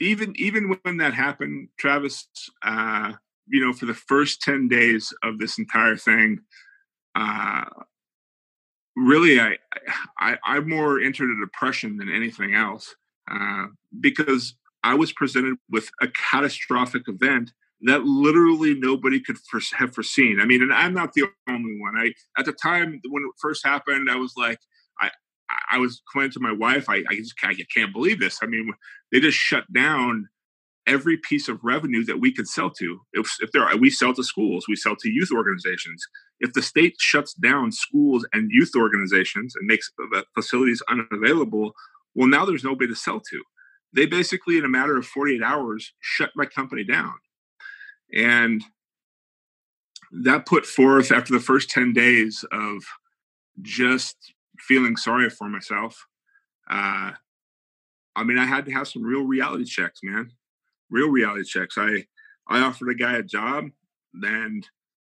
even 0.00 0.34
even 0.36 0.76
when 0.82 0.98
that 0.98 1.14
happened, 1.14 1.68
Travis, 1.78 2.28
uh, 2.62 3.12
you 3.48 3.64
know, 3.64 3.72
for 3.72 3.86
the 3.86 3.94
first 3.94 4.42
10 4.42 4.68
days 4.68 5.12
of 5.22 5.38
this 5.38 5.58
entire 5.58 5.96
thing, 5.96 6.40
uh, 7.14 7.64
really 8.96 9.38
I, 9.40 9.58
I 10.18 10.38
I'm 10.44 10.68
more 10.68 11.00
into 11.00 11.24
a 11.24 11.44
depression 11.44 11.96
than 11.98 12.12
anything 12.12 12.54
else 12.54 12.94
uh, 13.30 13.66
because 14.00 14.54
I 14.86 14.94
was 14.94 15.12
presented 15.12 15.56
with 15.68 15.90
a 16.00 16.06
catastrophic 16.06 17.02
event 17.08 17.52
that 17.82 18.04
literally 18.04 18.74
nobody 18.78 19.20
could 19.20 19.36
have 19.76 19.92
foreseen. 19.92 20.38
I 20.40 20.44
mean, 20.44 20.62
and 20.62 20.72
I'm 20.72 20.94
not 20.94 21.12
the 21.12 21.24
only 21.48 21.76
one. 21.80 21.94
I 21.98 22.12
at 22.38 22.46
the 22.46 22.52
time 22.52 23.00
when 23.08 23.24
it 23.24 23.32
first 23.40 23.66
happened, 23.66 24.08
I 24.08 24.14
was 24.14 24.34
like, 24.36 24.58
I 25.00 25.10
I 25.72 25.78
was 25.78 26.00
complaining 26.12 26.32
to 26.34 26.40
my 26.40 26.52
wife, 26.52 26.88
I, 26.88 27.02
I 27.10 27.16
just 27.16 27.34
I 27.42 27.54
can't 27.74 27.92
believe 27.92 28.20
this. 28.20 28.38
I 28.42 28.46
mean, 28.46 28.72
they 29.10 29.18
just 29.18 29.36
shut 29.36 29.64
down 29.72 30.28
every 30.86 31.16
piece 31.16 31.48
of 31.48 31.58
revenue 31.64 32.04
that 32.04 32.20
we 32.20 32.32
could 32.32 32.46
sell 32.46 32.70
to. 32.70 33.00
If, 33.12 33.28
if 33.40 33.50
there 33.50 33.64
are, 33.64 33.76
we 33.76 33.90
sell 33.90 34.14
to 34.14 34.22
schools, 34.22 34.66
we 34.68 34.76
sell 34.76 34.94
to 34.94 35.10
youth 35.10 35.30
organizations. 35.34 36.00
If 36.38 36.52
the 36.52 36.62
state 36.62 36.94
shuts 37.00 37.34
down 37.34 37.72
schools 37.72 38.24
and 38.32 38.52
youth 38.52 38.70
organizations 38.76 39.56
and 39.56 39.66
makes 39.66 39.90
the 39.98 40.24
facilities 40.36 40.80
unavailable, 40.88 41.72
well, 42.14 42.28
now 42.28 42.44
there's 42.44 42.62
nobody 42.62 42.86
to 42.86 42.94
sell 42.94 43.18
to. 43.18 43.42
They 43.96 44.04
basically, 44.04 44.58
in 44.58 44.64
a 44.64 44.68
matter 44.68 44.98
of 44.98 45.06
48 45.06 45.42
hours, 45.42 45.94
shut 46.00 46.30
my 46.36 46.44
company 46.44 46.84
down. 46.84 47.14
And 48.14 48.62
that 50.12 50.44
put 50.44 50.66
forth 50.66 51.10
after 51.10 51.32
the 51.32 51.40
first 51.40 51.70
10 51.70 51.94
days 51.94 52.44
of 52.52 52.84
just 53.62 54.34
feeling 54.58 54.96
sorry 54.96 55.30
for 55.30 55.48
myself. 55.48 56.06
Uh, 56.70 57.12
I 58.14 58.22
mean, 58.22 58.38
I 58.38 58.44
had 58.44 58.66
to 58.66 58.72
have 58.72 58.86
some 58.86 59.02
real 59.02 59.24
reality 59.24 59.64
checks, 59.64 60.00
man. 60.02 60.30
Real 60.90 61.08
reality 61.08 61.44
checks. 61.44 61.76
I 61.78 62.04
I 62.48 62.60
offered 62.60 62.90
a 62.90 62.94
guy 62.94 63.14
a 63.16 63.22
job, 63.22 63.64
and 64.22 64.68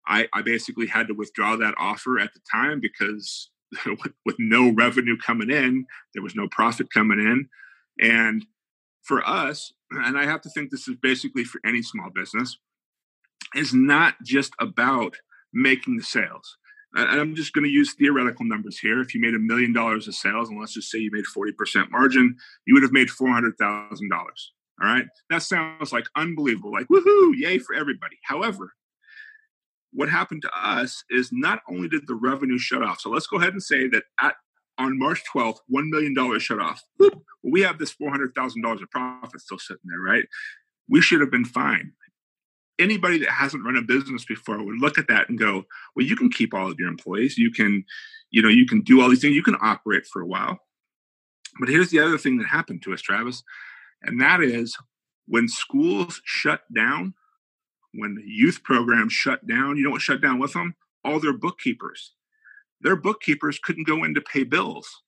I, 0.06 0.28
I 0.34 0.44
basically 0.44 0.86
had 0.86 1.08
to 1.08 1.16
withdraw 1.16 1.56
that 1.56 1.74
offer 1.80 2.20
at 2.20 2.32
the 2.34 2.42
time 2.52 2.80
because 2.80 3.50
with, 3.86 4.14
with 4.26 4.36
no 4.38 4.72
revenue 4.72 5.18
coming 5.18 5.50
in, 5.50 5.88
there 6.14 6.22
was 6.22 6.36
no 6.36 6.48
profit 6.50 6.94
coming 6.94 7.20
in, 7.20 7.50
and 8.00 8.46
for 9.04 9.28
us, 9.28 9.74
and 9.92 10.18
I 10.18 10.26
have 10.26 10.42
to 10.42 10.50
think 10.50 10.72
this 10.72 10.88
is 10.88 10.96
basically 11.02 11.44
for 11.44 11.60
any 11.66 11.82
small 11.82 12.10
business, 12.10 12.58
is 13.56 13.74
not 13.74 14.16
just 14.24 14.54
about 14.60 15.16
making 15.54 15.98
the 15.98 16.04
sales. 16.04 16.58
And 16.96 17.20
I'm 17.20 17.36
just 17.36 17.54
going 17.54 17.64
to 17.64 17.72
use 17.72 17.94
theoretical 17.94 18.46
numbers 18.46 18.78
here. 18.78 19.02
If 19.02 19.16
you 19.16 19.22
made 19.22 19.34
a 19.34 19.40
million 19.40 19.74
dollars 19.74 20.08
of 20.08 20.16
sales, 20.16 20.50
and 20.50 20.60
let's 20.60 20.74
just 20.74 20.92
say 20.92 21.00
you 21.00 21.10
made 21.12 21.26
40% 21.26 21.90
margin, 21.90 22.36
you 22.66 22.74
would 22.76 22.84
have 22.84 22.92
made 22.92 23.10
$400,000. 23.10 23.54
All 24.82 24.90
right. 24.90 25.06
That 25.30 25.44
sounds 25.44 25.92
like 25.92 26.06
unbelievable, 26.16 26.72
like 26.72 26.88
woohoo, 26.88 27.34
yay 27.36 27.58
for 27.60 27.76
everybody. 27.76 28.18
However, 28.24 28.74
what 29.92 30.10
happened 30.10 30.42
to 30.42 30.52
us 30.56 31.04
is 31.10 31.30
not 31.32 31.62
only 31.70 31.88
did 31.88 32.08
the 32.08 32.16
revenue 32.16 32.58
shut 32.58 32.84
off. 32.84 33.00
So 33.00 33.10
let's 33.10 33.28
go 33.28 33.38
ahead 33.38 33.54
and 33.54 33.62
say 33.62 33.88
that 33.90 34.04
at 34.20 34.36
on 34.78 34.98
March 34.98 35.22
12th, 35.34 35.58
$1 35.72 35.90
million 35.90 36.40
shut 36.40 36.60
off. 36.60 36.84
Well, 37.00 37.12
we 37.44 37.62
have 37.62 37.78
this 37.78 37.94
$400,000 37.94 38.82
of 38.82 38.92
profit 38.92 39.42
still 39.42 39.60
sitting 39.60 39.84
there, 39.86 40.00
right? 40.00 40.26
We 40.90 41.02
should 41.02 41.22
have 41.22 41.32
been 41.32 41.46
fine. 41.46 41.94
Anybody 42.80 43.20
that 43.20 43.30
hasn't 43.30 43.64
run 43.64 43.76
a 43.76 43.82
business 43.82 44.26
before 44.26 44.64
would 44.64 44.80
look 44.80 44.98
at 44.98 45.08
that 45.08 45.30
and 45.30 45.38
go, 45.38 45.64
well, 45.96 46.06
you 46.06 46.16
can 46.16 46.30
keep 46.30 46.54
all 46.54 46.72
of 46.72 46.80
your 46.80 46.88
employees. 46.88 47.38
You 47.38 47.52
can, 47.52 47.86
you 48.32 48.42
know, 48.42 48.50
you 48.50 48.66
can 48.66 48.82
do 48.82 49.02
all 49.02 49.10
these 49.10 49.22
things. 49.22 49.36
You 49.36 49.44
can 49.44 49.58
operate 49.62 50.08
for 50.08 50.22
a 50.22 50.28
while. 50.28 50.60
But 51.60 51.70
here's 51.70 51.92
the 51.92 52.00
other 52.00 52.18
thing 52.18 52.40
that 52.40 52.48
happened 52.48 52.82
to 52.84 52.94
us, 52.94 53.02
Travis, 53.02 53.44
and 54.02 54.20
that 54.20 54.42
is 54.42 54.76
when 55.28 55.48
schools 55.48 56.20
shut 56.26 56.62
down, 56.76 57.14
when 57.94 58.16
the 58.16 58.24
youth 58.26 58.64
programs 58.64 59.14
shut 59.14 59.46
down, 59.46 59.78
you 59.78 59.84
know 59.84 59.92
what 59.92 60.02
shut 60.02 60.20
down 60.20 60.40
with 60.40 60.54
them? 60.54 60.76
All 61.06 61.20
their 61.20 61.38
bookkeepers 61.38 62.14
their 62.84 62.96
bookkeepers 62.96 63.60
couldn't 63.60 63.88
go 63.88 64.04
in 64.04 64.14
to 64.14 64.22
pay 64.22 64.44
bills. 64.44 65.02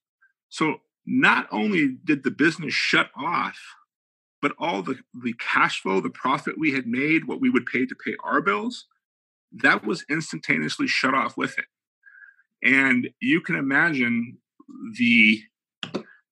So 0.48 0.78
not 1.06 1.46
only 1.52 1.96
did 2.04 2.24
the 2.24 2.30
business 2.30 2.74
shut 2.74 3.10
off, 3.16 3.58
but 4.42 4.54
all 4.58 4.82
the, 4.82 4.98
the 5.22 5.34
cash 5.38 5.80
flow, 5.80 6.00
the 6.00 6.10
profit 6.10 6.58
we 6.58 6.72
had 6.72 6.86
made, 6.86 7.26
what 7.26 7.40
we 7.40 7.50
would 7.50 7.66
pay 7.66 7.86
to 7.86 7.94
pay 8.04 8.14
our 8.24 8.40
bills, 8.40 8.86
that 9.52 9.84
was 9.84 10.04
instantaneously 10.10 10.86
shut 10.86 11.14
off 11.14 11.36
with 11.36 11.58
it. 11.58 11.64
And 12.62 13.10
you 13.20 13.40
can 13.40 13.56
imagine 13.56 14.38
the 14.98 15.40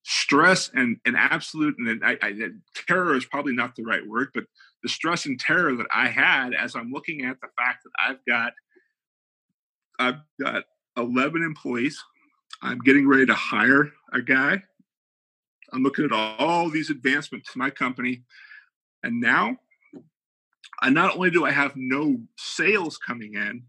stress 0.03 0.69
and, 0.73 0.97
and 1.05 1.15
absolute 1.17 1.75
and 1.79 2.03
I, 2.05 2.17
I, 2.21 2.33
terror 2.87 3.15
is 3.15 3.25
probably 3.25 3.53
not 3.53 3.75
the 3.75 3.83
right 3.83 4.05
word, 4.05 4.29
but 4.33 4.43
the 4.83 4.89
stress 4.89 5.25
and 5.25 5.39
terror 5.39 5.75
that 5.75 5.87
I 5.93 6.09
had 6.09 6.53
as 6.53 6.75
I'm 6.75 6.91
looking 6.91 7.25
at 7.25 7.41
the 7.41 7.47
fact 7.57 7.83
that 7.83 7.91
I've 7.99 8.25
got 8.27 8.53
I've 9.97 10.21
got 10.39 10.65
11 10.97 11.43
employees. 11.43 12.03
I'm 12.61 12.79
getting 12.79 13.07
ready 13.07 13.25
to 13.25 13.33
hire 13.33 13.91
a 14.13 14.21
guy. 14.21 14.63
I'm 15.73 15.83
looking 15.83 16.05
at 16.05 16.11
all 16.11 16.69
these 16.69 16.89
advancements 16.89 17.51
to 17.51 17.57
my 17.59 17.69
company. 17.69 18.23
And 19.03 19.19
now, 19.19 19.57
I 20.81 20.89
not 20.89 21.15
only 21.15 21.31
do 21.31 21.45
I 21.45 21.51
have 21.51 21.73
no 21.75 22.17
sales 22.37 22.97
coming 22.97 23.33
in, 23.33 23.63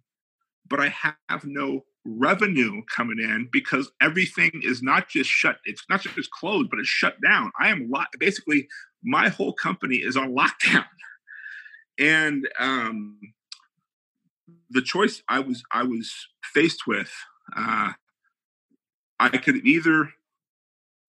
but 0.68 0.80
I 0.80 0.94
have 1.28 1.44
no 1.44 1.84
revenue 2.04 2.82
coming 2.94 3.18
in 3.18 3.48
because 3.52 3.90
everything 4.00 4.50
is 4.62 4.82
not 4.82 5.08
just 5.08 5.28
shut, 5.28 5.58
it's 5.64 5.84
not 5.88 6.02
just 6.02 6.30
closed, 6.30 6.70
but 6.70 6.78
it's 6.78 6.88
shut 6.88 7.20
down. 7.20 7.50
I 7.58 7.68
am 7.68 7.90
lo- 7.90 8.04
basically 8.18 8.68
my 9.02 9.28
whole 9.28 9.52
company 9.52 9.96
is 9.96 10.16
on 10.16 10.34
lockdown. 10.34 10.84
And 11.98 12.46
um, 12.60 13.18
the 14.70 14.82
choice 14.82 15.22
I 15.28 15.40
was 15.40 15.62
I 15.72 15.82
was 15.82 16.12
faced 16.42 16.86
with, 16.86 17.12
uh, 17.56 17.92
I 19.18 19.28
could 19.28 19.66
either 19.66 20.10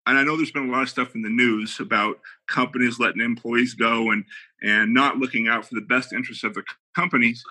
and 0.07 0.17
I 0.17 0.23
know 0.23 0.37
there's 0.37 0.51
been 0.51 0.69
a 0.69 0.71
lot 0.71 0.83
of 0.83 0.89
stuff 0.89 1.15
in 1.15 1.23
the 1.23 1.29
news 1.29 1.79
about 1.79 2.19
companies 2.47 2.99
letting 2.99 3.21
employees 3.21 3.73
go 3.73 4.11
and 4.11 4.25
and 4.61 4.93
not 4.93 5.17
looking 5.17 5.47
out 5.47 5.65
for 5.65 5.75
the 5.75 5.81
best 5.81 6.13
interests 6.13 6.43
of 6.43 6.53
the 6.53 6.63
companies. 6.95 7.43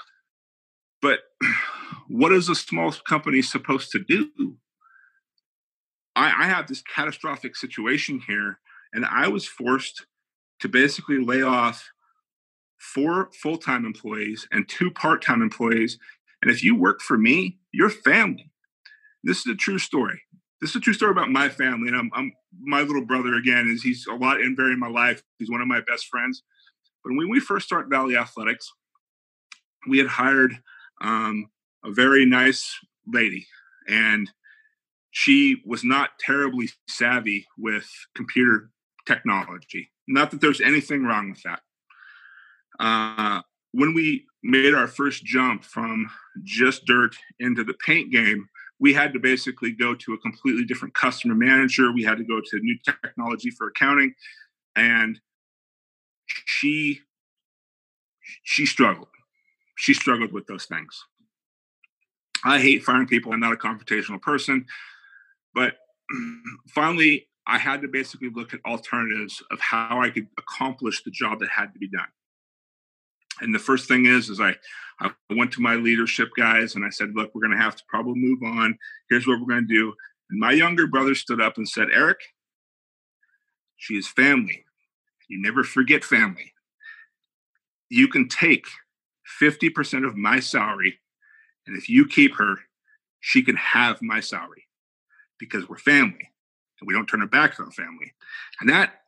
But 1.03 1.21
what 2.09 2.33
is 2.33 2.49
a 2.49 2.55
small 2.55 2.93
company 2.93 3.43
supposed 3.43 3.91
to 3.93 3.99
do? 3.99 4.57
I, 6.17 6.27
I 6.27 6.47
have 6.47 6.69
this 6.69 6.83
catastrophic 6.83 7.57
situation 7.57 8.21
here, 8.27 8.59
and 8.93 9.05
I 9.05 9.29
was 9.29 9.47
forced 9.47 10.07
to 10.61 10.69
basically 10.69 11.19
lay 11.19 11.43
off 11.43 11.91
four 12.93 13.31
full-time 13.33 13.85
employees 13.85 14.47
and 14.53 14.69
two 14.69 14.91
part-time 14.91 15.43
employees. 15.43 15.99
And 16.43 16.51
if 16.51 16.63
you 16.63 16.77
work 16.77 17.01
for 17.01 17.17
me, 17.17 17.59
your 17.73 17.91
family. 17.91 18.51
This 19.23 19.39
is 19.39 19.47
a 19.47 19.55
true 19.55 19.79
story 19.79 20.21
this 20.65 20.71
is 20.71 20.77
a 20.77 20.81
true 20.81 20.95
story 20.95 21.11
about 21.11 21.31
my 21.31 21.51
family, 21.51 21.89
and 21.89 21.97
I'm, 21.97 22.11
I'm 22.15 22.33
my 22.59 22.81
little 22.81 23.05
brother 23.05 23.35
again. 23.35 23.69
Is 23.69 23.83
he's 23.83 24.07
a 24.07 24.15
lot 24.15 24.41
in 24.41 24.57
very 24.57 24.73
in 24.73 24.79
my 24.79 24.89
life. 24.89 25.23
He's 25.39 25.51
one 25.51 25.61
of 25.61 25.69
my 25.69 25.83
best 25.83 26.07
friends. 26.07 26.43
But 27.05 27.13
when 27.15 27.29
we 27.29 27.39
first 27.39 27.67
started 27.67 27.91
Valley 27.91 28.17
Athletics, 28.17 28.73
we 29.87 29.99
had 29.99 30.07
hired 30.07 30.57
um, 31.03 31.51
a 31.85 31.93
very 31.93 32.25
nice 32.25 32.79
lady, 33.07 33.47
and 33.87 34.31
she 35.11 35.57
was 35.67 35.85
not 35.85 36.19
terribly 36.19 36.71
savvy 36.89 37.47
with 37.59 37.87
computer 38.15 38.71
technology. 39.07 39.91
Not 40.09 40.31
that 40.31 40.41
there's 40.41 40.63
anything 40.63 41.05
wrong 41.05 41.29
with 41.29 41.43
that. 41.43 41.61
Uh, 42.79 43.43
when 43.73 43.95
we 43.95 44.25
made 44.43 44.75
our 44.75 44.87
first 44.87 45.25
jump 45.25 45.65
from 45.65 46.09
just 46.43 46.85
dirt 46.87 47.17
into 47.41 47.65
the 47.65 47.75
paint 47.85 48.13
game, 48.13 48.47
we 48.79 48.93
had 48.93 49.13
to 49.13 49.19
basically 49.19 49.73
go 49.73 49.95
to 49.95 50.13
a 50.15 50.19
completely 50.19 50.65
different 50.65 50.95
customer 50.95 51.35
manager. 51.35 51.93
We 51.93 52.03
had 52.03 52.19
to 52.19 52.25
go 52.25 52.41
to 52.41 52.59
new 52.61 52.77
technology 52.85 53.51
for 53.51 53.69
accounting, 53.69 54.15
and 54.77 55.21
she 56.27 57.01
she 58.43 58.67
struggled. 58.67 59.09
She 59.77 59.95
struggled 59.95 60.33
with 60.33 60.47
those 60.47 60.67
things. 60.67 61.05
I 62.45 62.61
hate 62.61 62.85
firing 62.85 63.07
people. 63.07 63.33
I'm 63.33 63.41
not 63.41 63.53
a 63.53 63.57
confrontational 63.57 64.21
person, 64.21 64.67
but 65.55 65.77
finally, 66.69 67.29
I 67.47 67.59
had 67.59 67.83
to 67.83 67.89
basically 67.89 68.31
look 68.31 68.55
at 68.55 68.61
alternatives 68.67 69.43
of 69.51 69.61
how 69.61 70.01
I 70.01 70.11
could 70.11 70.29
accomplish 70.39 71.03
the 71.03 71.11
job 71.11 71.41
that 71.41 71.49
had 71.49 71.73
to 71.73 71.79
be 71.79 71.89
done. 71.89 72.09
And 73.41 73.55
the 73.55 73.59
first 73.59 73.89
thing 73.89 74.07
is, 74.07 74.29
is 74.29 74.41
I 74.41 74.55
I 75.01 75.11
went 75.31 75.53
to 75.53 75.61
my 75.61 75.75
leadership 75.75 76.31
guys 76.37 76.75
and 76.75 76.85
I 76.85 76.91
said, 76.91 77.15
look, 77.15 77.35
we're 77.35 77.41
going 77.41 77.57
to 77.57 77.63
have 77.63 77.77
to 77.77 77.83
probably 77.89 78.15
move 78.15 78.43
on. 78.45 78.79
Here's 79.11 79.27
what 79.27 79.41
we're 79.41 79.47
going 79.47 79.67
to 79.67 79.75
do. 79.75 79.93
And 80.31 80.39
my 80.39 80.53
younger 80.53 80.87
brother 80.87 81.15
stood 81.15 81.41
up 81.41 81.57
and 81.57 81.69
said, 81.69 81.89
Eric, 81.93 82.19
she 83.77 83.95
is 83.95 84.07
family. 84.07 84.65
You 85.29 85.43
never 85.43 85.65
forget 85.65 86.05
family. 86.05 86.53
You 87.91 88.09
can 88.09 88.29
take 88.29 88.67
50% 89.41 90.07
of 90.07 90.17
my 90.17 90.41
salary, 90.41 91.01
and 91.67 91.77
if 91.77 91.89
you 91.89 92.07
keep 92.07 92.37
her, 92.37 92.57
she 93.21 93.43
can 93.43 93.57
have 93.57 94.03
my 94.03 94.21
salary 94.21 94.65
because 95.39 95.69
we're 95.69 95.79
family 95.79 96.31
and 96.81 96.87
we 96.87 96.95
don't 96.95 97.07
turn 97.07 97.23
our 97.23 97.27
backs 97.27 97.59
on 97.59 97.71
family. 97.71 98.13
And 98.61 98.69
that 98.69 99.01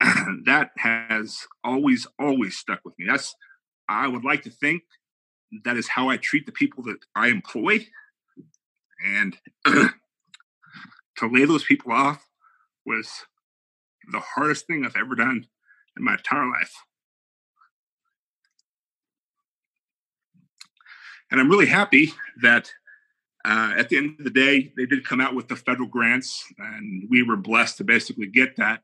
that 0.44 0.70
has 0.78 1.46
always, 1.62 2.06
always 2.18 2.56
stuck 2.56 2.80
with 2.84 2.98
me. 2.98 3.06
That's 3.08 3.34
I 3.88 4.08
would 4.08 4.24
like 4.24 4.42
to 4.44 4.50
think 4.50 4.82
that 5.64 5.76
is 5.76 5.88
how 5.88 6.08
I 6.08 6.16
treat 6.16 6.46
the 6.46 6.52
people 6.52 6.82
that 6.84 6.98
I 7.14 7.28
employ. 7.28 7.86
And 9.04 9.36
to 9.66 9.92
lay 11.22 11.44
those 11.44 11.64
people 11.64 11.92
off 11.92 12.26
was 12.86 13.08
the 14.10 14.20
hardest 14.20 14.66
thing 14.66 14.84
I've 14.84 14.96
ever 14.96 15.14
done 15.14 15.46
in 15.96 16.04
my 16.04 16.12
entire 16.12 16.48
life. 16.48 16.74
And 21.30 21.40
I'm 21.40 21.50
really 21.50 21.66
happy 21.66 22.12
that 22.42 22.70
uh, 23.44 23.72
at 23.76 23.88
the 23.88 23.96
end 23.96 24.16
of 24.18 24.24
the 24.24 24.30
day, 24.30 24.72
they 24.76 24.86
did 24.86 25.06
come 25.06 25.20
out 25.20 25.34
with 25.34 25.48
the 25.48 25.56
federal 25.56 25.88
grants, 25.88 26.44
and 26.58 27.06
we 27.10 27.22
were 27.22 27.36
blessed 27.36 27.76
to 27.78 27.84
basically 27.84 28.26
get 28.26 28.56
that. 28.56 28.82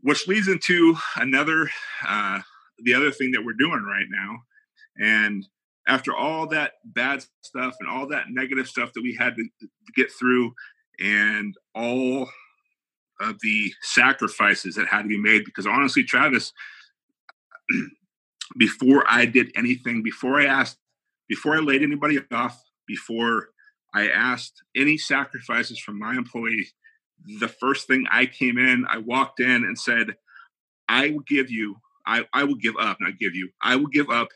Which 0.00 0.26
leads 0.26 0.48
into 0.48 0.96
another, 1.16 1.70
uh, 2.06 2.40
the 2.78 2.94
other 2.94 3.10
thing 3.10 3.32
that 3.32 3.44
we're 3.44 3.52
doing 3.52 3.82
right 3.82 4.06
now. 4.10 4.38
And 4.98 5.46
after 5.86 6.14
all 6.14 6.46
that 6.48 6.72
bad 6.84 7.24
stuff 7.42 7.76
and 7.80 7.88
all 7.88 8.06
that 8.08 8.26
negative 8.30 8.68
stuff 8.68 8.92
that 8.94 9.02
we 9.02 9.14
had 9.14 9.36
to, 9.36 9.44
get 9.96 10.10
through, 10.12 10.54
and 11.00 11.54
all 11.74 12.28
of 13.20 13.38
the 13.40 13.72
sacrifices 13.82 14.74
that 14.76 14.86
had 14.86 15.02
to 15.02 15.08
be 15.08 15.18
made, 15.18 15.44
because 15.44 15.66
honestly, 15.66 16.04
Travis, 16.04 16.52
before 18.58 19.04
I 19.08 19.26
did 19.26 19.50
anything, 19.56 20.02
before 20.02 20.40
I 20.40 20.46
asked, 20.46 20.78
before 21.28 21.56
I 21.56 21.60
laid 21.60 21.82
anybody 21.82 22.18
off, 22.30 22.62
before 22.86 23.48
I 23.94 24.08
asked 24.08 24.62
any 24.76 24.98
sacrifices 24.98 25.78
from 25.78 25.98
my 25.98 26.14
employees, 26.14 26.72
the 27.40 27.48
first 27.48 27.86
thing 27.86 28.06
I 28.10 28.26
came 28.26 28.58
in, 28.58 28.86
I 28.88 28.98
walked 28.98 29.40
in 29.40 29.64
and 29.64 29.78
said, 29.78 30.16
I 30.88 31.10
will 31.10 31.20
give 31.20 31.50
you, 31.50 31.76
I, 32.06 32.26
I 32.32 32.44
will 32.44 32.56
give 32.56 32.76
up, 32.78 32.98
not 33.00 33.18
give 33.18 33.34
you, 33.34 33.50
I 33.62 33.76
will 33.76 33.86
give 33.86 34.10
up 34.10 34.28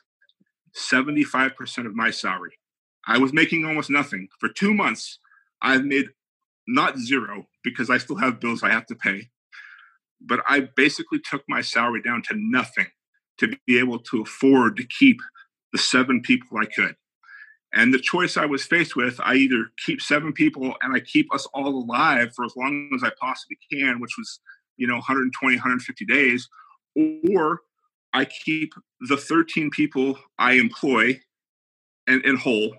75% 0.76 1.86
of 1.86 1.94
my 1.94 2.10
salary. 2.10 2.58
I 3.06 3.18
was 3.18 3.32
making 3.32 3.64
almost 3.64 3.90
nothing. 3.90 4.28
For 4.40 4.48
two 4.48 4.74
months, 4.74 5.18
I've 5.62 5.84
made 5.84 6.06
not 6.66 6.98
zero 6.98 7.46
because 7.62 7.90
I 7.90 7.98
still 7.98 8.16
have 8.16 8.40
bills 8.40 8.62
I 8.62 8.70
have 8.70 8.86
to 8.86 8.94
pay. 8.94 9.30
But 10.20 10.40
I 10.48 10.68
basically 10.76 11.20
took 11.20 11.42
my 11.48 11.60
salary 11.60 12.02
down 12.02 12.22
to 12.28 12.34
nothing 12.36 12.86
to 13.38 13.56
be 13.66 13.78
able 13.78 13.98
to 13.98 14.22
afford 14.22 14.76
to 14.76 14.84
keep 14.84 15.18
the 15.72 15.78
seven 15.78 16.20
people 16.22 16.58
I 16.58 16.64
could. 16.64 16.96
And 17.74 17.92
the 17.92 17.98
choice 17.98 18.36
I 18.36 18.46
was 18.46 18.64
faced 18.64 18.96
with, 18.96 19.20
I 19.22 19.34
either 19.34 19.70
keep 19.84 20.00
seven 20.00 20.32
people 20.32 20.74
and 20.80 20.96
I 20.96 21.00
keep 21.00 21.32
us 21.34 21.46
all 21.52 21.68
alive 21.68 22.32
for 22.34 22.44
as 22.44 22.56
long 22.56 22.88
as 22.94 23.02
I 23.04 23.10
possibly 23.20 23.58
can, 23.70 24.00
which 24.00 24.14
was, 24.16 24.40
you 24.76 24.86
know, 24.86 24.94
120, 24.94 25.56
150 25.56 26.04
days, 26.06 26.48
or 26.96 27.60
I 28.12 28.24
keep 28.24 28.72
the 29.00 29.16
13 29.16 29.70
people 29.70 30.18
I 30.38 30.54
employ 30.54 31.20
and, 32.06 32.24
in 32.24 32.36
whole. 32.36 32.74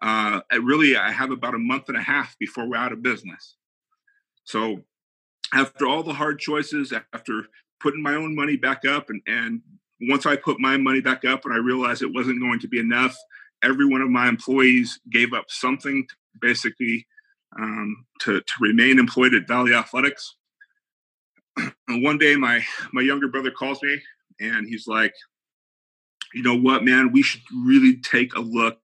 Uh, 0.00 0.40
really, 0.62 0.96
I 0.96 1.12
have 1.12 1.30
about 1.30 1.54
a 1.54 1.58
month 1.58 1.88
and 1.88 1.96
a 1.96 2.02
half 2.02 2.36
before 2.38 2.68
we're 2.68 2.76
out 2.76 2.92
of 2.92 3.02
business. 3.02 3.56
So, 4.44 4.82
after 5.54 5.86
all 5.86 6.02
the 6.02 6.14
hard 6.14 6.38
choices, 6.38 6.92
after 7.12 7.42
putting 7.80 8.02
my 8.02 8.14
own 8.14 8.34
money 8.34 8.56
back 8.56 8.84
up, 8.84 9.10
and, 9.10 9.20
and 9.26 9.60
once 10.00 10.26
I 10.26 10.36
put 10.36 10.58
my 10.58 10.76
money 10.76 11.00
back 11.00 11.24
up 11.24 11.44
and 11.44 11.54
I 11.54 11.58
realized 11.58 12.02
it 12.02 12.14
wasn't 12.14 12.40
going 12.40 12.58
to 12.60 12.68
be 12.68 12.80
enough, 12.80 13.16
every 13.62 13.86
one 13.86 14.00
of 14.00 14.10
my 14.10 14.28
employees 14.28 14.98
gave 15.10 15.32
up 15.32 15.44
something 15.48 16.06
basically 16.40 17.06
um, 17.60 18.06
to, 18.20 18.40
to 18.40 18.52
remain 18.60 18.98
employed 18.98 19.34
at 19.34 19.46
Valley 19.46 19.74
Athletics. 19.74 20.36
And 21.56 22.02
one 22.02 22.18
day, 22.18 22.36
my 22.36 22.62
my 22.92 23.02
younger 23.02 23.28
brother 23.28 23.50
calls 23.50 23.82
me 23.82 24.00
and 24.40 24.66
he's 24.66 24.86
like, 24.86 25.14
you 26.34 26.42
know 26.42 26.56
what, 26.56 26.84
man, 26.84 27.12
we 27.12 27.22
should 27.22 27.42
really 27.64 27.96
take 27.96 28.34
a 28.34 28.40
look 28.40 28.80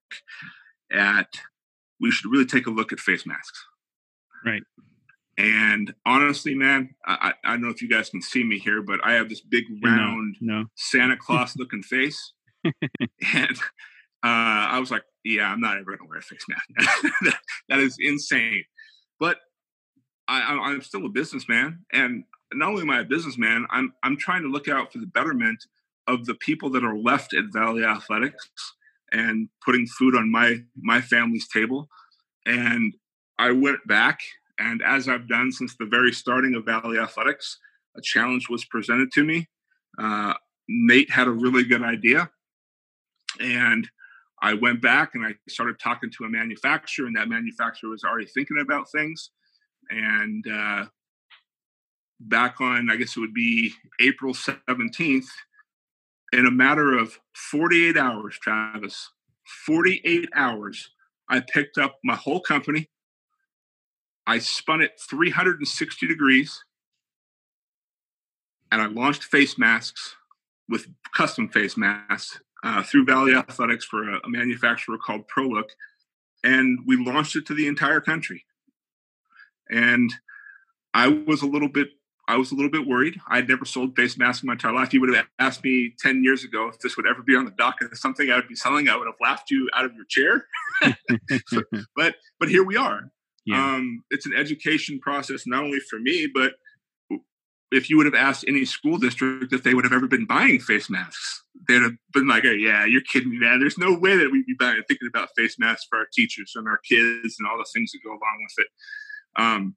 at 0.93 1.29
we 2.01 2.11
should 2.11 2.31
really 2.31 2.47
take 2.47 2.67
a 2.67 2.71
look 2.71 2.93
at 2.93 3.01
face 3.01 3.27
masks. 3.27 3.65
Right. 4.45 4.63
And 5.37 5.95
honestly, 6.05 6.55
man, 6.55 6.95
I, 7.07 7.33
I 7.45 7.51
don't 7.51 7.63
know 7.63 7.69
if 7.69 7.81
you 7.81 7.89
guys 7.89 8.11
can 8.11 8.21
see 8.21 8.43
me 8.43 8.59
here, 8.59 8.83
but 8.83 8.99
I 9.05 9.13
have 9.13 9.29
this 9.29 9.41
big 9.41 9.65
round 9.85 10.37
no, 10.41 10.61
no. 10.61 10.65
Santa 10.75 11.17
Claus 11.21 11.55
looking 11.57 11.83
face. 11.83 12.33
and 12.65 13.59
uh, 14.25 14.67
I 14.75 14.79
was 14.81 14.91
like, 14.91 15.05
yeah, 15.25 15.45
I'm 15.45 15.61
not 15.61 15.77
ever 15.77 15.97
going 15.97 15.99
to 15.99 16.07
wear 16.09 16.19
a 16.19 16.23
face 16.23 16.45
mask. 16.49 17.13
that, 17.23 17.39
that 17.69 17.79
is 17.79 17.97
insane. 18.01 18.65
But 19.21 19.39
I, 20.27 20.41
I, 20.41 20.73
am 20.73 20.83
still 20.83 21.07
a 21.07 21.09
businessman, 21.09 21.85
and 21.93 22.25
not 22.53 22.71
only 22.71 22.83
am 22.83 22.91
I 22.91 23.01
a 23.01 23.05
businessman, 23.05 23.67
I'm 23.71 23.93
I'm 24.03 24.17
trying 24.17 24.43
to 24.43 24.49
look 24.49 24.69
out 24.69 24.93
for 24.93 24.99
the 24.99 25.07
betterment 25.07 25.65
of 26.07 26.27
the 26.27 26.35
people 26.35 26.71
that 26.71 26.85
are 26.85 26.97
left 26.97 27.35
at 27.35 27.53
Valley 27.53 27.85
Athletics 27.85 28.51
and 29.13 29.49
putting 29.65 29.87
food 29.87 30.15
on 30.15 30.31
my 30.31 30.63
my 30.77 31.01
family's 31.01 31.49
table. 31.49 31.89
And 32.47 32.95
I 33.39 33.53
went 33.53 33.87
back, 33.87 34.21
and 34.59 34.83
as 34.83 35.09
I've 35.09 35.29
done 35.29 35.53
since 35.53 35.77
the 35.77 35.87
very 35.87 36.13
starting 36.13 36.55
of 36.55 36.65
Valley 36.65 36.99
Athletics, 36.99 37.59
a 37.97 38.01
challenge 38.03 38.49
was 38.49 38.65
presented 38.65 39.13
to 39.13 39.25
me. 39.25 39.49
Uh, 39.99 40.35
Nate 40.69 41.11
had 41.11 41.27
a 41.27 41.33
really 41.33 41.65
good 41.65 41.83
idea, 41.83 42.31
and 43.41 43.89
I 44.41 44.55
went 44.55 44.81
back 44.81 45.15
and 45.15 45.27
I 45.27 45.35
started 45.49 45.79
talking 45.79 46.11
to 46.17 46.25
a 46.25 46.29
manufacturer, 46.29 47.07
and 47.07 47.17
that 47.17 47.29
manufacturer 47.29 47.91
was 47.91 48.05
already 48.05 48.27
thinking 48.27 48.59
about 48.61 48.91
things. 48.91 49.31
And 49.91 50.45
uh, 50.47 50.87
back 52.21 52.61
on, 52.61 52.91
I 52.91 52.97
guess 52.97 53.17
it 53.17 53.21
would 53.21 53.35
be 53.35 53.73
April 54.01 54.35
17th, 54.35 55.29
in 56.33 56.47
a 56.47 56.51
matter 56.51 56.97
of 56.97 57.19
48 57.35 57.97
hours, 57.97 58.39
Travis, 58.39 59.11
48 59.67 60.29
hours, 60.35 60.91
I 61.29 61.41
picked 61.41 61.79
up 61.79 61.97
my 62.05 62.15
whole 62.15 62.41
company. 62.41 62.91
I 64.27 64.39
spun 64.39 64.83
it 64.83 64.93
360 65.09 66.07
degrees 66.07 66.63
and 68.71 68.83
I 68.83 68.87
launched 68.87 69.25
face 69.25 69.59
masks 69.59 70.17
with 70.69 70.87
custom 71.15 71.49
face 71.49 71.77
masks 71.77 72.41
uh, 72.63 72.83
through 72.83 73.07
Valley 73.07 73.35
Athletics 73.35 73.85
for 73.85 74.11
a, 74.11 74.19
a 74.25 74.29
manufacturer 74.29 74.99
called 74.99 75.23
ProLook. 75.35 75.71
And 76.45 76.81
we 76.87 76.97
launched 76.97 77.37
it 77.37 77.47
to 77.47 77.55
the 77.55 77.67
entire 77.67 78.01
country. 78.01 78.45
And 79.71 80.13
I 80.95 81.09
was 81.09 81.43
a 81.43 81.47
little 81.47 81.69
bit 81.69 81.89
I 82.29 82.37
was 82.37 82.53
a 82.53 82.55
little 82.55 82.71
bit 82.71 82.87
worried. 82.87 83.19
I'd 83.29 83.49
never 83.49 83.65
sold 83.65 83.97
face 83.97 84.19
masks 84.19 84.43
in 84.43 84.49
my 84.49 84.53
entire 84.53 84.75
life. 84.75 84.93
You 84.93 85.01
would 85.01 85.15
have 85.15 85.27
asked 85.39 85.65
me 85.65 85.95
10 85.99 86.23
years 86.23 86.45
ago 86.45 86.69
if 86.69 86.79
this 86.79 86.95
would 86.99 87.07
ever 87.07 87.23
be 87.23 87.35
on 87.35 87.47
the 87.47 87.51
docket 87.53 87.89
as 87.91 88.03
something 88.03 88.31
I 88.31 88.37
would 88.37 88.49
be 88.49 88.55
selling. 88.55 88.87
I 88.89 88.97
would 88.97 89.07
have 89.07 89.17
laughed 89.19 89.51
you 89.51 89.69
out 89.75 89.87
of 89.87 89.95
your 89.95 90.05
chair. 90.05 90.47
so, 91.49 91.63
but 91.97 92.17
but 92.39 92.51
here 92.51 92.63
we 92.63 92.77
are. 92.77 93.11
Yeah. 93.47 93.77
Um, 93.77 94.05
it's 94.11 94.27
an 94.27 94.35
education 94.37 95.01
process, 95.01 95.47
not 95.47 95.65
only 95.65 95.81
for 95.81 95.99
me, 95.99 96.29
but 96.33 96.53
if 97.73 97.89
you 97.89 97.97
would 97.97 98.07
have 98.07 98.15
asked 98.15 98.45
any 98.47 98.67
school 98.67 98.99
district 98.99 99.55
if 99.55 99.63
they 99.63 99.73
would 99.73 99.85
have 99.85 99.93
ever 99.93 100.07
been 100.07 100.27
buying 100.27 100.59
face 100.59 100.91
masks, 100.91 101.45
they'd 101.67 101.83
have 101.83 101.95
been 102.13 102.29
like, 102.29 102.45
oh, 102.45 102.51
"Yeah, 102.51 102.85
you're 102.85 103.01
kidding 103.01 103.31
me, 103.31 103.39
man. 103.39 103.59
There's 103.59 103.79
no 103.79 103.99
way 103.99 104.19
that 104.19 104.31
we'd 104.31 104.45
be 104.45 104.55
buying, 104.59 104.83
thinking 104.87 105.09
about 105.09 105.31
face 105.35 105.59
masks 105.59 105.87
for 105.89 105.99
our 105.99 106.07
teachers 106.13 106.53
and 106.57 106.69
our 106.69 106.79
kids 106.79 107.37
and 107.39 107.49
all 107.49 107.57
the 107.57 107.67
things 107.73 107.93
that 107.93 108.01
go 108.05 108.11
along 108.11 108.39
with 108.43 108.67
it." 108.67 109.43
Um, 109.43 109.77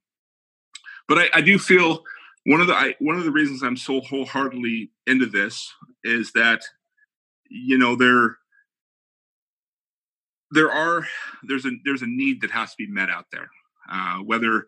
but 1.07 1.17
I, 1.17 1.29
I 1.35 1.41
do 1.41 1.57
feel 1.57 2.03
one 2.45 2.61
of 2.61 2.67
the 2.67 2.73
I, 2.73 2.95
one 2.99 3.17
of 3.17 3.23
the 3.23 3.31
reasons 3.31 3.63
I'm 3.63 3.77
so 3.77 4.01
wholeheartedly 4.01 4.91
into 5.07 5.25
this 5.25 5.71
is 6.03 6.31
that 6.33 6.61
you 7.49 7.77
know 7.77 7.95
there 7.95 8.37
there 10.51 10.71
are 10.71 11.05
there's 11.43 11.65
a 11.65 11.71
there's 11.85 12.01
a 12.01 12.07
need 12.07 12.41
that 12.41 12.51
has 12.51 12.71
to 12.71 12.77
be 12.77 12.87
met 12.87 13.09
out 13.09 13.25
there. 13.31 13.49
Uh, 13.91 14.17
whether 14.19 14.67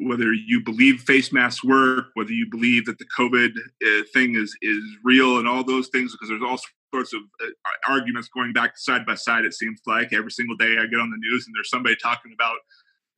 whether 0.00 0.32
you 0.32 0.62
believe 0.62 1.00
face 1.00 1.32
masks 1.32 1.64
work 1.64 2.06
whether 2.14 2.30
you 2.30 2.46
believe 2.48 2.84
that 2.84 2.98
the 2.98 3.06
covid 3.18 3.50
uh, 3.84 4.04
thing 4.12 4.36
is 4.36 4.56
is 4.62 4.82
real 5.02 5.38
and 5.38 5.48
all 5.48 5.64
those 5.64 5.88
things 5.88 6.12
because 6.12 6.28
there's 6.28 6.42
all 6.42 6.60
sorts 6.94 7.12
of 7.12 7.20
uh, 7.44 7.48
arguments 7.88 8.28
going 8.28 8.52
back 8.52 8.78
side 8.78 9.04
by 9.04 9.16
side 9.16 9.44
it 9.44 9.54
seems 9.54 9.80
like. 9.86 10.12
Every 10.12 10.30
single 10.30 10.56
day 10.56 10.76
i 10.78 10.86
get 10.86 11.00
on 11.00 11.10
the 11.10 11.16
news 11.16 11.46
and 11.46 11.54
there's 11.56 11.70
somebody 11.70 11.96
talking 12.00 12.32
about 12.32 12.58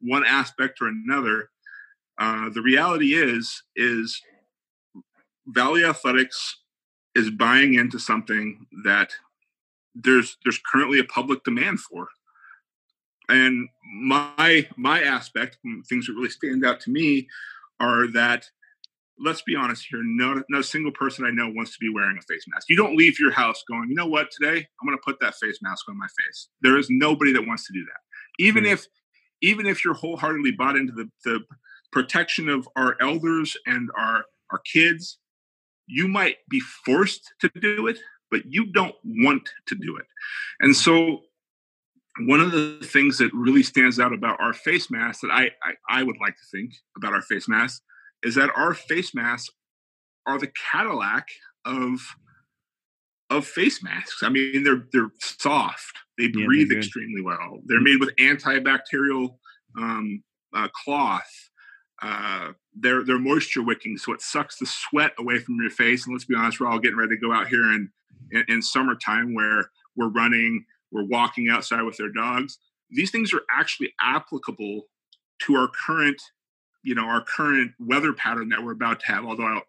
one 0.00 0.24
aspect 0.24 0.80
or 0.80 0.88
another 0.88 1.50
uh, 2.20 2.50
the 2.50 2.62
reality 2.62 3.14
is 3.14 3.62
is 3.74 4.20
Valley 5.46 5.84
Athletics 5.84 6.58
is 7.14 7.30
buying 7.30 7.74
into 7.74 7.98
something 7.98 8.66
that 8.84 9.10
there's 9.94 10.36
there's 10.44 10.60
currently 10.70 11.00
a 11.00 11.04
public 11.04 11.42
demand 11.44 11.80
for. 11.80 12.08
And 13.28 13.68
my 14.02 14.68
my 14.76 15.02
aspect, 15.02 15.58
things 15.88 16.06
that 16.06 16.12
really 16.12 16.28
stand 16.28 16.64
out 16.64 16.80
to 16.80 16.90
me, 16.90 17.26
are 17.80 18.06
that 18.12 18.44
let's 19.18 19.42
be 19.42 19.54
honest 19.54 19.86
here, 19.90 20.00
no, 20.02 20.42
not 20.48 20.60
a 20.60 20.64
single 20.64 20.92
person 20.92 21.26
I 21.26 21.30
know 21.30 21.52
wants 21.54 21.72
to 21.72 21.78
be 21.78 21.92
wearing 21.92 22.16
a 22.18 22.22
face 22.22 22.44
mask. 22.48 22.68
You 22.70 22.76
don't 22.76 22.96
leave 22.96 23.20
your 23.20 23.30
house 23.30 23.62
going, 23.68 23.90
you 23.90 23.94
know 23.94 24.06
what, 24.06 24.28
today 24.30 24.56
I'm 24.56 24.88
going 24.88 24.96
to 24.96 25.02
put 25.04 25.20
that 25.20 25.34
face 25.34 25.58
mask 25.60 25.86
on 25.90 25.98
my 25.98 26.06
face. 26.06 26.48
There 26.62 26.78
is 26.78 26.88
nobody 26.88 27.32
that 27.34 27.46
wants 27.46 27.66
to 27.66 27.72
do 27.72 27.84
that. 27.84 28.44
Even 28.44 28.64
mm-hmm. 28.64 28.74
if 28.74 28.86
even 29.42 29.66
if 29.66 29.84
you're 29.84 29.94
wholeheartedly 29.94 30.52
bought 30.52 30.76
into 30.76 30.92
the, 30.92 31.08
the 31.24 31.40
protection 31.92 32.48
of 32.48 32.68
our 32.76 32.96
elders 33.00 33.56
and 33.66 33.90
our 33.96 34.24
our 34.50 34.60
kids 34.72 35.18
you 35.86 36.06
might 36.06 36.36
be 36.48 36.60
forced 36.84 37.32
to 37.40 37.50
do 37.60 37.86
it 37.86 37.98
but 38.30 38.42
you 38.46 38.66
don't 38.66 38.94
want 39.04 39.48
to 39.66 39.74
do 39.74 39.96
it 39.96 40.06
and 40.60 40.74
so 40.74 41.20
one 42.20 42.40
of 42.40 42.52
the 42.52 42.78
things 42.82 43.18
that 43.18 43.32
really 43.32 43.62
stands 43.62 43.98
out 43.98 44.12
about 44.12 44.40
our 44.40 44.52
face 44.52 44.90
masks 44.90 45.22
that 45.22 45.30
I, 45.30 45.50
I, 45.62 46.00
I 46.00 46.02
would 46.02 46.16
like 46.20 46.34
to 46.34 46.42
think 46.50 46.74
about 46.96 47.12
our 47.12 47.22
face 47.22 47.48
masks 47.48 47.82
is 48.22 48.34
that 48.34 48.50
our 48.56 48.74
face 48.74 49.14
masks 49.14 49.48
are 50.26 50.38
the 50.38 50.50
Cadillac 50.72 51.28
of 51.64 52.00
of 53.30 53.46
face 53.46 53.82
masks. 53.82 54.22
I 54.22 54.28
mean, 54.28 54.64
they're 54.64 54.86
they're 54.92 55.12
soft. 55.20 55.98
They 56.18 56.30
yeah, 56.34 56.44
breathe 56.44 56.72
extremely 56.72 57.22
well. 57.22 57.60
They're 57.64 57.80
made 57.80 58.00
with 58.00 58.14
antibacterial 58.16 59.36
um, 59.78 60.22
uh, 60.54 60.68
cloth. 60.84 61.30
Uh, 62.02 62.52
they're 62.74 63.04
they're 63.04 63.18
moisture 63.18 63.62
wicking, 63.62 63.98
so 63.98 64.12
it 64.12 64.22
sucks 64.22 64.58
the 64.58 64.66
sweat 64.66 65.12
away 65.18 65.38
from 65.38 65.56
your 65.60 65.70
face. 65.70 66.06
And 66.06 66.14
let's 66.14 66.24
be 66.24 66.34
honest, 66.34 66.60
we're 66.60 66.68
all 66.68 66.78
getting 66.78 66.96
ready 66.96 67.16
to 67.16 67.20
go 67.20 67.32
out 67.32 67.48
here 67.48 67.64
in, 67.72 67.90
in, 68.30 68.44
in 68.48 68.62
summertime 68.62 69.34
where 69.34 69.70
we're 69.96 70.08
running, 70.08 70.64
we're 70.90 71.04
walking 71.04 71.48
outside 71.50 71.82
with 71.82 72.00
our 72.00 72.08
dogs. 72.08 72.58
These 72.90 73.10
things 73.10 73.34
are 73.34 73.42
actually 73.50 73.92
applicable 74.00 74.82
to 75.42 75.54
our 75.56 75.68
current, 75.86 76.20
you 76.82 76.94
know, 76.94 77.04
our 77.04 77.22
current 77.22 77.72
weather 77.78 78.12
pattern 78.12 78.48
that 78.48 78.62
we're 78.62 78.72
about 78.72 79.00
to 79.00 79.06
have. 79.06 79.24
Although 79.24 79.60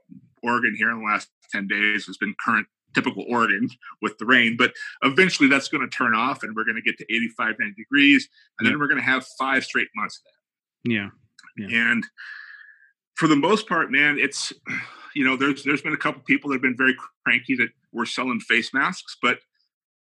Oregon 0.43 0.75
here 0.77 0.91
in 0.91 0.99
the 0.99 1.05
last 1.05 1.29
ten 1.51 1.67
days 1.67 2.05
has 2.05 2.17
been 2.17 2.35
current 2.43 2.67
typical 2.93 3.25
Oregon 3.29 3.69
with 4.01 4.17
the 4.17 4.25
rain, 4.25 4.55
but 4.57 4.73
eventually 5.01 5.49
that's 5.49 5.67
going 5.67 5.81
to 5.81 5.95
turn 5.95 6.13
off 6.13 6.43
and 6.43 6.55
we're 6.55 6.65
going 6.65 6.75
to 6.75 6.81
get 6.81 6.97
to 6.97 7.05
85, 7.13 7.55
90 7.57 7.73
degrees. 7.75 8.27
And 8.59 8.65
yeah. 8.65 8.71
then 8.71 8.79
we're 8.79 8.87
going 8.87 8.99
to 8.99 9.05
have 9.05 9.25
five 9.39 9.63
straight 9.63 9.87
months 9.95 10.17
of 10.17 10.23
that. 10.25 10.91
Yeah. 10.93 11.09
Yeah. 11.57 11.91
And 11.91 12.03
for 13.15 13.27
the 13.27 13.35
most 13.35 13.67
part, 13.67 13.91
man, 13.91 14.17
it's 14.19 14.53
you 15.15 15.25
know 15.25 15.35
there's 15.35 15.63
there's 15.63 15.81
been 15.81 15.93
a 15.93 15.97
couple 15.97 16.21
people 16.23 16.49
that 16.49 16.55
have 16.55 16.61
been 16.61 16.77
very 16.77 16.95
cranky 17.23 17.55
that 17.55 17.69
were 17.91 18.05
selling 18.05 18.39
face 18.39 18.73
masks, 18.73 19.17
but 19.21 19.39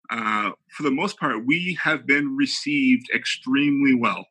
uh, 0.09 0.51
for 0.69 0.83
the 0.83 0.91
most 0.91 1.19
part, 1.19 1.45
we 1.45 1.77
have 1.81 2.05
been 2.05 2.35
received 2.35 3.09
extremely 3.13 3.93
well. 3.93 4.25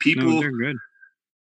People, 0.00 0.42
no. 0.42 0.74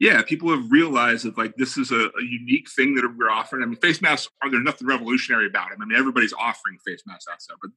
Yeah, 0.00 0.22
people 0.22 0.50
have 0.50 0.70
realized 0.70 1.24
that 1.24 1.38
like 1.38 1.54
this 1.56 1.78
is 1.78 1.90
a, 1.90 2.06
a, 2.06 2.22
unique 2.22 2.68
thing 2.70 2.94
that 2.94 3.10
we're 3.16 3.30
offering. 3.30 3.62
I 3.62 3.66
mean, 3.66 3.76
face 3.76 4.02
masks 4.02 4.30
are 4.42 4.50
there 4.50 4.60
nothing 4.60 4.86
revolutionary 4.86 5.46
about 5.46 5.70
them. 5.70 5.80
I 5.80 5.86
mean, 5.86 5.98
everybody's 5.98 6.34
offering 6.34 6.78
face 6.86 7.02
masks 7.06 7.26
out 7.30 7.38
there, 7.48 7.56
but 7.62 7.70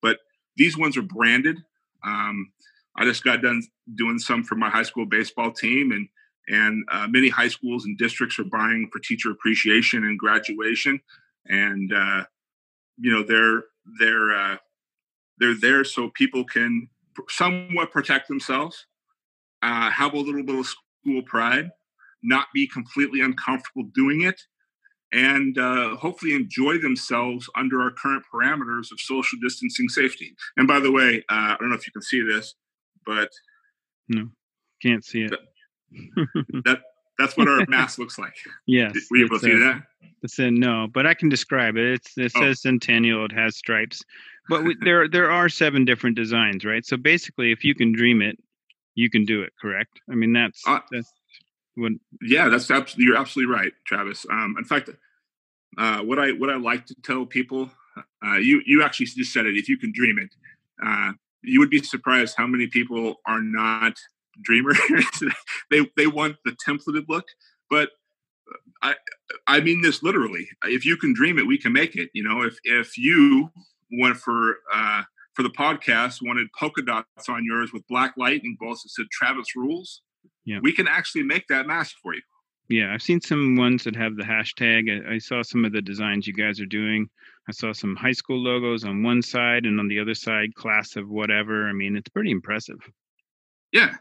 but 0.00 0.18
these 0.56 0.78
ones 0.78 0.96
are 0.96 1.02
branded. 1.02 1.58
Um, 2.04 2.52
I 2.96 3.04
just 3.04 3.24
got 3.24 3.42
done 3.42 3.62
doing 3.94 4.18
some 4.18 4.44
for 4.44 4.54
my 4.54 4.68
high 4.68 4.82
school 4.82 5.06
baseball 5.06 5.50
team, 5.50 5.92
and 5.92 6.08
and 6.48 6.84
uh, 6.90 7.06
many 7.08 7.28
high 7.28 7.48
schools 7.48 7.84
and 7.84 7.96
districts 7.98 8.38
are 8.38 8.44
buying 8.44 8.88
for 8.92 8.98
teacher 8.98 9.30
appreciation 9.30 10.04
and 10.04 10.18
graduation. 10.18 11.00
And 11.46 11.92
uh, 11.92 12.24
you 12.98 13.12
know 13.12 13.22
they're 13.22 13.64
they're 13.98 14.32
uh, 14.32 14.56
they're 15.38 15.58
there 15.58 15.84
so 15.84 16.10
people 16.10 16.44
can 16.44 16.88
somewhat 17.28 17.90
protect 17.90 18.28
themselves 18.28 18.86
uh, 19.62 19.90
have 19.90 20.14
a 20.14 20.18
little 20.18 20.42
bit 20.42 20.58
of 20.58 20.66
school 20.66 21.22
pride 21.26 21.70
not 22.22 22.46
be 22.54 22.66
completely 22.66 23.20
uncomfortable 23.20 23.84
doing 23.94 24.22
it 24.22 24.40
and 25.12 25.58
uh, 25.58 25.94
hopefully 25.96 26.32
enjoy 26.32 26.78
themselves 26.78 27.50
under 27.54 27.82
our 27.82 27.90
current 27.90 28.22
parameters 28.32 28.90
of 28.92 28.98
social 28.98 29.38
distancing 29.42 29.88
safety. 29.88 30.34
And 30.56 30.66
by 30.66 30.80
the 30.80 30.92
way 30.92 31.18
uh, 31.28 31.54
i 31.54 31.56
don't 31.58 31.68
know 31.68 31.76
if 31.76 31.86
you 31.86 31.92
can 31.92 32.02
see 32.02 32.22
this 32.22 32.54
but 33.04 33.30
no. 34.08 34.28
Can't 34.80 35.04
see 35.04 35.22
it 35.22 35.32
that 36.64 36.80
that's 37.18 37.36
what 37.36 37.48
our 37.48 37.64
mask 37.68 37.98
looks 37.98 38.18
like. 38.18 38.34
Yes. 38.66 38.94
Were 39.10 39.18
you 39.18 39.26
able 39.26 39.38
to 39.38 39.44
see 39.44 39.58
that? 39.58 39.82
It's 40.22 40.38
a 40.38 40.50
no, 40.50 40.88
but 40.92 41.06
I 41.06 41.14
can 41.14 41.28
describe 41.28 41.76
it. 41.76 41.94
It's 41.94 42.16
it 42.16 42.32
oh. 42.36 42.40
says 42.40 42.60
oh. 42.64 42.68
Centennial. 42.68 43.24
It 43.24 43.32
has 43.32 43.56
stripes, 43.56 44.02
but 44.48 44.64
we, 44.64 44.76
there 44.80 45.08
there 45.08 45.30
are 45.30 45.48
seven 45.48 45.84
different 45.84 46.16
designs, 46.16 46.64
right? 46.64 46.84
So 46.84 46.96
basically, 46.96 47.52
if 47.52 47.64
you 47.64 47.74
can 47.74 47.92
dream 47.92 48.22
it, 48.22 48.38
you 48.94 49.10
can 49.10 49.24
do 49.24 49.42
it. 49.42 49.52
Correct? 49.60 50.00
I 50.10 50.14
mean, 50.14 50.32
that's 50.32 50.62
uh, 50.66 50.78
that's 50.90 51.12
what. 51.74 51.92
Yeah, 52.20 52.48
that's 52.48 52.70
absolutely 52.70 53.06
you're 53.06 53.16
absolutely 53.20 53.54
right, 53.54 53.72
Travis. 53.84 54.24
Um, 54.30 54.54
in 54.58 54.64
fact, 54.64 54.90
uh, 55.76 56.00
what 56.00 56.18
I 56.18 56.32
what 56.32 56.50
I 56.50 56.56
like 56.56 56.86
to 56.86 56.94
tell 57.02 57.26
people, 57.26 57.70
uh, 58.24 58.36
you 58.36 58.62
you 58.64 58.82
actually 58.82 59.06
just 59.06 59.32
said 59.32 59.46
it. 59.46 59.56
If 59.56 59.68
you 59.68 59.76
can 59.76 59.92
dream 59.92 60.18
it, 60.18 60.30
uh, 60.84 61.12
you 61.42 61.58
would 61.58 61.70
be 61.70 61.82
surprised 61.82 62.36
how 62.36 62.46
many 62.46 62.68
people 62.68 63.16
are 63.26 63.40
not 63.40 63.98
dreamers. 64.40 64.78
they 65.70 65.80
they 65.96 66.06
want 66.06 66.36
the 66.44 66.52
templated 66.66 67.04
look, 67.08 67.26
but 67.68 67.90
I 68.82 68.94
I 69.46 69.60
mean 69.60 69.82
this 69.82 70.02
literally. 70.02 70.48
If 70.64 70.84
you 70.84 70.96
can 70.96 71.14
dream 71.14 71.38
it, 71.38 71.46
we 71.46 71.58
can 71.58 71.72
make 71.72 71.96
it. 71.96 72.10
You 72.14 72.24
know, 72.24 72.42
if 72.42 72.56
if 72.64 72.96
you 72.98 73.50
went 73.92 74.16
for 74.16 74.58
uh, 74.72 75.02
for 75.34 75.42
the 75.42 75.50
podcast 75.50 76.18
wanted 76.22 76.48
polka 76.58 76.82
dots 76.82 77.28
on 77.28 77.44
yours 77.44 77.72
with 77.72 77.86
black 77.88 78.14
lightning 78.16 78.56
bolts 78.58 78.82
that 78.82 78.90
said 78.90 79.06
Travis 79.10 79.56
rules, 79.56 80.02
yeah, 80.44 80.58
we 80.62 80.72
can 80.72 80.88
actually 80.88 81.24
make 81.24 81.46
that 81.48 81.66
mask 81.66 81.96
for 82.02 82.14
you. 82.14 82.22
Yeah, 82.68 82.92
I've 82.92 83.02
seen 83.02 83.20
some 83.20 83.56
ones 83.56 83.84
that 83.84 83.96
have 83.96 84.16
the 84.16 84.22
hashtag. 84.22 84.88
I, 84.88 85.14
I, 85.14 85.18
saw 85.18 85.42
some 85.42 85.64
of 85.64 85.72
the 85.72 85.82
designs 85.82 86.26
you 86.26 86.32
guys 86.32 86.58
are 86.58 86.66
doing. 86.66 87.08
I 87.48 87.52
saw 87.52 87.72
some 87.72 87.96
high 87.96 88.12
school 88.12 88.38
logos 88.38 88.84
on 88.84 89.02
one 89.02 89.20
side 89.20 89.66
and 89.66 89.78
on 89.78 89.88
the 89.88 89.98
other 89.98 90.14
side, 90.14 90.54
class 90.54 90.96
of 90.96 91.08
whatever. 91.08 91.68
I 91.68 91.72
mean, 91.72 91.96
it's 91.96 92.08
pretty 92.08 92.30
impressive. 92.30 92.78
Yeah, 93.72 93.94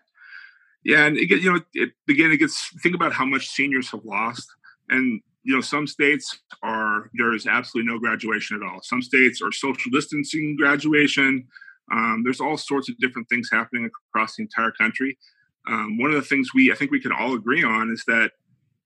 yeah, 0.84 1.06
and 1.06 1.18
it 1.18 1.30
you 1.30 1.54
know, 1.54 1.60
it, 1.74 1.92
again, 2.10 2.32
it 2.32 2.38
gets 2.38 2.72
think 2.82 2.96
about 2.96 3.14
how 3.14 3.26
much 3.26 3.48
seniors 3.48 3.90
have 3.92 4.06
lost, 4.06 4.48
and 4.90 5.22
you 5.44 5.56
know, 5.56 5.62
some 5.62 5.88
states 5.88 6.40
are 6.64 7.10
there 7.14 7.34
is 7.34 7.48
absolutely 7.48 7.92
no 7.92 8.00
graduation 8.00 8.58
at 8.58 8.64
all. 8.64 8.80
Some 8.84 9.02
states 9.02 9.42
are 9.42 9.52
social 9.52 9.92
distancing 9.92 10.56
graduation. 10.56 11.48
Um, 11.92 12.22
there's 12.24 12.40
all 12.40 12.58
sorts 12.58 12.90
of 12.90 12.98
different 13.00 13.28
things 13.28 13.50
happening 13.52 13.90
across 14.14 14.36
the 14.36 14.44
entire 14.44 14.72
country, 14.72 15.18
um, 15.68 15.98
one 15.98 16.10
of 16.10 16.16
the 16.16 16.28
things 16.28 16.54
we 16.54 16.72
I 16.72 16.76
think 16.76 16.92
we 16.92 17.02
can 17.02 17.12
all 17.12 17.36
agree 17.36 17.64
on 17.64 17.92
is 17.92 18.04
that 18.08 18.32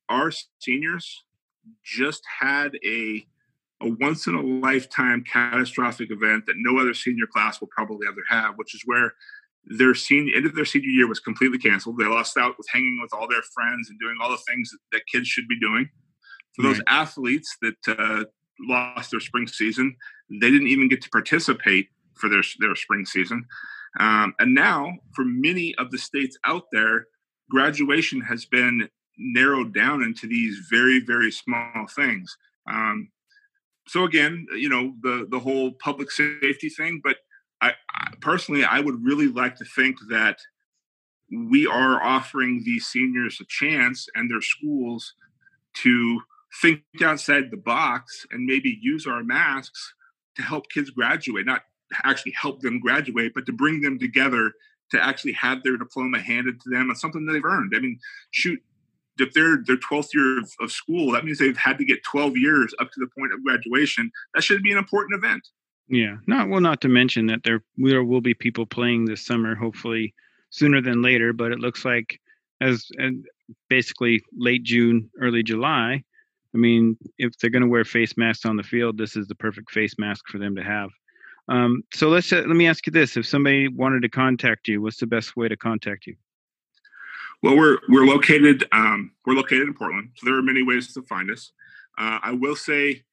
our 0.09 0.31
seniors 0.59 1.23
just 1.83 2.21
had 2.39 2.77
a 2.85 3.25
a 3.81 3.89
once 3.99 4.27
in 4.27 4.35
a 4.35 4.41
lifetime 4.41 5.23
catastrophic 5.23 6.09
event 6.11 6.45
that 6.45 6.55
no 6.57 6.79
other 6.79 6.93
senior 6.93 7.27
class 7.27 7.59
will 7.59 7.69
probably 7.75 8.07
ever 8.07 8.23
have, 8.29 8.55
which 8.55 8.73
is 8.73 8.81
where 8.85 9.13
their 9.67 9.95
senior 9.95 10.35
end 10.35 10.45
of 10.45 10.55
their 10.55 10.65
senior 10.65 10.89
year 10.89 11.07
was 11.07 11.19
completely 11.19 11.57
canceled. 11.57 11.97
They 11.97 12.05
lost 12.05 12.37
out 12.37 12.55
with 12.57 12.67
hanging 12.71 12.99
with 13.01 13.13
all 13.13 13.27
their 13.27 13.41
friends 13.53 13.89
and 13.89 13.99
doing 13.99 14.17
all 14.21 14.29
the 14.29 14.41
things 14.47 14.69
that, 14.71 14.79
that 14.91 15.07
kids 15.11 15.27
should 15.27 15.47
be 15.47 15.59
doing. 15.59 15.89
For 16.55 16.61
those 16.61 16.77
right. 16.79 17.01
athletes 17.01 17.57
that 17.61 17.75
uh, 17.87 18.25
lost 18.59 19.11
their 19.11 19.19
spring 19.19 19.47
season, 19.47 19.95
they 20.29 20.51
didn't 20.51 20.67
even 20.67 20.87
get 20.87 21.01
to 21.01 21.09
participate 21.09 21.89
for 22.15 22.29
their 22.29 22.43
their 22.59 22.75
spring 22.75 23.05
season. 23.05 23.45
Um, 23.99 24.33
and 24.39 24.53
now, 24.53 24.93
for 25.13 25.25
many 25.25 25.73
of 25.75 25.91
the 25.91 25.97
states 25.97 26.37
out 26.45 26.65
there, 26.71 27.07
graduation 27.49 28.21
has 28.21 28.45
been 28.45 28.89
narrowed 29.17 29.73
down 29.73 30.03
into 30.03 30.27
these 30.27 30.67
very 30.69 30.99
very 30.99 31.31
small 31.31 31.87
things. 31.95 32.37
Um, 32.69 33.09
so 33.87 34.03
again, 34.03 34.47
you 34.55 34.69
know, 34.69 34.93
the 35.01 35.27
the 35.29 35.39
whole 35.39 35.73
public 35.73 36.11
safety 36.11 36.69
thing, 36.69 37.01
but 37.03 37.17
I, 37.65 37.73
I, 37.93 38.11
personally, 38.21 38.63
I 38.63 38.79
would 38.79 39.03
really 39.03 39.27
like 39.27 39.55
to 39.57 39.65
think 39.65 39.97
that 40.09 40.37
we 41.31 41.65
are 41.65 42.01
offering 42.01 42.61
these 42.63 42.85
seniors 42.87 43.39
a 43.41 43.45
chance 43.47 44.07
and 44.15 44.29
their 44.29 44.41
schools 44.41 45.13
to 45.75 46.21
think 46.61 46.83
outside 47.03 47.51
the 47.51 47.57
box 47.57 48.25
and 48.31 48.45
maybe 48.45 48.77
use 48.81 49.07
our 49.07 49.23
masks 49.23 49.93
to 50.35 50.41
help 50.41 50.69
kids 50.69 50.89
graduate, 50.89 51.45
not 51.45 51.61
actually 52.03 52.33
help 52.33 52.61
them 52.61 52.79
graduate, 52.79 53.33
but 53.33 53.45
to 53.45 53.53
bring 53.53 53.81
them 53.81 53.97
together 53.97 54.53
to 54.91 55.03
actually 55.03 55.33
have 55.33 55.63
their 55.63 55.77
diploma 55.77 56.19
handed 56.19 56.61
to 56.61 56.69
them 56.69 56.89
and 56.89 56.97
something 56.97 57.25
that 57.25 57.33
they've 57.33 57.43
earned. 57.43 57.73
I 57.75 57.79
mean, 57.79 57.99
shoot, 58.31 58.61
if 59.17 59.33
they're 59.33 59.63
their 59.65 59.77
12th 59.77 60.13
year 60.13 60.39
of, 60.39 60.51
of, 60.61 60.71
school, 60.71 61.11
that 61.13 61.25
means 61.25 61.39
they've 61.39 61.57
had 61.57 61.77
to 61.79 61.85
get 61.85 62.03
12 62.03 62.37
years 62.37 62.73
up 62.79 62.91
to 62.91 62.99
the 62.99 63.09
point 63.17 63.33
of 63.33 63.43
graduation. 63.43 64.11
That 64.33 64.43
should 64.43 64.61
be 64.61 64.71
an 64.71 64.77
important 64.77 65.17
event. 65.17 65.47
Yeah, 65.87 66.17
not 66.25 66.49
well. 66.49 66.61
Not 66.61 66.81
to 66.81 66.87
mention 66.87 67.27
that 67.27 67.43
there 67.43 67.61
there 67.77 68.03
will 68.03 68.21
be 68.21 68.33
people 68.33 68.65
playing 68.65 69.05
this 69.05 69.25
summer, 69.25 69.55
hopefully 69.55 70.13
sooner 70.49 70.81
than 70.81 71.01
later. 71.01 71.31
But 71.31 71.51
it 71.51 71.59
looks 71.59 71.85
like 71.85 72.19
as, 72.61 72.87
as 72.99 73.11
basically 73.69 74.23
late 74.35 74.63
June, 74.63 75.09
early 75.21 75.43
July. 75.43 76.03
I 76.53 76.57
mean, 76.57 76.97
if 77.17 77.37
they're 77.37 77.49
going 77.49 77.63
to 77.63 77.67
wear 77.67 77.83
face 77.83 78.15
masks 78.17 78.45
on 78.45 78.55
the 78.55 78.63
field, 78.63 78.97
this 78.97 79.15
is 79.15 79.27
the 79.27 79.35
perfect 79.35 79.71
face 79.71 79.95
mask 79.99 80.23
for 80.27 80.37
them 80.37 80.55
to 80.55 80.63
have. 80.63 80.89
Um, 81.49 81.83
so 81.93 82.09
let's 82.09 82.31
uh, 82.33 82.37
let 82.37 82.55
me 82.55 82.67
ask 82.67 82.87
you 82.87 82.91
this: 82.91 83.17
If 83.17 83.27
somebody 83.27 83.67
wanted 83.67 84.01
to 84.01 84.09
contact 84.09 84.67
you, 84.67 84.81
what's 84.81 84.97
the 84.97 85.07
best 85.07 85.35
way 85.35 85.47
to 85.47 85.57
contact 85.57 86.07
you? 86.07 86.15
Well, 87.43 87.55
we're 87.55 87.77
we're 87.89 88.05
located 88.05 88.65
um, 88.71 89.11
we're 89.25 89.35
located 89.35 89.67
in 89.67 89.75
Portland, 89.75 90.09
so 90.15 90.25
there 90.25 90.37
are 90.37 90.41
many 90.41 90.63
ways 90.63 90.93
to 90.93 91.03
find 91.03 91.29
us. 91.29 91.51
Uh, 91.97 92.19
I 92.23 92.31
will 92.31 92.55
say 92.55 93.03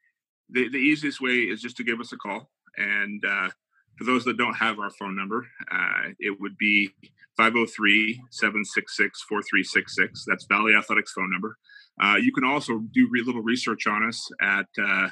the, 0.49 0.69
the 0.69 0.79
easiest 0.79 1.21
way 1.21 1.41
is 1.41 1.61
just 1.61 1.77
to 1.77 1.85
give 1.85 2.01
us 2.01 2.13
a 2.13 2.17
call. 2.17 2.51
And 2.77 3.25
uh, 3.25 3.49
for 3.97 4.05
those 4.05 4.25
that 4.25 4.37
don't 4.37 4.55
have 4.55 4.79
our 4.79 4.91
phone 4.91 5.17
number, 5.17 5.47
uh, 5.71 6.11
it 6.19 6.39
would 6.41 6.59
be 6.59 6.91
503 7.37 8.21
766 8.31 9.23
4366. 9.23 10.25
That's 10.27 10.45
Valley 10.47 10.75
Athletics 10.75 11.13
phone 11.13 11.31
number. 11.31 11.57
Uh, 12.01 12.17
you 12.17 12.33
can 12.33 12.45
also 12.45 12.79
do 12.93 13.07
a 13.07 13.25
little 13.25 13.43
research 13.43 13.87
on 13.87 14.03
us 14.07 14.29
at 14.41 14.67
uh, 14.83 15.11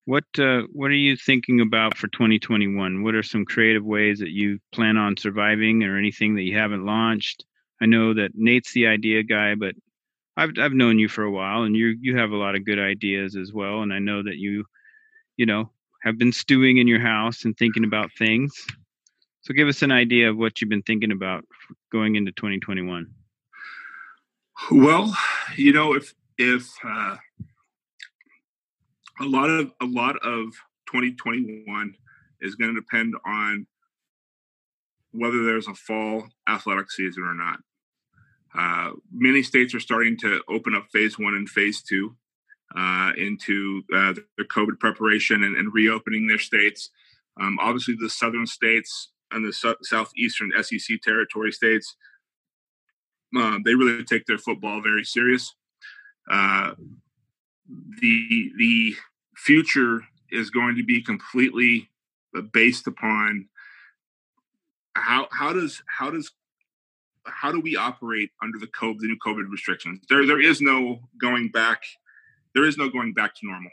What 0.05 0.25
uh, 0.37 0.61
what 0.71 0.91
are 0.91 0.95
you 0.95 1.17
thinking 1.17 1.61
about 1.61 1.97
for 1.97 2.07
2021? 2.07 3.03
What 3.03 3.15
are 3.15 3.23
some 3.23 3.43
creative 3.43 3.83
ways 3.83 4.19
that 4.19 4.29
you 4.29 4.59
plan 4.71 4.97
on 4.97 5.17
surviving, 5.17 5.83
or 5.83 5.97
anything 5.97 6.35
that 6.35 6.43
you 6.43 6.57
haven't 6.57 6.85
launched? 6.85 7.43
I 7.81 7.87
know 7.87 8.13
that 8.13 8.31
Nate's 8.35 8.73
the 8.73 8.87
idea 8.87 9.23
guy, 9.23 9.55
but 9.55 9.73
I've 10.37 10.51
I've 10.59 10.73
known 10.73 10.99
you 10.99 11.07
for 11.07 11.23
a 11.23 11.31
while, 11.31 11.63
and 11.63 11.75
you 11.75 11.97
you 11.99 12.17
have 12.17 12.31
a 12.31 12.37
lot 12.37 12.55
of 12.55 12.65
good 12.65 12.79
ideas 12.79 13.35
as 13.35 13.51
well. 13.51 13.81
And 13.81 13.91
I 13.91 13.99
know 13.99 14.21
that 14.21 14.37
you, 14.37 14.65
you 15.37 15.45
know, 15.47 15.71
have 16.03 16.19
been 16.19 16.31
stewing 16.31 16.77
in 16.77 16.87
your 16.87 16.99
house 16.99 17.43
and 17.43 17.57
thinking 17.57 17.83
about 17.83 18.11
things. 18.17 18.53
So 19.41 19.53
give 19.53 19.67
us 19.67 19.81
an 19.81 19.91
idea 19.91 20.29
of 20.29 20.37
what 20.37 20.61
you've 20.61 20.69
been 20.69 20.83
thinking 20.83 21.11
about 21.11 21.45
going 21.91 22.15
into 22.15 22.31
2021. 22.31 23.07
Well, 24.71 25.15
you 25.55 25.73
know, 25.73 25.93
if 25.93 26.13
if 26.37 26.69
uh, 26.83 27.17
a 29.19 29.25
lot 29.25 29.49
of 29.49 29.71
a 29.81 29.85
lot 29.85 30.15
of 30.17 30.53
2021 30.87 31.95
is 32.41 32.55
going 32.55 32.73
to 32.73 32.79
depend 32.79 33.15
on 33.25 33.65
whether 35.11 35.45
there's 35.45 35.67
a 35.67 35.73
fall 35.73 36.27
athletic 36.47 36.91
season 36.91 37.23
or 37.23 37.33
not. 37.33 37.59
Uh, 38.57 38.91
many 39.11 39.41
states 39.43 39.73
are 39.73 39.79
starting 39.79 40.17
to 40.17 40.41
open 40.49 40.73
up 40.75 40.87
phase 40.91 41.17
one 41.17 41.35
and 41.35 41.49
phase 41.49 41.81
two 41.81 42.15
uh, 42.75 43.11
into 43.17 43.83
uh, 43.93 44.13
COVID 44.39 44.79
preparation 44.79 45.43
and, 45.43 45.55
and, 45.55 45.73
reopening 45.73 46.27
their 46.27 46.39
states. 46.39 46.89
Um, 47.39 47.57
obviously, 47.61 47.95
the 47.99 48.09
southern 48.09 48.47
states 48.47 49.11
and 49.31 49.45
the 49.45 49.53
su- 49.53 49.75
southeastern 49.81 50.51
SEC 50.61 51.01
territory 51.01 51.51
states, 51.51 51.95
uh, 53.37 53.59
they 53.63 53.75
really 53.75 54.03
take 54.03 54.25
their 54.25 54.37
football 54.37 54.81
very 54.81 55.03
serious. 55.03 55.53
Uh, 57.69 57.75
the 58.01 58.51
the 58.57 58.95
future 59.35 60.01
is 60.31 60.49
going 60.49 60.75
to 60.75 60.83
be 60.83 61.01
completely 61.01 61.89
based 62.51 62.87
upon 62.87 63.47
how 64.95 65.27
how 65.31 65.53
does 65.53 65.81
how 65.87 66.09
does 66.09 66.31
how 67.27 67.51
do 67.51 67.59
we 67.59 67.75
operate 67.75 68.31
under 68.41 68.57
the 68.59 68.67
COVID, 68.67 68.99
the 68.99 69.07
new 69.07 69.17
COVID 69.25 69.49
restrictions? 69.49 69.99
There, 70.09 70.25
there 70.25 70.41
is 70.41 70.61
no 70.61 70.99
going 71.19 71.49
back. 71.49 71.81
There 72.53 72.65
is 72.65 72.77
no 72.77 72.89
going 72.89 73.13
back 73.13 73.35
to 73.35 73.47
normal. 73.47 73.71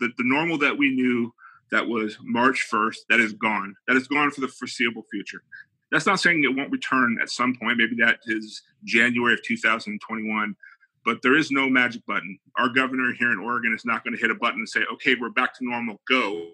The, 0.00 0.08
the 0.16 0.24
normal 0.24 0.58
that 0.58 0.78
we 0.78 0.90
knew 0.90 1.32
that 1.70 1.86
was 1.86 2.16
March 2.22 2.66
1st, 2.70 2.96
that 3.08 3.20
is 3.20 3.32
gone. 3.32 3.74
That 3.88 3.96
is 3.96 4.08
gone 4.08 4.30
for 4.30 4.40
the 4.40 4.48
foreseeable 4.48 5.04
future. 5.10 5.42
That's 5.90 6.06
not 6.06 6.20
saying 6.20 6.44
it 6.44 6.56
won't 6.56 6.70
return 6.70 7.18
at 7.20 7.30
some 7.30 7.54
point. 7.54 7.78
Maybe 7.78 7.96
that 7.96 8.20
is 8.26 8.62
January 8.84 9.34
of 9.34 9.42
2021. 9.42 10.56
But 11.04 11.22
there 11.22 11.36
is 11.36 11.50
no 11.50 11.68
magic 11.68 12.04
button. 12.06 12.38
Our 12.56 12.68
governor 12.68 13.12
here 13.12 13.32
in 13.32 13.38
Oregon 13.38 13.74
is 13.74 13.84
not 13.84 14.04
going 14.04 14.14
to 14.14 14.20
hit 14.20 14.30
a 14.30 14.34
button 14.34 14.60
and 14.60 14.68
say, 14.68 14.82
okay, 14.92 15.16
we're 15.20 15.30
back 15.30 15.56
to 15.58 15.64
normal, 15.64 16.00
go. 16.08 16.46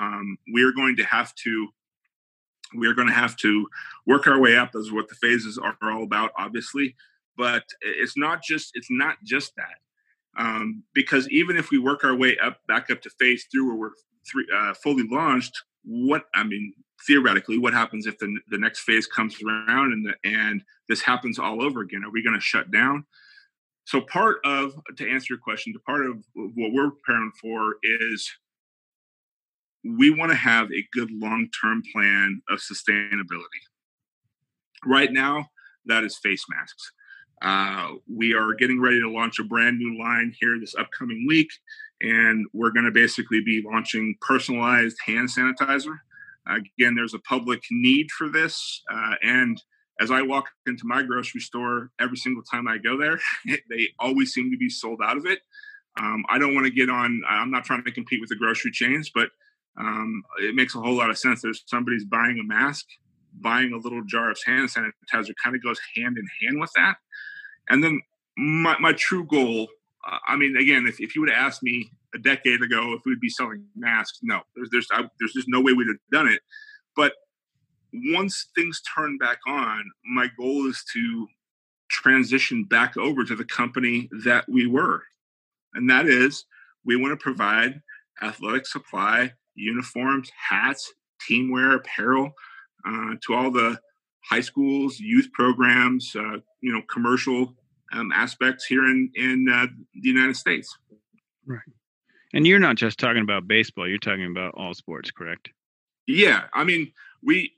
Um, 0.00 0.38
we 0.52 0.62
are 0.62 0.72
going 0.72 0.96
to 0.96 1.04
have 1.04 1.34
to 1.36 1.68
we're 2.74 2.94
going 2.94 3.08
to 3.08 3.14
have 3.14 3.34
to 3.38 3.66
work 4.06 4.26
our 4.26 4.38
way 4.38 4.56
up. 4.56 4.74
As 4.74 4.92
what 4.92 5.08
the 5.08 5.14
phases 5.14 5.58
are 5.58 5.76
all 5.82 6.04
about 6.04 6.32
obviously. 6.36 6.94
But 7.36 7.64
it's 7.80 8.16
not 8.16 8.42
just 8.42 8.72
it's 8.74 8.90
not 8.90 9.16
just 9.24 9.52
that. 9.56 9.78
Um, 10.38 10.84
because 10.94 11.28
even 11.30 11.56
if 11.56 11.70
we 11.70 11.78
work 11.78 12.04
our 12.04 12.14
way 12.14 12.38
up 12.38 12.58
back 12.68 12.90
up 12.90 13.00
to 13.02 13.10
phase 13.18 13.46
three 13.50 13.62
where 13.62 13.74
we're 13.74 13.90
three, 14.30 14.46
uh, 14.54 14.74
fully 14.74 15.04
launched 15.08 15.56
what 15.84 16.24
i 16.34 16.44
mean 16.44 16.72
theoretically 17.06 17.58
what 17.58 17.72
happens 17.72 18.06
if 18.06 18.18
the, 18.18 18.38
the 18.48 18.58
next 18.58 18.80
phase 18.80 19.06
comes 19.06 19.36
around 19.42 19.92
and 19.92 20.04
the, 20.04 20.14
and 20.28 20.62
this 20.88 21.00
happens 21.00 21.38
all 21.38 21.62
over 21.62 21.80
again? 21.80 22.04
Are 22.04 22.10
we 22.10 22.22
going 22.22 22.34
to 22.34 22.40
shut 22.40 22.70
down 22.70 23.04
so 23.88 24.02
part 24.02 24.36
of 24.44 24.74
to 24.98 25.10
answer 25.10 25.28
your 25.30 25.38
question 25.38 25.72
the 25.72 25.80
part 25.80 26.04
of 26.04 26.22
what 26.34 26.72
we're 26.72 26.90
preparing 26.90 27.32
for 27.40 27.76
is 27.82 28.30
we 29.82 30.10
want 30.10 30.30
to 30.30 30.36
have 30.36 30.70
a 30.70 30.86
good 30.92 31.10
long 31.10 31.48
term 31.58 31.82
plan 31.90 32.42
of 32.50 32.58
sustainability. 32.58 33.62
Right 34.84 35.10
now, 35.10 35.46
that 35.86 36.04
is 36.04 36.18
face 36.18 36.44
masks. 36.50 36.92
Uh, 37.40 37.94
we 38.14 38.34
are 38.34 38.52
getting 38.52 38.78
ready 38.78 39.00
to 39.00 39.10
launch 39.10 39.38
a 39.38 39.44
brand 39.44 39.78
new 39.78 39.98
line 39.98 40.34
here 40.38 40.60
this 40.60 40.74
upcoming 40.74 41.24
week, 41.26 41.48
and 42.02 42.46
we're 42.52 42.72
going 42.72 42.84
to 42.84 42.92
basically 42.92 43.40
be 43.40 43.64
launching 43.64 44.16
personalized 44.20 44.98
hand 45.06 45.30
sanitizer. 45.30 45.96
again, 46.46 46.94
there's 46.94 47.14
a 47.14 47.20
public 47.20 47.62
need 47.70 48.10
for 48.10 48.28
this, 48.28 48.82
uh, 48.92 49.14
and 49.22 49.62
as 50.00 50.10
I 50.10 50.22
walk 50.22 50.50
into 50.66 50.86
my 50.86 51.02
grocery 51.02 51.40
store 51.40 51.90
every 52.00 52.16
single 52.16 52.42
time 52.42 52.68
I 52.68 52.78
go 52.78 52.96
there, 52.96 53.18
they 53.68 53.88
always 53.98 54.32
seem 54.32 54.50
to 54.50 54.56
be 54.56 54.70
sold 54.70 55.00
out 55.02 55.16
of 55.16 55.26
it. 55.26 55.40
Um, 55.98 56.24
I 56.28 56.38
don't 56.38 56.54
want 56.54 56.66
to 56.66 56.72
get 56.72 56.88
on. 56.88 57.22
I'm 57.28 57.50
not 57.50 57.64
trying 57.64 57.82
to 57.84 57.90
compete 57.90 58.20
with 58.20 58.28
the 58.28 58.36
grocery 58.36 58.70
chains, 58.70 59.10
but 59.12 59.30
um, 59.76 60.22
it 60.38 60.54
makes 60.54 60.74
a 60.74 60.80
whole 60.80 60.94
lot 60.94 61.10
of 61.10 61.18
sense. 61.18 61.42
There's 61.42 61.64
somebody's 61.66 62.04
buying 62.04 62.38
a 62.38 62.44
mask, 62.44 62.86
buying 63.34 63.72
a 63.72 63.76
little 63.76 64.02
jar 64.04 64.30
of 64.30 64.38
hand 64.46 64.68
sanitizer, 64.68 65.32
kind 65.42 65.56
of 65.56 65.62
goes 65.62 65.80
hand 65.96 66.16
in 66.18 66.26
hand 66.40 66.60
with 66.60 66.70
that. 66.76 66.96
And 67.68 67.82
then 67.82 68.00
my, 68.36 68.76
my 68.78 68.92
true 68.92 69.24
goal. 69.24 69.68
Uh, 70.08 70.18
I 70.28 70.36
mean, 70.36 70.56
again, 70.56 70.86
if, 70.86 71.00
if 71.00 71.14
you 71.14 71.22
would 71.22 71.30
have 71.30 71.44
asked 71.44 71.62
me 71.62 71.90
a 72.14 72.18
decade 72.18 72.62
ago 72.62 72.94
if 72.94 73.02
we'd 73.04 73.20
be 73.20 73.28
selling 73.28 73.64
masks, 73.76 74.20
no, 74.22 74.40
there's 74.54 74.70
there's 74.70 74.88
I, 74.92 75.02
there's 75.18 75.32
just 75.32 75.48
no 75.48 75.60
way 75.60 75.72
we'd 75.72 75.88
have 75.88 75.96
done 76.12 76.28
it. 76.28 76.40
But 76.94 77.12
once 77.92 78.46
things 78.54 78.80
turn 78.94 79.18
back 79.18 79.38
on, 79.46 79.84
my 80.04 80.28
goal 80.38 80.66
is 80.68 80.84
to 80.92 81.26
transition 81.90 82.64
back 82.64 82.96
over 82.96 83.24
to 83.24 83.34
the 83.34 83.44
company 83.44 84.08
that 84.24 84.44
we 84.48 84.66
were. 84.66 85.02
And 85.74 85.88
that 85.90 86.06
is, 86.06 86.44
we 86.84 86.96
want 86.96 87.12
to 87.12 87.22
provide 87.22 87.80
athletic 88.22 88.66
supply, 88.66 89.32
uniforms, 89.54 90.30
hats, 90.36 90.92
teamwear, 91.28 91.76
apparel 91.76 92.32
uh, 92.86 93.14
to 93.26 93.34
all 93.34 93.50
the 93.50 93.78
high 94.24 94.40
schools, 94.40 94.98
youth 94.98 95.30
programs, 95.32 96.14
uh, 96.14 96.38
you 96.60 96.72
know, 96.72 96.82
commercial 96.92 97.54
um, 97.92 98.12
aspects 98.12 98.66
here 98.66 98.84
in 98.84 99.10
in 99.14 99.46
uh, 99.48 99.66
the 99.94 100.08
United 100.08 100.36
States. 100.36 100.76
Right. 101.46 101.60
And 102.34 102.46
you're 102.46 102.58
not 102.58 102.76
just 102.76 102.98
talking 102.98 103.22
about 103.22 103.48
baseball; 103.48 103.88
you're 103.88 103.98
talking 103.98 104.26
about 104.26 104.54
all 104.54 104.74
sports, 104.74 105.10
correct? 105.10 105.50
Yeah, 106.06 106.44
I 106.54 106.64
mean, 106.64 106.92
we 107.22 107.52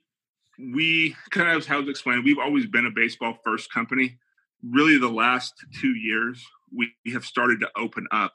we 0.74 1.16
kind 1.30 1.48
of 1.48 1.66
how 1.66 1.80
to 1.80 1.90
explain. 1.90 2.22
We've 2.24 2.38
always 2.38 2.66
been 2.66 2.86
a 2.86 2.90
baseball 2.90 3.38
first 3.44 3.72
company. 3.72 4.18
Really, 4.62 4.98
the 4.98 5.08
last 5.08 5.54
two 5.80 5.94
years, 5.94 6.44
we 6.74 6.92
have 7.12 7.24
started 7.24 7.60
to 7.60 7.70
open 7.76 8.06
up 8.12 8.32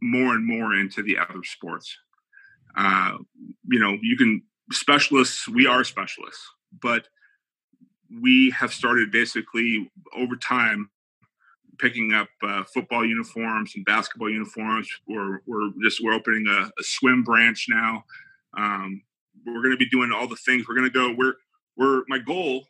more 0.00 0.34
and 0.34 0.44
more 0.44 0.74
into 0.74 1.02
the 1.02 1.18
other 1.18 1.42
sports. 1.44 1.96
Uh, 2.76 3.18
you 3.68 3.78
know, 3.78 3.96
you 4.02 4.16
can 4.16 4.42
specialists. 4.70 5.48
We 5.48 5.66
are 5.66 5.84
specialists, 5.84 6.42
but 6.80 7.08
we 8.20 8.50
have 8.50 8.72
started 8.72 9.10
basically 9.10 9.90
over 10.16 10.36
time 10.36 10.90
picking 11.78 12.12
up 12.12 12.28
uh, 12.42 12.62
football 12.72 13.04
uniforms 13.04 13.72
and 13.74 13.84
basketball 13.84 14.30
uniforms. 14.30 14.88
We're, 15.08 15.40
we're 15.46 15.70
just 15.82 16.02
we're 16.02 16.14
opening 16.14 16.46
a, 16.48 16.66
a 16.66 16.82
swim 16.82 17.24
branch 17.24 17.66
now. 17.68 18.04
Um, 18.56 19.02
we're 19.46 19.62
going 19.62 19.72
to 19.72 19.76
be 19.76 19.88
doing 19.88 20.12
all 20.12 20.28
the 20.28 20.36
things. 20.36 20.66
We're 20.68 20.74
going 20.74 20.90
to 20.90 20.92
go. 20.92 21.14
We're 21.16 21.34
we're 21.76 22.02
my 22.08 22.18
goal 22.18 22.64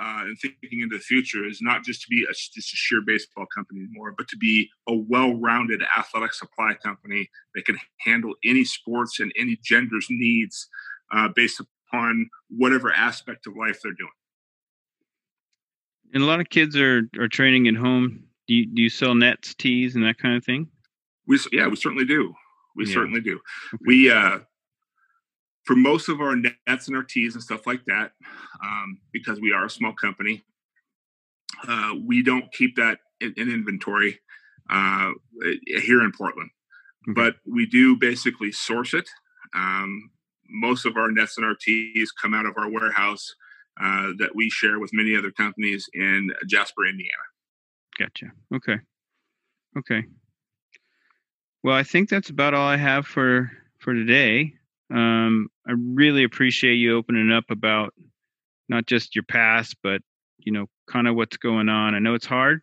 uh, 0.00 0.22
and 0.24 0.38
thinking 0.38 0.80
into 0.80 0.96
the 0.96 1.02
future 1.02 1.46
is 1.46 1.60
not 1.62 1.84
just 1.84 2.02
to 2.02 2.06
be 2.08 2.24
a, 2.24 2.32
just 2.32 2.56
a 2.56 2.76
sheer 2.76 3.00
baseball 3.06 3.46
company 3.54 3.80
anymore, 3.80 4.14
but 4.16 4.28
to 4.28 4.36
be 4.36 4.68
a 4.88 4.94
well-rounded 4.94 5.82
athletic 5.96 6.32
supply 6.34 6.74
company 6.82 7.28
that 7.54 7.64
can 7.64 7.78
handle 8.00 8.34
any 8.44 8.64
sports 8.64 9.20
and 9.20 9.32
any 9.38 9.58
gender's 9.62 10.06
needs 10.10 10.68
uh, 11.12 11.28
based 11.34 11.60
upon 11.60 12.28
whatever 12.50 12.92
aspect 12.92 13.46
of 13.46 13.56
life 13.56 13.80
they're 13.82 13.92
doing. 13.92 14.10
And 16.14 16.22
a 16.22 16.26
lot 16.26 16.40
of 16.40 16.48
kids 16.50 16.76
are 16.76 17.02
are 17.18 17.28
training 17.28 17.66
at 17.68 17.74
home. 17.74 18.24
Do 18.46 18.54
you, 18.54 18.66
do 18.66 18.80
you 18.80 18.88
sell 18.88 19.14
nets, 19.14 19.54
tees, 19.54 19.96
and 19.96 20.04
that 20.04 20.18
kind 20.18 20.36
of 20.36 20.44
thing? 20.44 20.68
We 21.26 21.38
yeah, 21.52 21.66
we 21.66 21.76
certainly 21.76 22.04
do. 22.04 22.32
We 22.76 22.86
yeah. 22.86 22.94
certainly 22.94 23.20
do. 23.20 23.40
Okay. 23.74 23.84
We 23.86 24.10
uh, 24.10 24.38
for 25.66 25.76
most 25.76 26.08
of 26.08 26.20
our 26.20 26.36
nets 26.36 26.86
and 26.86 26.96
our 26.96 27.02
tees 27.02 27.34
and 27.34 27.42
stuff 27.42 27.66
like 27.66 27.84
that, 27.86 28.12
um, 28.62 28.98
because 29.12 29.40
we 29.40 29.52
are 29.52 29.66
a 29.66 29.70
small 29.70 29.92
company, 29.92 30.44
uh, 31.68 31.92
we 32.04 32.22
don't 32.22 32.52
keep 32.52 32.76
that 32.76 32.98
in, 33.20 33.34
in 33.36 33.50
inventory 33.50 34.20
uh, 34.70 35.10
here 35.66 36.02
in 36.02 36.12
Portland. 36.16 36.50
Okay. 37.08 37.14
But 37.14 37.36
we 37.44 37.66
do 37.66 37.96
basically 37.96 38.52
source 38.52 38.94
it. 38.94 39.08
Um, 39.54 40.10
most 40.48 40.86
of 40.86 40.96
our 40.96 41.10
nets 41.10 41.36
and 41.36 41.44
our 41.46 41.56
tees 41.60 42.12
come 42.12 42.32
out 42.32 42.46
of 42.46 42.54
our 42.56 42.70
warehouse 42.70 43.34
uh, 43.80 44.12
that 44.18 44.34
we 44.34 44.48
share 44.48 44.78
with 44.78 44.90
many 44.92 45.16
other 45.16 45.30
companies 45.30 45.88
in 45.92 46.30
Jasper, 46.48 46.86
Indiana. 46.86 47.10
Gotcha. 47.98 48.32
Okay. 48.54 48.78
Okay. 49.76 50.04
Well, 51.62 51.74
I 51.74 51.82
think 51.82 52.08
that's 52.08 52.30
about 52.30 52.54
all 52.54 52.66
I 52.66 52.76
have 52.76 53.06
for 53.06 53.50
for 53.78 53.92
today. 53.92 54.54
Um, 54.92 55.48
I 55.66 55.72
really 55.76 56.24
appreciate 56.24 56.74
you 56.74 56.96
opening 56.96 57.32
up 57.32 57.44
about 57.50 57.92
not 58.68 58.86
just 58.86 59.14
your 59.14 59.24
past, 59.24 59.76
but 59.82 60.00
you 60.38 60.52
know, 60.52 60.66
kind 60.88 61.08
of 61.08 61.16
what's 61.16 61.36
going 61.36 61.68
on. 61.68 61.94
I 61.94 61.98
know 61.98 62.14
it's 62.14 62.26
hard, 62.26 62.62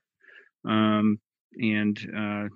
um, 0.66 1.20
and 1.56 2.00
uh, 2.16 2.48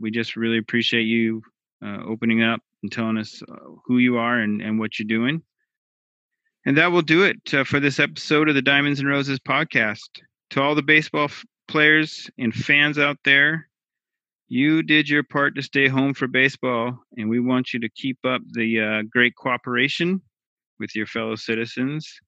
we 0.00 0.10
just 0.10 0.36
really 0.36 0.58
appreciate 0.58 1.04
you 1.04 1.42
uh, 1.84 1.98
opening 2.06 2.42
up 2.42 2.60
and 2.82 2.92
telling 2.92 3.18
us 3.18 3.42
uh, 3.50 3.56
who 3.84 3.98
you 3.98 4.16
are 4.18 4.38
and, 4.38 4.60
and 4.62 4.78
what 4.78 4.98
you're 4.98 5.06
doing. 5.06 5.42
And 6.64 6.76
that 6.78 6.90
will 6.90 7.02
do 7.02 7.22
it 7.22 7.54
uh, 7.54 7.64
for 7.64 7.80
this 7.80 8.00
episode 8.00 8.48
of 8.48 8.54
the 8.54 8.62
Diamonds 8.62 9.00
and 9.00 9.08
Roses 9.08 9.38
podcast. 9.38 10.20
To 10.50 10.62
all 10.62 10.74
the 10.74 10.82
baseball 10.82 11.24
f- 11.24 11.44
players 11.68 12.30
and 12.38 12.54
fans 12.54 12.98
out 12.98 13.18
there, 13.24 13.68
you 14.48 14.82
did 14.82 15.08
your 15.08 15.22
part 15.22 15.56
to 15.56 15.62
stay 15.62 15.88
home 15.88 16.14
for 16.14 16.28
baseball, 16.28 16.98
and 17.16 17.28
we 17.28 17.40
want 17.40 17.72
you 17.72 17.80
to 17.80 17.88
keep 17.88 18.18
up 18.24 18.42
the 18.52 18.80
uh, 18.80 19.02
great 19.10 19.34
cooperation 19.34 20.22
with 20.78 20.94
your 20.94 21.06
fellow 21.06 21.34
citizens. 21.34 22.20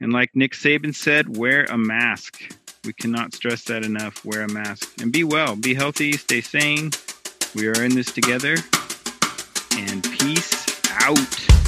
And 0.00 0.12
like 0.12 0.30
Nick 0.34 0.52
Saban 0.52 0.94
said, 0.94 1.36
wear 1.36 1.64
a 1.64 1.78
mask. 1.78 2.54
We 2.84 2.92
cannot 2.94 3.34
stress 3.34 3.64
that 3.64 3.84
enough. 3.84 4.24
Wear 4.24 4.42
a 4.42 4.48
mask 4.48 5.00
and 5.00 5.12
be 5.12 5.24
well, 5.24 5.56
be 5.56 5.74
healthy, 5.74 6.12
stay 6.12 6.40
sane. 6.40 6.90
We 7.54 7.68
are 7.68 7.82
in 7.82 7.94
this 7.94 8.12
together. 8.12 8.56
And 9.76 10.02
peace 10.04 10.80
out. 11.02 11.59